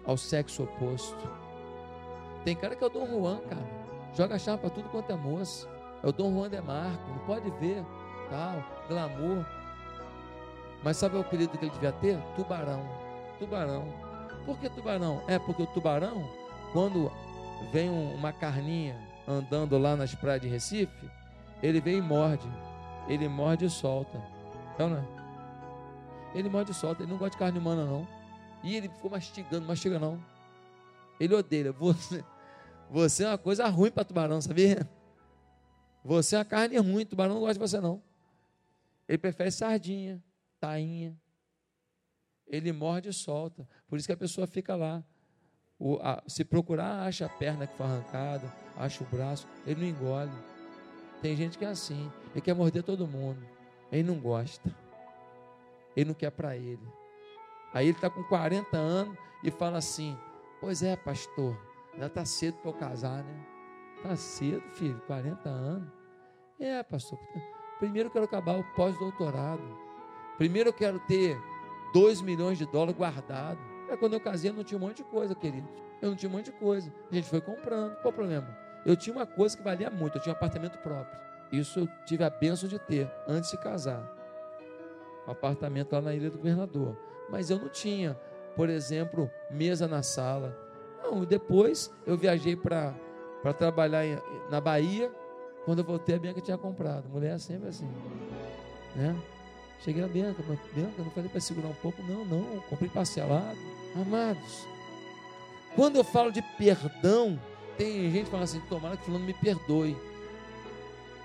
ao 0.02 0.16
sexo 0.16 0.62
oposto? 0.62 1.28
Tem 2.42 2.56
cara 2.56 2.74
que 2.74 2.82
é 2.82 2.86
o 2.86 2.90
Dom 2.90 3.06
Juan, 3.06 3.38
cara. 3.40 3.66
Joga 4.14 4.38
chave 4.38 4.62
para 4.62 4.70
tudo 4.70 4.88
quanto 4.88 5.12
é 5.12 5.14
moça. 5.14 5.68
É 6.02 6.08
o 6.08 6.12
Dom 6.12 6.32
Juan 6.32 6.48
de 6.48 6.60
Marco, 6.62 7.06
não 7.06 7.18
pode 7.26 7.50
ver, 7.60 7.84
tal, 8.30 8.64
glamour. 8.88 9.44
Mas 10.82 10.96
sabe 10.96 11.18
o 11.18 11.20
apelido 11.20 11.58
que 11.58 11.66
ele 11.66 11.72
devia 11.72 11.92
ter? 11.92 12.18
Tubarão. 12.34 12.82
Tubarão. 13.38 13.84
Por 14.46 14.58
que 14.58 14.70
tubarão? 14.70 15.22
É 15.28 15.38
porque 15.38 15.64
o 15.64 15.66
tubarão, 15.66 16.26
quando 16.72 17.12
vem 17.70 17.90
uma 17.90 18.32
carninha 18.32 19.12
andando 19.26 19.78
lá 19.78 19.96
nas 19.96 20.14
praias 20.14 20.42
de 20.42 20.48
Recife, 20.48 21.10
ele 21.62 21.80
vem 21.80 21.98
e 21.98 22.02
morde. 22.02 22.46
Ele 23.08 23.28
morde 23.28 23.64
e 23.64 23.70
solta. 23.70 24.18
É 24.78 24.86
não 24.86 24.96
é? 24.96 25.04
Ele 26.34 26.48
morde 26.48 26.72
e 26.72 26.74
solta. 26.74 27.02
Ele 27.02 27.10
não 27.10 27.18
gosta 27.18 27.32
de 27.32 27.38
carne 27.38 27.58
humana, 27.58 27.84
não. 27.84 28.06
E 28.62 28.76
ele 28.76 28.88
ficou 28.88 29.10
mastigando, 29.10 29.66
mastiga 29.66 29.98
não. 29.98 30.22
Ele 31.18 31.34
odeia. 31.34 31.72
Você, 31.72 32.24
você 32.90 33.24
é 33.24 33.28
uma 33.28 33.38
coisa 33.38 33.68
ruim 33.68 33.90
para 33.90 34.04
tubarão, 34.04 34.40
sabia? 34.40 34.88
Você 36.04 36.34
é 36.34 36.38
uma 36.38 36.44
carne 36.44 36.76
ruim, 36.78 37.06
tubarão 37.06 37.34
não 37.34 37.40
gosta 37.40 37.54
de 37.54 37.60
você, 37.60 37.80
não. 37.80 38.02
Ele 39.08 39.18
prefere 39.18 39.50
sardinha 39.50 40.22
tainha. 40.64 41.14
Ele 42.46 42.72
morde 42.72 43.10
e 43.10 43.12
solta. 43.12 43.68
Por 43.86 43.98
isso 43.98 44.08
que 44.08 44.12
a 44.12 44.16
pessoa 44.16 44.46
fica 44.46 44.74
lá. 44.74 45.04
O, 45.78 45.96
a, 46.02 46.22
se 46.26 46.44
procurar, 46.44 47.06
acha 47.06 47.26
a 47.26 47.28
perna 47.28 47.66
que 47.66 47.76
foi 47.76 47.86
arrancada, 47.86 48.52
acha 48.76 49.02
o 49.02 49.06
braço, 49.06 49.46
ele 49.66 49.80
não 49.80 49.88
engole. 49.88 50.32
Tem 51.20 51.36
gente 51.36 51.58
que 51.58 51.64
é 51.64 51.68
assim, 51.68 52.10
ele 52.32 52.40
quer 52.40 52.54
morder 52.54 52.82
todo 52.82 53.06
mundo. 53.06 53.38
Ele 53.90 54.02
não 54.02 54.18
gosta. 54.18 54.74
Ele 55.96 56.06
não 56.06 56.14
quer 56.14 56.30
para 56.30 56.56
ele. 56.56 56.86
Aí 57.72 57.86
ele 57.86 57.96
está 57.96 58.10
com 58.10 58.22
40 58.24 58.76
anos 58.76 59.16
e 59.42 59.50
fala 59.50 59.78
assim: 59.78 60.16
Pois 60.60 60.82
é, 60.82 60.96
pastor, 60.96 61.56
ainda 61.92 62.06
está 62.06 62.24
cedo 62.24 62.56
para 62.58 62.70
eu 62.70 62.74
casar, 62.74 63.22
né? 63.22 63.46
Está 63.96 64.16
cedo, 64.16 64.62
filho, 64.72 65.00
40 65.06 65.48
anos. 65.48 65.88
É, 66.58 66.82
pastor. 66.82 67.18
Primeiro 67.78 68.08
eu 68.08 68.12
quero 68.12 68.24
acabar 68.24 68.58
o 68.58 68.64
pós-doutorado. 68.74 69.62
Primeiro 70.36 70.70
eu 70.70 70.72
quero 70.72 70.98
ter 71.00 71.36
2 71.92 72.20
milhões 72.20 72.58
de 72.58 72.66
dólares 72.66 72.96
guardado. 72.96 73.73
É 73.94 73.96
quando 73.96 74.14
eu 74.14 74.20
casei, 74.20 74.50
eu 74.50 74.54
não 74.54 74.64
tinha 74.64 74.76
um 74.76 74.80
monte 74.80 74.98
de 74.98 75.04
coisa, 75.04 75.34
querido. 75.36 75.68
Eu 76.02 76.10
não 76.10 76.16
tinha 76.16 76.28
um 76.28 76.32
monte 76.32 76.46
de 76.46 76.52
coisa. 76.52 76.92
A 77.10 77.14
gente 77.14 77.28
foi 77.28 77.40
comprando. 77.40 77.94
Qual 78.02 78.12
o 78.12 78.12
problema? 78.12 78.58
Eu 78.84 78.96
tinha 78.96 79.14
uma 79.14 79.24
coisa 79.24 79.56
que 79.56 79.62
valia 79.62 79.88
muito, 79.88 80.18
eu 80.18 80.20
tinha 80.20 80.32
um 80.34 80.36
apartamento 80.36 80.76
próprio. 80.78 81.18
Isso 81.52 81.78
eu 81.78 81.88
tive 82.04 82.24
a 82.24 82.30
benção 82.30 82.68
de 82.68 82.78
ter 82.78 83.08
antes 83.28 83.52
de 83.52 83.58
casar. 83.58 84.04
Um 85.28 85.30
apartamento 85.30 85.92
lá 85.92 86.02
na 86.02 86.14
Ilha 86.14 86.28
do 86.28 86.38
Governador. 86.38 86.96
Mas 87.30 87.50
eu 87.50 87.58
não 87.58 87.68
tinha, 87.68 88.18
por 88.56 88.68
exemplo, 88.68 89.30
mesa 89.48 89.86
na 89.86 90.02
sala. 90.02 90.58
Não, 91.02 91.24
depois 91.24 91.90
eu 92.04 92.16
viajei 92.16 92.56
para 92.56 92.92
trabalhar 93.56 94.04
em, 94.04 94.18
na 94.50 94.60
Bahia. 94.60 95.10
Quando 95.64 95.78
eu 95.78 95.84
voltei, 95.84 96.16
a 96.16 96.18
Bianca 96.18 96.40
tinha 96.40 96.58
comprado. 96.58 97.08
Mulher 97.08 97.36
é 97.36 97.38
sempre 97.38 97.68
assim. 97.68 97.88
Né? 98.96 99.16
Cheguei 99.80 100.02
a 100.02 100.08
Bianca, 100.08 100.42
mas 100.48 100.58
Bianca, 100.74 101.02
não 101.02 101.10
falei 101.10 101.30
para 101.30 101.40
segurar 101.40 101.68
um 101.68 101.74
pouco, 101.74 102.02
não, 102.02 102.24
não, 102.24 102.60
comprei 102.68 102.90
parcelado. 102.90 103.83
Amados, 103.94 104.66
quando 105.74 105.96
eu 105.96 106.04
falo 106.04 106.32
de 106.32 106.42
perdão, 106.56 107.38
tem 107.76 108.10
gente 108.10 108.24
que 108.24 108.30
fala 108.30 108.44
assim, 108.44 108.60
tomara 108.68 108.96
que 108.96 109.04
fulano 109.04 109.24
me 109.24 109.34
perdoe. 109.34 109.96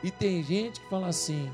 E 0.04 0.12
tem 0.12 0.44
gente 0.44 0.80
que 0.80 0.88
fala 0.88 1.08
assim, 1.08 1.52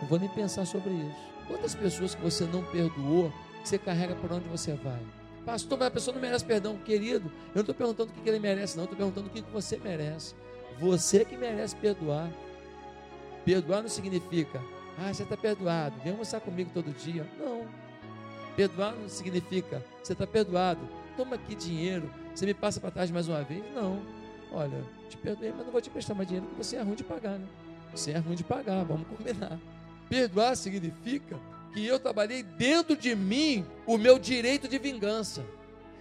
não 0.00 0.08
vou 0.08 0.18
nem 0.18 0.28
pensar 0.28 0.64
sobre 0.66 0.90
isso. 0.92 1.26
Quantas 1.48 1.74
pessoas 1.74 2.14
que 2.14 2.20
você 2.20 2.44
não 2.44 2.62
perdoou, 2.64 3.32
você 3.64 3.78
carrega 3.78 4.14
por 4.16 4.32
onde 4.32 4.48
você 4.48 4.74
vai? 4.74 5.00
Pastor, 5.44 5.78
mas 5.78 5.88
a 5.88 5.90
pessoa 5.90 6.14
não 6.14 6.20
merece 6.20 6.44
perdão, 6.44 6.76
querido. 6.78 7.30
Eu 7.48 7.56
não 7.56 7.60
estou 7.60 7.74
perguntando 7.74 8.10
o 8.10 8.14
que 8.14 8.28
ele 8.28 8.40
merece, 8.40 8.76
não. 8.76 8.84
Estou 8.84 8.96
perguntando 8.96 9.28
o 9.28 9.30
que 9.30 9.40
você 9.52 9.76
merece. 9.78 10.34
Você 10.80 11.24
que 11.24 11.36
merece 11.36 11.74
perdoar. 11.76 12.30
Perdoar 13.44 13.82
não 13.82 13.88
significa 13.88 14.60
ah, 14.98 15.12
você 15.12 15.24
está 15.24 15.36
perdoado. 15.36 15.94
Vem 16.02 16.12
almoçar 16.12 16.40
comigo 16.40 16.70
todo 16.72 16.90
dia. 16.90 17.26
Não. 17.38 17.66
Perdoar 18.56 18.94
não 18.96 19.08
significa 19.08 19.84
você 20.02 20.14
está 20.14 20.26
perdoado. 20.26 20.80
Toma 21.16 21.36
aqui 21.36 21.54
dinheiro. 21.54 22.10
Você 22.34 22.46
me 22.46 22.54
passa 22.54 22.80
para 22.80 22.90
trás 22.90 23.10
mais 23.10 23.28
uma 23.28 23.42
vez? 23.42 23.62
Não. 23.74 24.00
Olha, 24.52 24.82
te 25.10 25.16
perdoei, 25.16 25.52
mas 25.54 25.64
não 25.64 25.72
vou 25.72 25.80
te 25.80 25.90
prestar 25.90 26.14
mais 26.14 26.28
dinheiro 26.28 26.46
porque 26.46 26.64
você 26.64 26.76
é 26.76 26.82
ruim 26.82 26.94
de 26.94 27.04
pagar, 27.04 27.38
né? 27.38 27.46
Você 27.92 28.12
é 28.12 28.18
ruim 28.18 28.34
de 28.34 28.44
pagar, 28.44 28.84
vamos 28.84 29.06
combinar. 29.08 29.58
Perdoar 30.08 30.56
significa 30.56 31.38
que 31.72 31.84
eu 31.84 31.98
trabalhei 31.98 32.42
dentro 32.42 32.96
de 32.96 33.14
mim 33.14 33.66
o 33.86 33.98
meu 33.98 34.18
direito 34.18 34.68
de 34.68 34.78
vingança. 34.78 35.44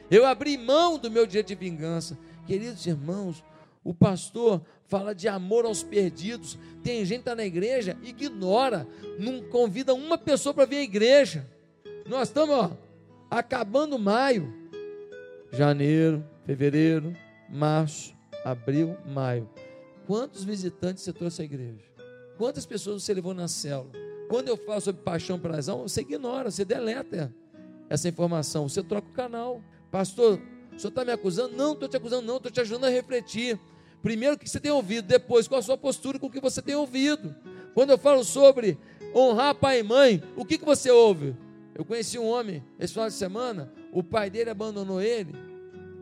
Eu 0.09 0.25
abri 0.25 0.57
mão 0.57 0.97
do 0.97 1.09
meu 1.09 1.25
direito 1.25 1.47
de 1.47 1.55
vingança. 1.55 2.17
Queridos 2.45 2.85
irmãos, 2.85 3.43
o 3.83 3.93
pastor 3.93 4.61
fala 4.87 5.15
de 5.15 5.27
amor 5.27 5.65
aos 5.65 5.83
perdidos. 5.83 6.57
Tem 6.83 7.03
gente 7.03 7.17
que 7.17 7.21
está 7.21 7.35
na 7.35 7.45
igreja, 7.45 7.97
ignora, 8.03 8.87
não 9.17 9.41
convida 9.49 9.93
uma 9.93 10.17
pessoa 10.17 10.53
para 10.53 10.65
vir 10.65 10.77
à 10.77 10.83
igreja. 10.83 11.54
Nós 12.05 12.27
estamos 12.27 12.69
acabando 13.31 13.97
maio, 13.97 14.53
janeiro, 15.51 16.23
fevereiro, 16.45 17.13
março, 17.49 18.13
abril, 18.43 18.95
maio. 19.07 19.49
Quantos 20.05 20.43
visitantes 20.43 21.03
você 21.03 21.11
trouxe 21.11 21.41
à 21.41 21.45
igreja? 21.45 21.83
Quantas 22.37 22.63
pessoas 22.63 23.01
você 23.01 23.11
levou 23.11 23.33
na 23.33 23.47
célula? 23.47 23.89
Quando 24.29 24.49
eu 24.49 24.55
falo 24.55 24.79
sobre 24.81 25.01
paixão 25.01 25.39
pela 25.39 25.55
razão, 25.55 25.81
você 25.81 26.01
ignora, 26.01 26.51
você 26.51 26.63
deleta 26.63 27.33
essa 27.89 28.07
informação, 28.07 28.69
você 28.69 28.83
troca 28.83 29.09
o 29.09 29.13
canal. 29.13 29.63
Pastor, 29.89 30.39
o 30.75 30.79
senhor 30.79 30.89
está 30.89 31.03
me 31.03 31.11
acusando? 31.11 31.55
Não, 31.55 31.73
estou 31.73 31.89
te 31.89 31.97
acusando, 31.97 32.27
não, 32.27 32.37
estou 32.37 32.51
te 32.51 32.61
ajudando 32.61 32.85
a 32.85 32.89
refletir. 32.89 33.59
Primeiro, 34.03 34.35
o 34.35 34.37
que 34.37 34.47
você 34.47 34.59
tem 34.59 34.71
ouvido, 34.71 35.07
depois, 35.07 35.47
qual 35.47 35.57
a 35.57 35.63
sua 35.63 35.77
postura 35.77 36.19
com 36.19 36.27
o 36.27 36.31
que 36.31 36.39
você 36.39 36.61
tem 36.61 36.75
ouvido. 36.75 37.35
Quando 37.73 37.89
eu 37.89 37.97
falo 37.97 38.23
sobre 38.23 38.77
honrar 39.15 39.55
pai 39.55 39.79
e 39.79 39.83
mãe, 39.83 40.21
o 40.35 40.45
que, 40.45 40.59
que 40.59 40.65
você 40.65 40.91
ouve? 40.91 41.35
Eu 41.75 41.83
conheci 41.83 42.17
um 42.17 42.25
homem 42.25 42.63
esse 42.79 42.93
final 42.93 43.09
de 43.09 43.13
semana, 43.13 43.71
o 43.91 44.01
pai 44.01 44.29
dele 44.29 44.49
abandonou 44.49 45.01
ele 45.01 45.35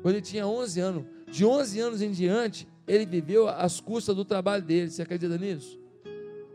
quando 0.03 0.15
ele 0.15 0.21
tinha 0.21 0.45
11 0.45 0.79
anos. 0.79 1.05
De 1.31 1.43
11 1.43 1.79
anos 1.79 2.01
em 2.01 2.11
diante, 2.11 2.67
ele 2.87 3.07
viveu 3.07 3.47
às 3.49 3.79
custas 3.79 4.15
do 4.15 4.23
trabalho 4.23 4.61
dele. 4.61 4.91
Você 4.91 5.01
acredita 5.01 5.35
nisso? 5.35 5.79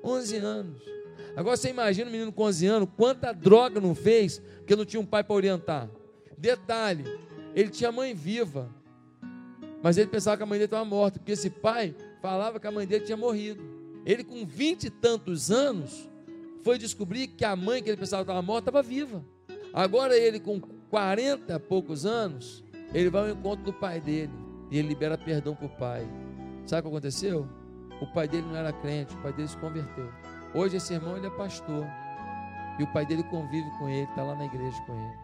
11 0.05 0.37
anos. 0.37 0.83
Agora 1.35 1.57
você 1.57 1.71
imagina 1.71 2.09
um 2.09 2.13
menino 2.13 2.33
com 2.33 2.45
11 2.45 2.67
anos, 2.67 2.89
quanta 2.97 3.33
droga 3.33 3.81
não 3.81 3.95
fez, 3.95 4.39
porque 4.59 4.77
não 4.77 4.85
tinha 4.85 5.01
um 5.01 5.07
pai 5.07 5.25
para 5.25 5.35
orientar. 5.35 5.91
Detalhe, 6.37 7.05
ele 7.55 7.71
tinha 7.71 7.91
mãe 7.91 8.15
viva. 8.15 8.73
Mas 9.83 9.97
ele 9.97 10.09
pensava 10.09 10.37
que 10.37 10.43
a 10.43 10.47
mãe 10.47 10.59
dele 10.59 10.67
estava 10.67 10.85
morta, 10.85 11.19
porque 11.19 11.33
esse 11.33 11.51
pai 11.51 11.95
falava 12.21 12.61
que 12.61 12.67
a 12.67 12.71
mãe 12.71 12.87
dele 12.87 13.05
tinha 13.05 13.17
morrido. 13.17 13.63
Ele, 14.05 14.23
com 14.23 14.47
vinte 14.47 14.85
e 14.85 14.91
tantos 14.91 15.51
anos, 15.51 16.09
foi 16.63 16.79
descobrir 16.79 17.29
que 17.29 17.45
a 17.45 17.55
mãe 17.57 17.83
que 17.83 17.89
ele 17.91 17.97
pensava 17.97 18.25
que 18.25 18.31
estava 18.31 18.43
morta 18.45 18.71
estava 18.71 18.83
viva. 18.83 19.25
Agora 19.73 20.17
ele, 20.17 20.41
com 20.41 20.61
quarenta 20.61 21.55
e 21.55 21.59
poucos 21.59 22.07
anos, 22.07 22.65
ele 22.93 23.11
vai 23.11 23.23
ao 23.23 23.37
encontro 23.37 23.65
do 23.65 23.73
pai 23.73 24.01
dele 24.01 24.33
e 24.71 24.79
ele 24.79 24.89
libera 24.89 25.17
perdão 25.17 25.55
para 25.55 25.67
o 25.67 25.71
pai. 25.71 26.09
Sabe 26.67 26.81
o 26.81 26.83
que 26.83 26.89
aconteceu? 26.97 27.49
O 28.01 28.07
pai 28.07 28.29
dele 28.29 28.47
não 28.47 28.57
era 28.57 28.73
crente, 28.73 29.15
o 29.15 29.19
pai 29.19 29.33
dele 29.33 29.49
se 29.49 29.57
converteu. 29.57 30.11
Hoje 30.55 30.77
esse 30.77 30.95
irmão 30.95 31.17
ele 31.17 31.27
é 31.27 31.31
pastor 31.31 31.87
e 32.79 32.83
o 32.83 32.93
pai 32.93 33.05
dele 33.05 33.23
convive 33.25 33.69
com 33.79 33.89
ele, 33.89 34.09
está 34.09 34.23
lá 34.23 34.35
na 34.35 34.45
igreja 34.45 34.81
com 34.87 34.95
ele. 34.95 35.19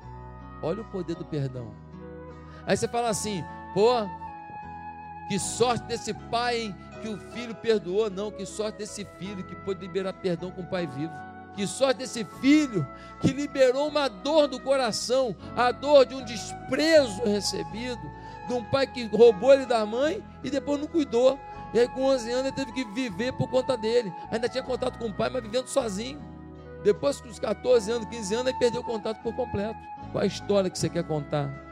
Olha 0.62 0.82
o 0.82 0.84
poder 0.86 1.14
do 1.14 1.24
perdão. 1.24 1.72
Aí 2.66 2.76
você 2.76 2.88
fala 2.88 3.08
assim, 3.08 3.44
pô, 3.74 4.08
que 5.28 5.38
sorte 5.38 5.84
desse 5.86 6.12
pai 6.14 6.74
que 7.00 7.08
o 7.08 7.18
filho 7.18 7.54
perdoou, 7.54 8.10
não. 8.10 8.30
Que 8.30 8.46
sorte 8.46 8.78
desse 8.78 9.04
filho 9.18 9.44
que 9.44 9.54
pôde 9.56 9.80
liberar 9.80 10.12
perdão 10.14 10.50
com 10.50 10.62
o 10.62 10.66
pai 10.66 10.86
vivo. 10.86 11.12
Que 11.54 11.66
sorte 11.66 11.98
desse 11.98 12.24
filho 12.40 12.86
que 13.20 13.28
liberou 13.28 13.88
uma 13.88 14.08
dor 14.08 14.48
do 14.48 14.58
coração, 14.60 15.36
a 15.56 15.70
dor 15.70 16.04
de 16.04 16.14
um 16.14 16.24
desprezo 16.24 17.22
recebido, 17.24 18.00
de 18.48 18.52
um 18.52 18.64
pai 18.64 18.86
que 18.86 19.04
roubou 19.06 19.52
ele 19.52 19.66
da 19.66 19.86
mãe 19.86 20.22
e 20.42 20.50
depois 20.50 20.80
não 20.80 20.86
cuidou. 20.86 21.38
E 21.72 21.78
aí, 21.80 21.88
com 21.88 22.04
11 22.04 22.30
anos, 22.30 22.46
ele 22.46 22.52
teve 22.52 22.72
que 22.72 22.84
viver 22.92 23.32
por 23.32 23.48
conta 23.50 23.76
dele. 23.76 24.12
Ainda 24.30 24.48
tinha 24.48 24.62
contato 24.62 24.98
com 24.98 25.06
o 25.06 25.12
pai, 25.12 25.28
mas 25.28 25.42
vivendo 25.42 25.66
sozinho. 25.66 26.22
Depois 26.84 27.20
dos 27.20 27.38
14 27.38 27.90
anos, 27.90 28.08
15 28.08 28.34
anos, 28.34 28.46
ele 28.48 28.58
perdeu 28.58 28.80
o 28.80 28.84
contato 28.84 29.20
por 29.22 29.34
completo. 29.34 29.78
Qual 30.12 30.22
a 30.22 30.26
história 30.26 30.70
que 30.70 30.78
você 30.78 30.88
quer 30.88 31.02
contar? 31.04 31.63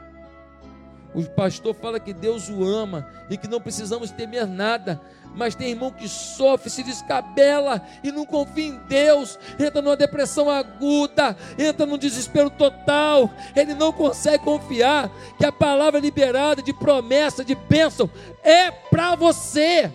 O 1.13 1.23
pastor 1.23 1.75
fala 1.75 1.99
que 1.99 2.13
Deus 2.13 2.49
o 2.49 2.63
ama 2.63 3.07
e 3.29 3.37
que 3.37 3.47
não 3.47 3.61
precisamos 3.61 4.09
temer 4.09 4.47
nada. 4.47 4.99
Mas 5.35 5.55
tem 5.55 5.69
irmão 5.69 5.91
que 5.91 6.07
sofre, 6.07 6.69
se 6.69 6.83
descabela 6.83 7.81
e 8.03 8.11
não 8.11 8.25
confia 8.25 8.67
em 8.67 8.77
Deus, 8.87 9.39
entra 9.59 9.81
numa 9.81 9.97
depressão 9.97 10.49
aguda, 10.49 11.35
entra 11.57 11.85
num 11.85 11.97
desespero 11.97 12.49
total. 12.51 13.29
Ele 13.55 13.73
não 13.73 13.91
consegue 13.91 14.43
confiar 14.43 15.09
que 15.37 15.45
a 15.45 15.51
palavra 15.51 15.99
liberada 15.99 16.61
de 16.61 16.71
promessa, 16.73 17.43
de 17.43 17.55
bênção, 17.55 18.09
é 18.43 18.69
para 18.69 19.15
você. 19.15 19.91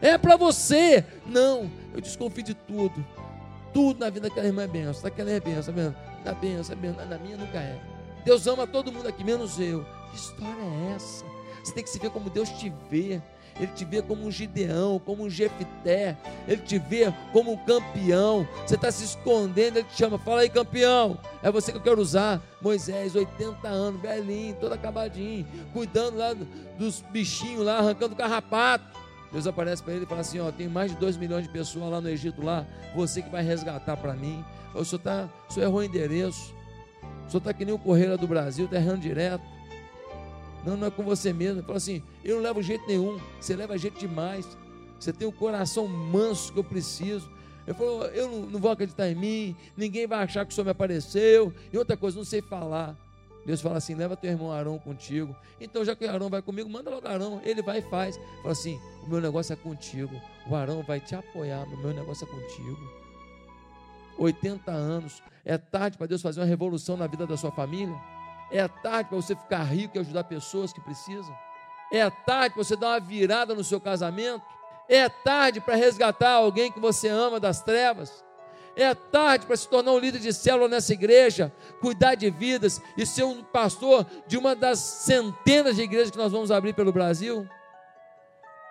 É 0.00 0.16
para 0.16 0.36
você. 0.36 1.04
Não, 1.26 1.70
eu 1.92 2.00
desconfio 2.00 2.44
de 2.44 2.54
tudo. 2.54 3.04
Tudo 3.72 4.00
na 4.00 4.10
vida 4.10 4.28
daquela 4.28 4.46
irmã 4.46 4.62
é 4.62 4.68
benção, 4.68 5.02
daquela 5.02 5.30
é 5.30 5.40
benção, 5.40 5.74
da 6.24 6.32
benção, 6.34 6.72
é 6.72 6.76
benção, 6.76 7.06
na 7.06 7.18
minha 7.18 7.36
nunca 7.36 7.58
é. 7.58 7.78
Deus 8.24 8.46
ama 8.46 8.66
todo 8.66 8.92
mundo 8.92 9.08
aqui, 9.08 9.24
menos 9.24 9.58
eu. 9.58 9.84
Que 10.10 10.16
história 10.16 10.62
é 10.62 10.92
essa? 10.94 11.24
Você 11.62 11.72
tem 11.72 11.84
que 11.84 11.90
se 11.90 11.98
ver 11.98 12.10
como 12.10 12.30
Deus 12.30 12.48
te 12.50 12.72
vê. 12.90 13.20
Ele 13.60 13.72
te 13.72 13.84
vê 13.84 14.00
como 14.00 14.24
um 14.24 14.30
Gideão, 14.30 15.00
como 15.04 15.24
um 15.24 15.30
Jefité. 15.30 16.16
Ele 16.46 16.62
te 16.62 16.78
vê 16.78 17.12
como 17.32 17.52
um 17.52 17.56
campeão. 17.56 18.46
Você 18.64 18.76
está 18.76 18.90
se 18.90 19.04
escondendo, 19.04 19.78
ele 19.78 19.88
te 19.88 19.96
chama. 19.96 20.18
Fala 20.18 20.42
aí, 20.42 20.48
campeão. 20.48 21.18
É 21.42 21.50
você 21.50 21.72
que 21.72 21.78
eu 21.78 21.82
quero 21.82 22.00
usar. 22.00 22.40
Moisés, 22.62 23.16
80 23.16 23.66
anos, 23.66 24.00
velhinho, 24.00 24.56
todo 24.60 24.72
acabadinho, 24.72 25.46
cuidando 25.72 26.18
lá 26.18 26.34
dos 26.78 27.00
bichinhos 27.10 27.64
lá, 27.64 27.78
arrancando 27.78 28.14
carrapato. 28.14 28.98
Deus 29.32 29.46
aparece 29.46 29.82
para 29.82 29.94
ele 29.94 30.04
e 30.04 30.06
fala 30.06 30.20
assim: 30.20 30.40
Ó, 30.40 30.50
tem 30.50 30.68
mais 30.68 30.92
de 30.92 30.96
2 30.96 31.16
milhões 31.16 31.44
de 31.44 31.50
pessoas 31.50 31.90
lá 31.90 32.00
no 32.00 32.08
Egito, 32.08 32.42
lá. 32.42 32.64
Você 32.94 33.20
que 33.20 33.28
vai 33.28 33.42
resgatar 33.42 33.96
para 33.96 34.14
mim. 34.14 34.44
O 34.74 34.84
senhor, 34.84 35.00
tá, 35.00 35.28
o 35.48 35.52
senhor 35.52 35.66
errou 35.66 35.80
o 35.80 35.84
endereço. 35.84 36.54
O 37.26 37.30
senhor 37.30 37.38
está 37.38 37.52
que 37.52 37.64
nem 37.64 37.74
o 37.74 37.78
Correio 37.78 38.16
do 38.16 38.26
Brasil, 38.26 38.66
está 38.66 38.76
errando 38.76 39.00
direto. 39.00 39.57
Não, 40.68 40.76
não 40.76 40.86
é 40.88 40.90
com 40.90 41.02
você 41.02 41.32
mesmo. 41.32 41.60
Ele 41.60 41.66
fala 41.66 41.78
assim: 41.78 42.02
eu 42.22 42.36
não 42.36 42.42
levo 42.42 42.62
jeito 42.62 42.86
nenhum. 42.86 43.18
Você 43.40 43.56
leva 43.56 43.78
jeito 43.78 43.98
demais. 43.98 44.46
Você 45.00 45.12
tem 45.12 45.26
o 45.26 45.30
um 45.30 45.34
coração 45.34 45.88
manso 45.88 46.52
que 46.52 46.58
eu 46.58 46.64
preciso. 46.64 47.30
Ele 47.66 47.74
falou: 47.74 48.04
eu 48.06 48.30
não, 48.30 48.40
não, 48.42 48.60
vou 48.60 48.70
acreditar 48.70 49.08
em 49.08 49.14
mim. 49.14 49.56
Ninguém 49.74 50.06
vai 50.06 50.22
achar 50.22 50.44
que 50.44 50.52
o 50.52 50.54
senhor 50.54 50.66
me 50.66 50.70
apareceu. 50.70 51.52
E 51.72 51.78
outra 51.78 51.96
coisa, 51.96 52.18
não 52.18 52.24
sei 52.24 52.42
falar. 52.42 52.94
Deus 53.46 53.62
fala 53.62 53.78
assim: 53.78 53.94
leva 53.94 54.14
teu 54.14 54.30
irmão 54.30 54.52
Arão 54.52 54.78
contigo. 54.78 55.34
Então, 55.58 55.82
já 55.84 55.96
que 55.96 56.04
o 56.04 56.10
Arão 56.10 56.28
vai 56.28 56.42
comigo, 56.42 56.68
manda 56.68 56.90
logo 56.90 57.08
Arão. 57.08 57.40
Ele 57.44 57.62
vai 57.62 57.78
e 57.78 57.82
faz. 57.82 58.18
Fala 58.42 58.52
assim: 58.52 58.78
o 59.04 59.08
meu 59.08 59.22
negócio 59.22 59.54
é 59.54 59.56
contigo. 59.56 60.20
O 60.50 60.54
Arão 60.54 60.82
vai 60.82 61.00
te 61.00 61.14
apoiar. 61.14 61.64
O 61.64 61.78
meu 61.78 61.94
negócio 61.94 62.26
é 62.26 62.30
contigo. 62.30 62.78
80 64.18 64.70
anos. 64.70 65.22
É 65.46 65.56
tarde 65.56 65.96
para 65.96 66.06
Deus 66.06 66.20
fazer 66.20 66.40
uma 66.40 66.46
revolução 66.46 66.94
na 66.94 67.06
vida 67.06 67.26
da 67.26 67.38
sua 67.38 67.50
família? 67.50 67.96
É 68.50 68.66
tarde 68.66 69.08
para 69.10 69.16
você 69.16 69.36
ficar 69.36 69.62
rico 69.62 69.96
e 69.96 70.00
ajudar 70.00 70.24
pessoas 70.24 70.72
que 70.72 70.80
precisam? 70.80 71.36
É 71.92 72.08
tarde 72.08 72.54
para 72.54 72.64
você 72.64 72.76
dar 72.76 72.88
uma 72.88 73.00
virada 73.00 73.54
no 73.54 73.64
seu 73.64 73.80
casamento? 73.80 74.44
É 74.88 75.08
tarde 75.08 75.60
para 75.60 75.74
resgatar 75.74 76.32
alguém 76.32 76.72
que 76.72 76.80
você 76.80 77.08
ama 77.08 77.38
das 77.38 77.62
trevas? 77.62 78.24
É 78.74 78.94
tarde 78.94 79.46
para 79.46 79.56
se 79.56 79.68
tornar 79.68 79.92
um 79.92 79.98
líder 79.98 80.20
de 80.20 80.32
célula 80.32 80.68
nessa 80.68 80.92
igreja, 80.92 81.52
cuidar 81.80 82.14
de 82.14 82.30
vidas 82.30 82.80
e 82.96 83.04
ser 83.04 83.24
um 83.24 83.42
pastor 83.42 84.06
de 84.26 84.38
uma 84.38 84.54
das 84.54 84.78
centenas 84.78 85.76
de 85.76 85.82
igrejas 85.82 86.10
que 86.10 86.18
nós 86.18 86.32
vamos 86.32 86.50
abrir 86.50 86.74
pelo 86.74 86.92
Brasil? 86.92 87.46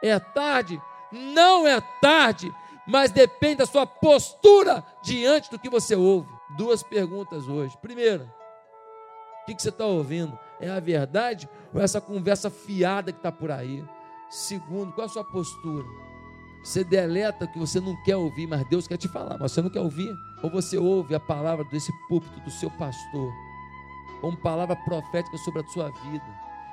É 0.02 0.18
tarde? 0.18 0.82
Não 1.12 1.68
é 1.68 1.82
tarde 2.02 2.52
mas 2.88 3.12
depende 3.12 3.58
da 3.58 3.66
sua 3.66 3.86
postura 3.86 4.82
diante 5.04 5.52
do 5.52 5.60
que 5.60 5.70
você 5.70 5.94
ouve. 5.94 6.30
Duas 6.56 6.82
perguntas 6.82 7.48
hoje. 7.48 7.78
Primeira, 7.82 8.34
o 9.54 9.56
que, 9.56 9.62
você 9.62 9.70
está 9.70 9.86
ouvindo? 9.86 10.38
É 10.60 10.70
a 10.70 10.80
verdade 10.80 11.48
ou 11.74 11.80
é 11.80 11.84
essa 11.84 12.02
conversa 12.02 12.50
fiada 12.50 13.12
que 13.12 13.20
está 13.20 13.32
por 13.32 13.50
aí? 13.50 13.84
Segundo, 14.30 14.92
qual 14.92 15.06
a 15.06 15.10
sua 15.10 15.24
postura? 15.24 15.86
Você 16.64 16.84
deleta 16.84 17.46
o 17.46 17.48
que 17.48 17.58
você 17.58 17.80
não 17.80 17.96
quer 18.04 18.18
ouvir, 18.18 18.46
mas 18.46 18.68
Deus 18.68 18.88
quer 18.88 18.98
te 18.98 19.08
falar, 19.08 19.38
mas 19.40 19.54
você 19.54 19.62
não 19.62 19.70
quer 19.70 19.80
ouvir? 19.80 20.14
Ou 20.44 20.50
você 20.50 20.78
ouve 20.78 21.16
a 21.16 21.20
palavra 21.20 21.64
desse 21.66 21.94
púlpito 22.10 22.42
do 22.42 22.52
seu 22.52 22.70
pastor, 22.72 23.32
como 24.20 24.36
palavra 24.36 24.76
profética 24.76 25.38
sobre 25.38 25.62
a 25.62 25.68
sua 25.68 25.90
vida, 25.90 26.26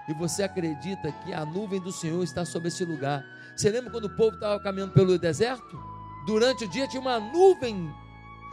e 0.08 0.14
você 0.14 0.42
acredita 0.42 1.12
que 1.12 1.32
a 1.32 1.46
nuvem 1.46 1.80
do 1.80 1.92
Senhor 1.92 2.24
está 2.24 2.44
sobre 2.44 2.68
esse 2.68 2.84
lugar? 2.84 3.24
Você 3.56 3.70
lembra 3.70 3.92
quando 3.92 4.06
o 4.06 4.16
povo 4.16 4.34
estava 4.34 4.60
caminhando 4.60 4.92
pelo 4.92 5.16
deserto? 5.16 5.80
Durante 6.26 6.64
o 6.64 6.68
dia 6.68 6.88
tinha 6.88 7.00
uma 7.00 7.20
nuvem 7.20 7.88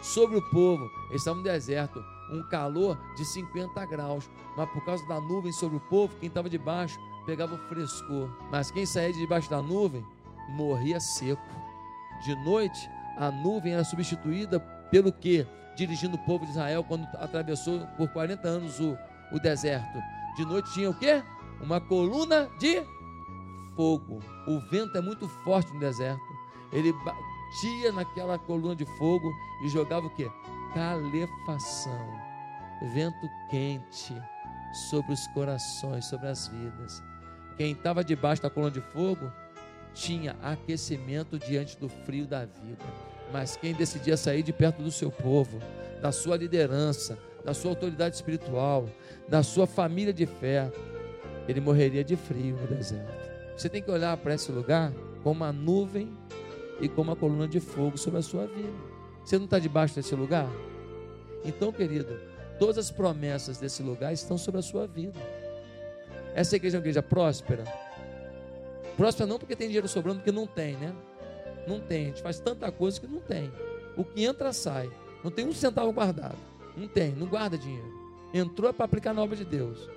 sobre 0.03 0.37
o 0.37 0.49
povo. 0.51 0.89
Eles 1.09 1.21
estavam 1.21 1.41
no 1.41 1.43
deserto, 1.43 2.03
um 2.31 2.41
calor 2.43 2.97
de 3.15 3.25
50 3.25 3.85
graus. 3.85 4.29
Mas 4.55 4.69
por 4.69 4.83
causa 4.83 5.05
da 5.07 5.19
nuvem 5.19 5.51
sobre 5.51 5.77
o 5.77 5.81
povo, 5.81 6.15
quem 6.19 6.27
estava 6.27 6.49
debaixo 6.49 6.99
pegava 7.25 7.55
o 7.55 7.67
frescor. 7.67 8.29
Mas 8.51 8.71
quem 8.71 8.85
saía 8.85 9.13
de 9.13 9.19
debaixo 9.19 9.49
da 9.49 9.61
nuvem 9.61 10.05
morria 10.49 10.99
seco. 10.99 11.41
De 12.23 12.35
noite, 12.43 12.89
a 13.17 13.31
nuvem 13.31 13.73
era 13.73 13.83
substituída 13.83 14.59
pelo 14.89 15.11
que? 15.11 15.45
Dirigindo 15.75 16.15
o 16.15 16.25
povo 16.25 16.45
de 16.45 16.51
Israel 16.51 16.83
quando 16.83 17.05
atravessou 17.17 17.79
por 17.97 18.07
40 18.09 18.47
anos 18.47 18.79
o, 18.79 18.97
o 19.31 19.39
deserto. 19.39 19.99
De 20.35 20.45
noite 20.45 20.73
tinha 20.73 20.89
o 20.89 20.93
que? 20.93 21.23
Uma 21.61 21.79
coluna 21.79 22.49
de 22.59 22.83
fogo. 23.75 24.19
O 24.47 24.59
vento 24.69 24.97
é 24.97 25.01
muito 25.01 25.27
forte 25.43 25.73
no 25.73 25.79
deserto. 25.79 26.21
Ele 26.71 26.93
batia 26.93 27.91
naquela 27.91 28.37
coluna 28.37 28.75
de 28.75 28.85
fogo 28.97 29.31
e 29.63 29.69
jogava 29.69 30.05
o 30.05 30.09
que? 30.09 30.29
Calefação, 30.73 32.19
vento 32.93 33.29
quente 33.49 34.15
sobre 34.89 35.11
os 35.11 35.27
corações, 35.27 36.05
sobre 36.05 36.27
as 36.27 36.47
vidas. 36.47 37.03
Quem 37.57 37.73
estava 37.73 38.05
debaixo 38.05 38.41
da 38.41 38.49
coluna 38.49 38.71
de 38.71 38.79
fogo 38.79 39.29
tinha 39.93 40.37
aquecimento 40.41 41.37
diante 41.37 41.77
do 41.77 41.89
frio 41.89 42.25
da 42.25 42.45
vida. 42.45 42.85
Mas 43.33 43.57
quem 43.57 43.73
decidia 43.73 44.15
sair 44.15 44.43
de 44.43 44.53
perto 44.53 44.81
do 44.81 44.91
seu 44.91 45.11
povo, 45.11 45.59
da 46.01 46.13
sua 46.13 46.37
liderança, 46.37 47.19
da 47.43 47.53
sua 47.53 47.71
autoridade 47.71 48.15
espiritual, 48.15 48.87
da 49.27 49.43
sua 49.43 49.67
família 49.67 50.13
de 50.13 50.25
fé, 50.25 50.71
ele 51.49 51.59
morreria 51.59 52.03
de 52.03 52.15
frio 52.15 52.55
no 52.55 52.67
deserto. 52.67 53.29
Você 53.57 53.67
tem 53.67 53.81
que 53.81 53.91
olhar 53.91 54.15
para 54.15 54.35
esse 54.35 54.49
lugar 54.53 54.93
como 55.21 55.43
uma 55.43 55.51
nuvem 55.51 56.17
e 56.79 56.87
como 56.87 57.11
uma 57.11 57.15
coluna 57.17 57.47
de 57.47 57.59
fogo 57.59 57.97
sobre 57.97 58.19
a 58.19 58.23
sua 58.23 58.47
vida. 58.47 58.90
Você 59.23 59.37
não 59.37 59.45
está 59.45 59.59
debaixo 59.59 59.95
desse 59.95 60.15
lugar? 60.15 60.49
Então, 61.43 61.71
querido, 61.71 62.19
todas 62.59 62.77
as 62.77 62.91
promessas 62.91 63.57
desse 63.57 63.81
lugar 63.81 64.13
estão 64.13 64.37
sobre 64.37 64.59
a 64.59 64.63
sua 64.63 64.87
vida. 64.87 65.19
Essa 66.33 66.55
igreja 66.55 66.77
é 66.77 66.79
uma 66.79 66.81
igreja 66.81 67.03
próspera? 67.03 67.63
Próspera 68.95 69.27
não 69.27 69.39
porque 69.39 69.55
tem 69.55 69.67
dinheiro 69.67 69.87
sobrando, 69.87 70.19
porque 70.19 70.31
não 70.31 70.47
tem, 70.47 70.75
né? 70.77 70.93
Não 71.67 71.79
tem. 71.79 72.03
A 72.03 72.07
gente 72.07 72.21
faz 72.21 72.39
tanta 72.39 72.71
coisa 72.71 72.99
que 72.99 73.07
não 73.07 73.19
tem. 73.19 73.51
O 73.97 74.03
que 74.03 74.23
entra, 74.23 74.53
sai. 74.53 74.89
Não 75.23 75.31
tem 75.31 75.45
um 75.45 75.53
centavo 75.53 75.91
guardado. 75.91 76.37
Não 76.75 76.87
tem, 76.87 77.11
não 77.11 77.27
guarda 77.27 77.57
dinheiro. 77.57 77.91
Entrou 78.33 78.69
é 78.69 78.73
para 78.73 78.85
aplicar 78.85 79.13
na 79.13 79.21
obra 79.21 79.35
de 79.35 79.45
Deus. 79.45 79.89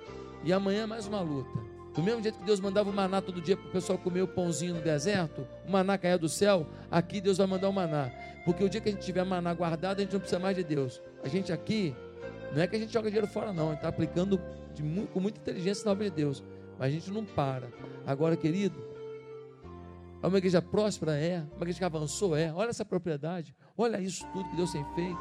E 0.43 0.51
amanhã 0.51 0.83
é 0.83 0.85
mais 0.85 1.07
uma 1.07 1.21
luta. 1.21 1.64
Do 1.95 2.03
mesmo 2.03 2.21
jeito 2.21 2.37
que 2.37 2.45
Deus 2.45 2.59
mandava 2.59 2.89
o 2.89 2.93
maná 2.93 3.21
todo 3.21 3.41
dia 3.41 3.55
para 3.55 3.67
o 3.67 3.71
pessoal 3.71 3.97
comer 3.97 4.21
o 4.21 4.27
pãozinho 4.27 4.75
no 4.75 4.81
deserto, 4.81 5.47
o 5.65 5.71
maná 5.71 5.97
caía 5.97 6.17
do 6.17 6.27
céu, 6.27 6.67
aqui 6.91 7.21
Deus 7.21 7.37
vai 7.37 7.47
mandar 7.47 7.69
o 7.69 7.73
maná. 7.73 8.11
Porque 8.43 8.63
o 8.63 8.69
dia 8.69 8.81
que 8.81 8.89
a 8.89 8.91
gente 8.91 9.05
tiver 9.05 9.23
maná 9.23 9.53
guardado, 9.53 9.99
a 9.99 10.01
gente 10.01 10.11
não 10.11 10.19
precisa 10.19 10.39
mais 10.39 10.57
de 10.57 10.63
Deus. 10.63 11.01
A 11.23 11.29
gente 11.29 11.53
aqui, 11.53 11.95
não 12.53 12.61
é 12.61 12.67
que 12.67 12.75
a 12.75 12.79
gente 12.79 12.91
joga 12.91 13.09
dinheiro 13.09 13.27
fora, 13.27 13.53
não. 13.53 13.67
A 13.67 13.69
gente 13.69 13.77
está 13.77 13.87
aplicando 13.87 14.39
muito, 14.79 15.11
com 15.13 15.19
muita 15.21 15.39
inteligência 15.39 15.85
na 15.85 15.91
obra 15.93 16.03
de 16.03 16.15
Deus. 16.15 16.43
Mas 16.77 16.89
a 16.89 16.91
gente 16.91 17.09
não 17.11 17.23
para. 17.23 17.69
Agora, 18.05 18.35
querido, 18.35 18.77
é 20.21 20.27
uma 20.27 20.37
igreja 20.37 20.61
próspera? 20.61 21.17
É. 21.17 21.39
Uma 21.53 21.61
igreja 21.61 21.79
que 21.79 21.85
avançou? 21.85 22.35
É. 22.35 22.51
Olha 22.53 22.69
essa 22.69 22.83
propriedade. 22.83 23.55
Olha 23.77 24.01
isso 24.01 24.25
tudo 24.33 24.49
que 24.49 24.55
Deus 24.57 24.71
tem 24.71 24.83
feito. 24.95 25.17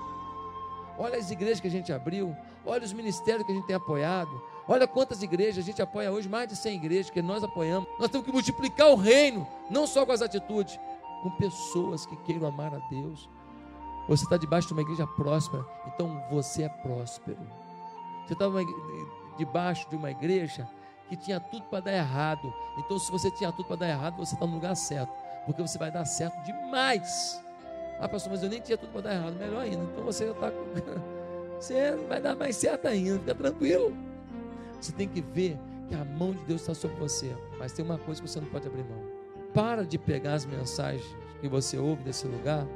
Olha 0.99 1.19
as 1.19 1.31
igrejas 1.31 1.61
que 1.61 1.69
a 1.69 1.71
gente 1.71 1.93
abriu. 1.93 2.37
Olha 2.67 2.85
os 2.85 2.93
ministérios 2.93 3.45
que 3.45 3.53
a 3.53 3.55
gente 3.55 3.67
tem 3.67 3.77
apoiado. 3.77 4.31
Olha 4.67 4.87
quantas 4.87 5.23
igrejas 5.23 5.63
a 5.63 5.67
gente 5.67 5.83
apoia 5.83 6.11
hoje, 6.11 6.29
mais 6.29 6.49
de 6.49 6.57
100 6.57 6.77
igrejas 6.77 7.11
que 7.11 7.21
nós 7.21 7.45
apoiamos. 7.45 7.89
Nós 7.99 8.09
temos 8.11 8.27
que 8.27 8.33
multiplicar 8.33 8.89
o 8.89 8.95
reino, 8.95 9.47
não 9.71 9.87
só 9.87 10.07
com 10.07 10.13
as 10.13 10.23
atitudes, 10.23 10.79
com 11.23 11.31
pessoas 11.33 12.07
que 12.07 12.17
queiram 12.19 12.47
amar 12.47 12.75
a 12.75 12.79
Deus. 12.89 13.29
Você 14.09 14.25
está 14.25 14.37
debaixo 14.37 14.69
de 14.69 14.75
uma 14.75 14.83
igreja 14.83 15.07
próspera, 15.07 15.65
então 15.87 16.23
você 16.31 16.65
é 16.65 16.69
próspero. 16.69 17.39
Você 18.27 18.33
está 18.33 18.47
debaixo 19.37 19.89
de 19.89 19.97
uma 19.97 20.11
igreja 20.11 20.69
que 21.09 21.17
tinha 21.17 21.39
tudo 21.39 21.65
para 21.65 21.81
dar 21.81 21.93
errado. 21.93 22.53
Então, 22.79 22.99
se 22.99 23.11
você 23.11 23.31
tinha 23.31 23.53
tudo 23.53 23.67
para 23.67 23.77
dar 23.77 23.89
errado, 23.89 24.17
você 24.17 24.35
está 24.35 24.47
no 24.47 24.55
lugar 24.55 24.75
certo, 24.75 25.13
porque 25.45 25.61
você 25.61 25.79
vai 25.79 25.91
dar 25.91 26.05
certo 26.05 26.43
demais. 26.45 27.43
Ah, 28.01 28.09
pastor, 28.09 28.33
mas 28.33 28.43
eu 28.43 28.49
nem 28.49 28.61
tinha 28.61 28.77
tudo 28.77 28.93
para 28.93 29.03
dar 29.03 29.15
errado. 29.15 29.35
Melhor 29.35 29.61
ainda. 29.61 29.85
Então 29.85 30.05
você 30.05 30.31
está. 30.31 30.51
Você 31.55 31.93
vai 32.09 32.21
dar 32.21 32.35
mais 32.35 32.57
certo 32.57 32.87
ainda. 32.87 33.21
Fica 33.21 33.35
tranquilo. 33.35 33.97
Você 34.85 34.93
tem 34.93 35.09
que 35.09 35.23
ver 35.23 35.59
que 35.89 35.95
a 35.95 36.05
mão 36.05 36.33
de 36.35 36.45
Deus 36.45 36.61
está 36.61 36.75
sobre 36.75 36.99
você. 36.99 37.35
Mas 37.59 37.73
tem 37.73 37.83
uma 37.83 37.97
coisa 37.97 38.21
que 38.21 38.29
você 38.29 38.39
não 38.39 38.49
pode 38.49 38.67
abrir 38.67 38.85
mão. 38.85 39.03
Para 39.55 39.83
de 39.83 39.97
pegar 39.97 40.35
as 40.35 40.45
mensagens 40.45 41.07
que 41.41 41.49
você 41.49 41.79
ouve 41.79 42.03
desse 42.03 42.27
lugar 42.27 42.67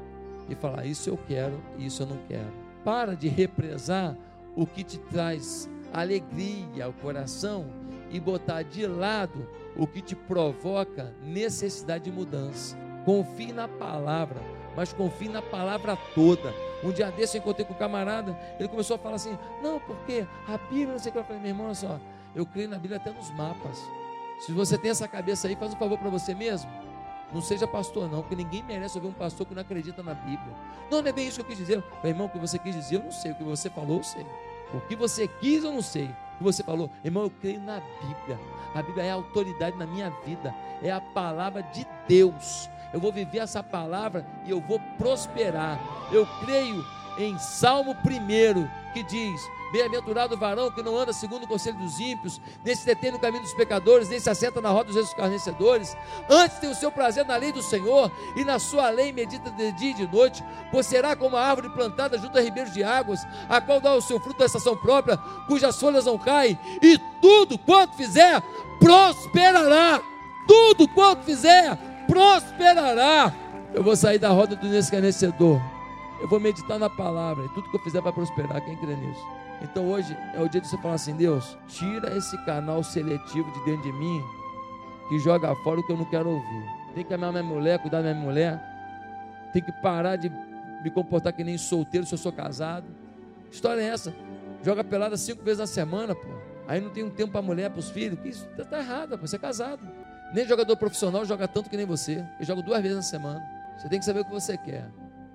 e 0.48 0.54
falar: 0.54 0.86
Isso 0.86 1.10
eu 1.10 1.18
quero, 1.28 1.60
isso 1.78 2.04
eu 2.04 2.06
não 2.06 2.16
quero. 2.26 2.50
Para 2.82 3.14
de 3.14 3.28
represar 3.28 4.16
o 4.56 4.66
que 4.66 4.82
te 4.82 4.98
traz 4.98 5.68
alegria 5.92 6.86
ao 6.86 6.94
coração 6.94 7.66
e 8.10 8.18
botar 8.18 8.62
de 8.62 8.86
lado 8.86 9.46
o 9.76 9.86
que 9.86 10.00
te 10.00 10.16
provoca 10.16 11.14
necessidade 11.22 12.04
de 12.04 12.10
mudança. 12.10 12.74
Confie 13.04 13.52
na 13.52 13.68
palavra, 13.68 14.40
mas 14.74 14.94
confie 14.94 15.28
na 15.28 15.42
palavra 15.42 15.94
toda. 16.14 16.54
Um 16.82 16.92
dia 16.92 17.10
desse 17.10 17.36
eu 17.36 17.40
encontrei 17.40 17.64
com 17.64 17.74
um 17.74 17.76
camarada, 17.76 18.38
ele 18.58 18.68
começou 18.68 18.96
a 18.96 18.98
falar 18.98 19.16
assim: 19.16 19.36
Não, 19.62 19.80
porque 19.80 20.26
a 20.46 20.56
Bíblia, 20.56 20.92
não 20.92 20.98
sei 20.98 21.10
o 21.10 21.12
que. 21.12 21.18
Eu 21.18 21.24
falei: 21.24 21.40
Meu 21.40 21.50
irmão, 21.50 21.66
olha 21.66 21.74
só, 21.74 21.98
eu 22.34 22.46
creio 22.46 22.68
na 22.68 22.78
Bíblia 22.78 22.98
até 22.98 23.10
nos 23.10 23.30
mapas. 23.30 23.82
Se 24.40 24.52
você 24.52 24.78
tem 24.78 24.90
essa 24.90 25.08
cabeça 25.08 25.48
aí, 25.48 25.56
faz 25.56 25.74
um 25.74 25.76
favor 25.76 25.98
para 25.98 26.10
você 26.10 26.34
mesmo. 26.34 26.70
Não 27.32 27.42
seja 27.42 27.66
pastor, 27.66 28.08
não, 28.10 28.20
porque 28.20 28.36
ninguém 28.36 28.62
merece 28.62 28.96
ouvir 28.96 29.08
um 29.08 29.12
pastor 29.12 29.46
que 29.46 29.54
não 29.54 29.60
acredita 29.60 30.02
na 30.02 30.14
Bíblia. 30.14 30.54
Não, 30.90 31.02
não 31.02 31.08
é 31.08 31.12
bem 31.12 31.26
isso 31.26 31.36
que 31.36 31.42
eu 31.42 31.46
quis 31.46 31.58
dizer. 31.58 31.84
Meu 32.02 32.10
irmão, 32.10 32.26
o 32.26 32.30
que 32.30 32.38
você 32.38 32.58
quis 32.58 32.74
dizer, 32.74 32.96
eu 32.96 33.04
não 33.04 33.10
sei. 33.12 33.32
O 33.32 33.34
que 33.34 33.44
você 33.44 33.68
falou, 33.68 33.98
eu 33.98 34.02
sei. 34.02 34.26
O 34.72 34.80
que 34.80 34.96
você 34.96 35.28
quis, 35.28 35.64
eu 35.64 35.72
não 35.72 35.82
sei. 35.82 36.10
Que 36.38 36.44
você 36.44 36.62
falou, 36.62 36.90
irmão, 37.04 37.24
eu 37.24 37.30
creio 37.30 37.60
na 37.60 37.80
Bíblia. 38.00 38.38
A 38.74 38.82
Bíblia 38.82 39.04
é 39.04 39.10
a 39.10 39.14
autoridade 39.14 39.76
na 39.76 39.86
minha 39.86 40.10
vida, 40.24 40.54
é 40.82 40.90
a 40.90 41.00
palavra 41.00 41.62
de 41.62 41.86
Deus. 42.06 42.70
Eu 42.92 43.00
vou 43.00 43.12
viver 43.12 43.38
essa 43.38 43.62
palavra 43.62 44.24
e 44.46 44.50
eu 44.50 44.60
vou 44.60 44.80
prosperar. 44.96 45.78
Eu 46.12 46.26
creio 46.40 46.84
em 47.18 47.36
Salmo 47.38 47.92
1 47.92 48.92
que 48.92 49.02
diz: 49.02 49.40
Bem-aventurado 49.70 50.34
o 50.34 50.38
varão 50.38 50.70
que 50.70 50.82
não 50.82 50.96
anda 50.96 51.12
segundo 51.12 51.44
o 51.44 51.48
conselho 51.48 51.76
dos 51.76 52.00
ímpios, 52.00 52.40
nem 52.64 52.74
se 52.74 52.86
detém 52.86 53.12
no 53.12 53.18
caminho 53.18 53.42
dos 53.42 53.52
pecadores, 53.52 54.08
nem 54.08 54.18
se 54.18 54.30
assenta 54.30 54.60
na 54.60 54.70
roda 54.70 54.92
dos 54.92 55.08
escarnecedores. 55.08 55.96
Antes 56.28 56.58
tem 56.58 56.70
o 56.70 56.74
seu 56.74 56.90
prazer 56.90 57.26
na 57.26 57.36
lei 57.36 57.52
do 57.52 57.62
Senhor, 57.62 58.10
e 58.34 58.44
na 58.44 58.58
sua 58.58 58.88
lei 58.90 59.12
medita 59.12 59.50
de 59.50 59.72
dia 59.72 59.90
e 59.90 59.94
de 59.94 60.06
noite. 60.06 60.42
Pois 60.70 60.86
será 60.86 61.14
como 61.14 61.36
a 61.36 61.44
árvore 61.44 61.68
plantada 61.70 62.18
junto 62.18 62.38
a 62.38 62.40
ribeiros 62.40 62.72
de 62.72 62.82
águas, 62.82 63.26
a 63.48 63.60
qual 63.60 63.80
dá 63.80 63.94
o 63.94 64.00
seu 64.00 64.18
fruto 64.18 64.38
da 64.38 64.46
estação 64.46 64.76
própria, 64.76 65.18
cujas 65.46 65.78
folhas 65.78 66.06
não 66.06 66.18
caem, 66.18 66.58
e 66.82 66.98
tudo 67.20 67.58
quanto 67.58 67.94
fizer, 67.96 68.42
prosperará. 68.80 70.00
Tudo 70.46 70.88
quanto 70.88 71.24
fizer, 71.24 71.76
prosperará. 72.06 73.34
Eu 73.74 73.82
vou 73.82 73.94
sair 73.94 74.18
da 74.18 74.30
roda 74.30 74.56
do 74.56 74.74
escarnecedor. 74.74 75.60
Eu 76.20 76.28
vou 76.28 76.40
meditar 76.40 76.78
na 76.78 76.88
palavra, 76.88 77.44
e 77.44 77.48
tudo 77.50 77.68
que 77.70 77.76
eu 77.76 77.80
fizer 77.80 78.00
vai 78.00 78.12
prosperar. 78.12 78.64
Quem 78.64 78.76
crê 78.76 78.96
nisso? 78.96 79.37
Então 79.62 79.86
hoje 79.86 80.16
é 80.34 80.40
o 80.40 80.48
dia 80.48 80.60
de 80.60 80.68
você 80.68 80.78
falar 80.78 80.94
assim: 80.94 81.16
Deus, 81.16 81.56
tira 81.66 82.16
esse 82.16 82.36
canal 82.44 82.82
seletivo 82.82 83.50
de 83.52 83.64
dentro 83.64 83.82
de 83.82 83.92
mim 83.92 84.22
que 85.08 85.18
joga 85.18 85.54
fora 85.56 85.80
o 85.80 85.86
que 85.86 85.92
eu 85.92 85.96
não 85.96 86.04
quero 86.04 86.28
ouvir. 86.28 86.64
Tem 86.94 87.04
que 87.04 87.14
amar 87.14 87.32
minha 87.32 87.42
mulher, 87.42 87.78
cuidar 87.78 88.02
da 88.02 88.12
minha 88.12 88.24
mulher. 88.24 88.60
Tem 89.52 89.62
que 89.62 89.72
parar 89.72 90.16
de 90.16 90.30
me 90.82 90.90
comportar 90.90 91.32
que 91.32 91.42
nem 91.42 91.56
solteiro 91.56 92.06
se 92.06 92.14
eu 92.14 92.18
sou 92.18 92.32
casado. 92.32 92.86
História 93.50 93.80
é 93.80 93.86
essa? 93.86 94.14
Joga 94.62 94.84
pelada 94.84 95.16
cinco 95.16 95.42
vezes 95.42 95.58
na 95.58 95.66
semana, 95.66 96.14
pô. 96.14 96.28
Aí 96.66 96.80
não 96.80 96.90
tem 96.90 97.02
um 97.02 97.10
tempo 97.10 97.32
para 97.32 97.40
mulher, 97.40 97.70
para 97.70 97.78
os 97.78 97.90
filhos. 97.90 98.18
Isso 98.24 98.46
tá, 98.56 98.64
tá 98.64 98.78
errado, 98.78 99.18
pô. 99.18 99.26
Você 99.26 99.36
é 99.36 99.38
casado. 99.38 99.88
Nem 100.32 100.46
jogador 100.46 100.76
profissional 100.76 101.24
joga 101.24 101.48
tanto 101.48 101.70
que 101.70 101.76
nem 101.76 101.86
você. 101.86 102.24
Eu 102.38 102.44
jogo 102.44 102.62
duas 102.62 102.82
vezes 102.82 102.96
na 102.96 103.02
semana. 103.02 103.42
Você 103.78 103.88
tem 103.88 103.98
que 103.98 104.04
saber 104.04 104.20
o 104.20 104.24
que 104.24 104.32
você 104.32 104.56
quer. 104.58 104.90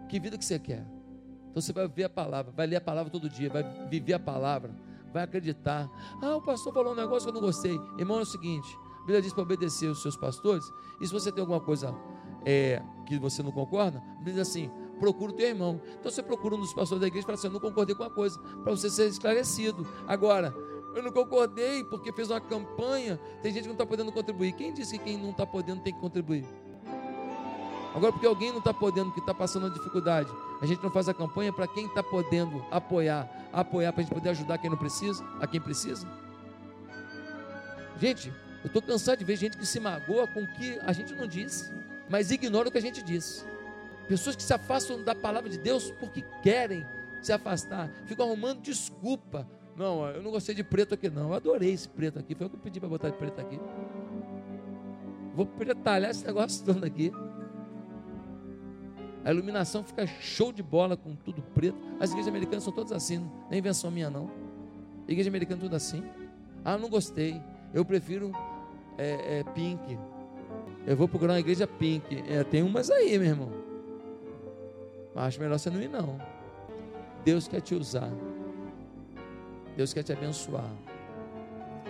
Que 0.07 0.19
vida 0.19 0.38
que 0.38 0.45
você 0.45 0.59
quer. 0.59 0.84
Então 1.53 1.61
você 1.61 1.71
vai 1.71 1.87
ver 1.87 2.05
a 2.05 2.09
palavra, 2.09 2.51
vai 2.51 2.65
ler 2.65 2.77
a 2.77 2.81
palavra 2.81 3.11
todo 3.11 3.29
dia, 3.29 3.47
vai 3.47 3.63
viver 3.87 4.13
a 4.13 4.19
palavra, 4.19 4.75
vai 5.13 5.21
acreditar. 5.21 5.87
Ah, 6.19 6.35
o 6.35 6.41
pastor 6.41 6.73
falou 6.73 6.93
um 6.93 6.95
negócio 6.95 7.29
que 7.29 7.29
eu 7.29 7.39
não 7.39 7.47
gostei. 7.47 7.79
Irmão, 7.99 8.17
é 8.17 8.21
o 8.23 8.25
seguinte: 8.25 8.75
a 8.97 9.01
Bíblia 9.01 9.21
diz 9.21 9.31
para 9.31 9.43
obedecer 9.43 9.85
os 9.85 10.01
seus 10.01 10.17
pastores. 10.17 10.65
E 10.99 11.05
se 11.05 11.13
você 11.13 11.31
tem 11.31 11.41
alguma 11.41 11.59
coisa 11.59 11.95
é, 12.43 12.81
que 13.05 13.19
você 13.19 13.43
não 13.43 13.51
concorda, 13.51 13.99
a 13.99 14.15
Bíblia 14.15 14.33
diz 14.33 14.49
assim: 14.49 14.67
procura 14.99 15.31
o 15.31 15.35
teu 15.35 15.47
irmão. 15.47 15.79
Então 15.99 16.11
você 16.11 16.23
procura 16.23 16.55
um 16.55 16.59
dos 16.59 16.73
pastores 16.73 17.01
da 17.01 17.05
igreja 17.05 17.23
e 17.23 17.27
fala 17.27 17.37
assim: 17.37 17.47
eu 17.47 17.53
não 17.53 17.59
concordei 17.59 17.95
com 17.95 18.03
a 18.03 18.09
coisa, 18.09 18.39
para 18.39 18.71
você 18.71 18.89
ser 18.89 19.07
esclarecido. 19.07 19.85
Agora, 20.07 20.51
eu 20.95 21.03
não 21.03 21.11
concordei 21.11 21.83
porque 21.83 22.11
fez 22.11 22.31
uma 22.31 22.41
campanha, 22.41 23.19
tem 23.43 23.53
gente 23.53 23.63
que 23.63 23.67
não 23.67 23.75
está 23.75 23.85
podendo 23.85 24.11
contribuir. 24.11 24.53
Quem 24.53 24.73
disse 24.73 24.97
que 24.97 25.03
quem 25.03 25.17
não 25.17 25.29
está 25.29 25.45
podendo 25.45 25.81
tem 25.81 25.93
que 25.93 25.99
contribuir? 25.99 26.47
Agora, 27.93 28.11
porque 28.11 28.25
alguém 28.25 28.51
não 28.51 28.59
está 28.59 28.73
podendo, 28.73 29.11
que 29.11 29.19
está 29.19 29.33
passando 29.33 29.63
uma 29.63 29.69
dificuldade, 29.69 30.29
a 30.61 30.65
gente 30.65 30.81
não 30.81 30.89
faz 30.89 31.07
a 31.07 31.13
campanha 31.13 31.53
para 31.53 31.67
quem 31.67 31.85
está 31.85 32.01
podendo 32.01 32.65
apoiar, 32.71 33.29
apoiar 33.51 33.93
para 33.93 34.01
a 34.01 34.03
gente 34.03 34.13
poder 34.13 34.29
ajudar 34.29 34.57
quem 34.57 34.69
não 34.69 34.77
precisa, 34.77 35.23
a 35.39 35.45
quem 35.45 35.61
precisa. 35.61 36.07
Gente, 37.99 38.29
eu 38.63 38.67
estou 38.67 38.81
cansado 38.81 39.19
de 39.19 39.25
ver 39.25 39.35
gente 39.35 39.57
que 39.57 39.65
se 39.65 39.79
magoa 39.79 40.25
com 40.27 40.41
o 40.41 40.47
que 40.55 40.79
a 40.79 40.91
gente 40.91 41.13
não 41.13 41.27
disse, 41.27 41.71
mas 42.09 42.31
ignora 42.31 42.69
o 42.69 42.71
que 42.71 42.77
a 42.77 42.81
gente 42.81 43.03
disse. 43.03 43.45
Pessoas 44.07 44.35
que 44.35 44.43
se 44.43 44.53
afastam 44.53 45.03
da 45.03 45.13
palavra 45.13 45.49
de 45.49 45.57
Deus 45.57 45.91
porque 45.99 46.23
querem 46.41 46.85
se 47.21 47.31
afastar, 47.31 47.89
ficam 48.05 48.25
arrumando 48.25 48.61
desculpa. 48.61 49.47
Não, 49.75 50.07
eu 50.07 50.21
não 50.21 50.31
gostei 50.31 50.53
de 50.53 50.63
preto 50.63 50.93
aqui, 50.93 51.09
não. 51.09 51.29
Eu 51.29 51.33
adorei 51.33 51.71
esse 51.71 51.89
preto 51.89 52.19
aqui. 52.19 52.35
Foi 52.35 52.45
eu 52.45 52.49
que 52.49 52.57
pedi 52.57 52.79
para 52.79 52.89
botar 52.89 53.09
de 53.09 53.17
preto 53.17 53.39
aqui. 53.39 53.59
Vou 55.33 55.45
pretalhar 55.45 56.11
esse 56.11 56.25
negócio 56.25 56.63
todo 56.63 56.83
aqui. 56.83 57.11
A 59.24 59.32
iluminação 59.32 59.84
fica 59.84 60.05
show 60.05 60.51
de 60.51 60.61
bola 60.61 60.97
com 60.97 61.15
tudo 61.15 61.41
preto. 61.41 61.78
As 61.99 62.09
igrejas 62.09 62.28
americanas 62.28 62.63
são 62.63 62.74
todas 62.74 62.91
assim, 62.91 63.19
não 63.19 63.51
é 63.51 63.57
invenção 63.57 63.89
minha 63.89 64.09
não. 64.09 64.30
Igreja 65.07 65.30
americana 65.30 65.61
tudo 65.61 65.76
assim. 65.76 66.03
Ah, 66.63 66.78
não 66.78 66.89
gostei. 66.89 67.41
Eu 67.74 67.86
prefiro 67.86 68.32
é, 68.97 69.39
é, 69.39 69.43
pink. 69.43 69.97
Eu 70.86 70.97
vou 70.97 71.07
procurar 71.07 71.34
uma 71.34 71.39
igreja 71.39 71.65
pink. 71.65 72.24
É, 72.28 72.43
tem 72.43 72.63
umas 72.63 72.89
aí, 72.89 73.17
meu 73.17 73.30
irmão. 73.30 73.51
Mas 75.15 75.26
acho 75.26 75.39
melhor 75.39 75.57
você 75.57 75.69
não 75.69 75.82
ir 75.82 75.89
não. 75.89 76.19
Deus 77.24 77.47
quer 77.47 77.61
te 77.61 77.76
usar. 77.76 78.11
Deus 79.78 79.93
quer 79.93 80.03
te 80.03 80.11
abençoar. 80.11 80.69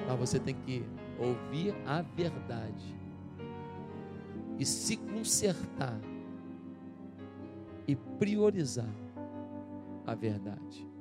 Mas 0.08 0.20
você 0.20 0.40
tem 0.40 0.56
que 0.56 0.84
ouvir 1.18 1.76
a 1.86 2.02
verdade 2.02 2.96
e 4.60 4.66
se 4.66 4.98
consertar 4.98 6.00
e 7.88 7.96
priorizar 7.96 8.94
a 10.06 10.16
verdade. 10.16 10.93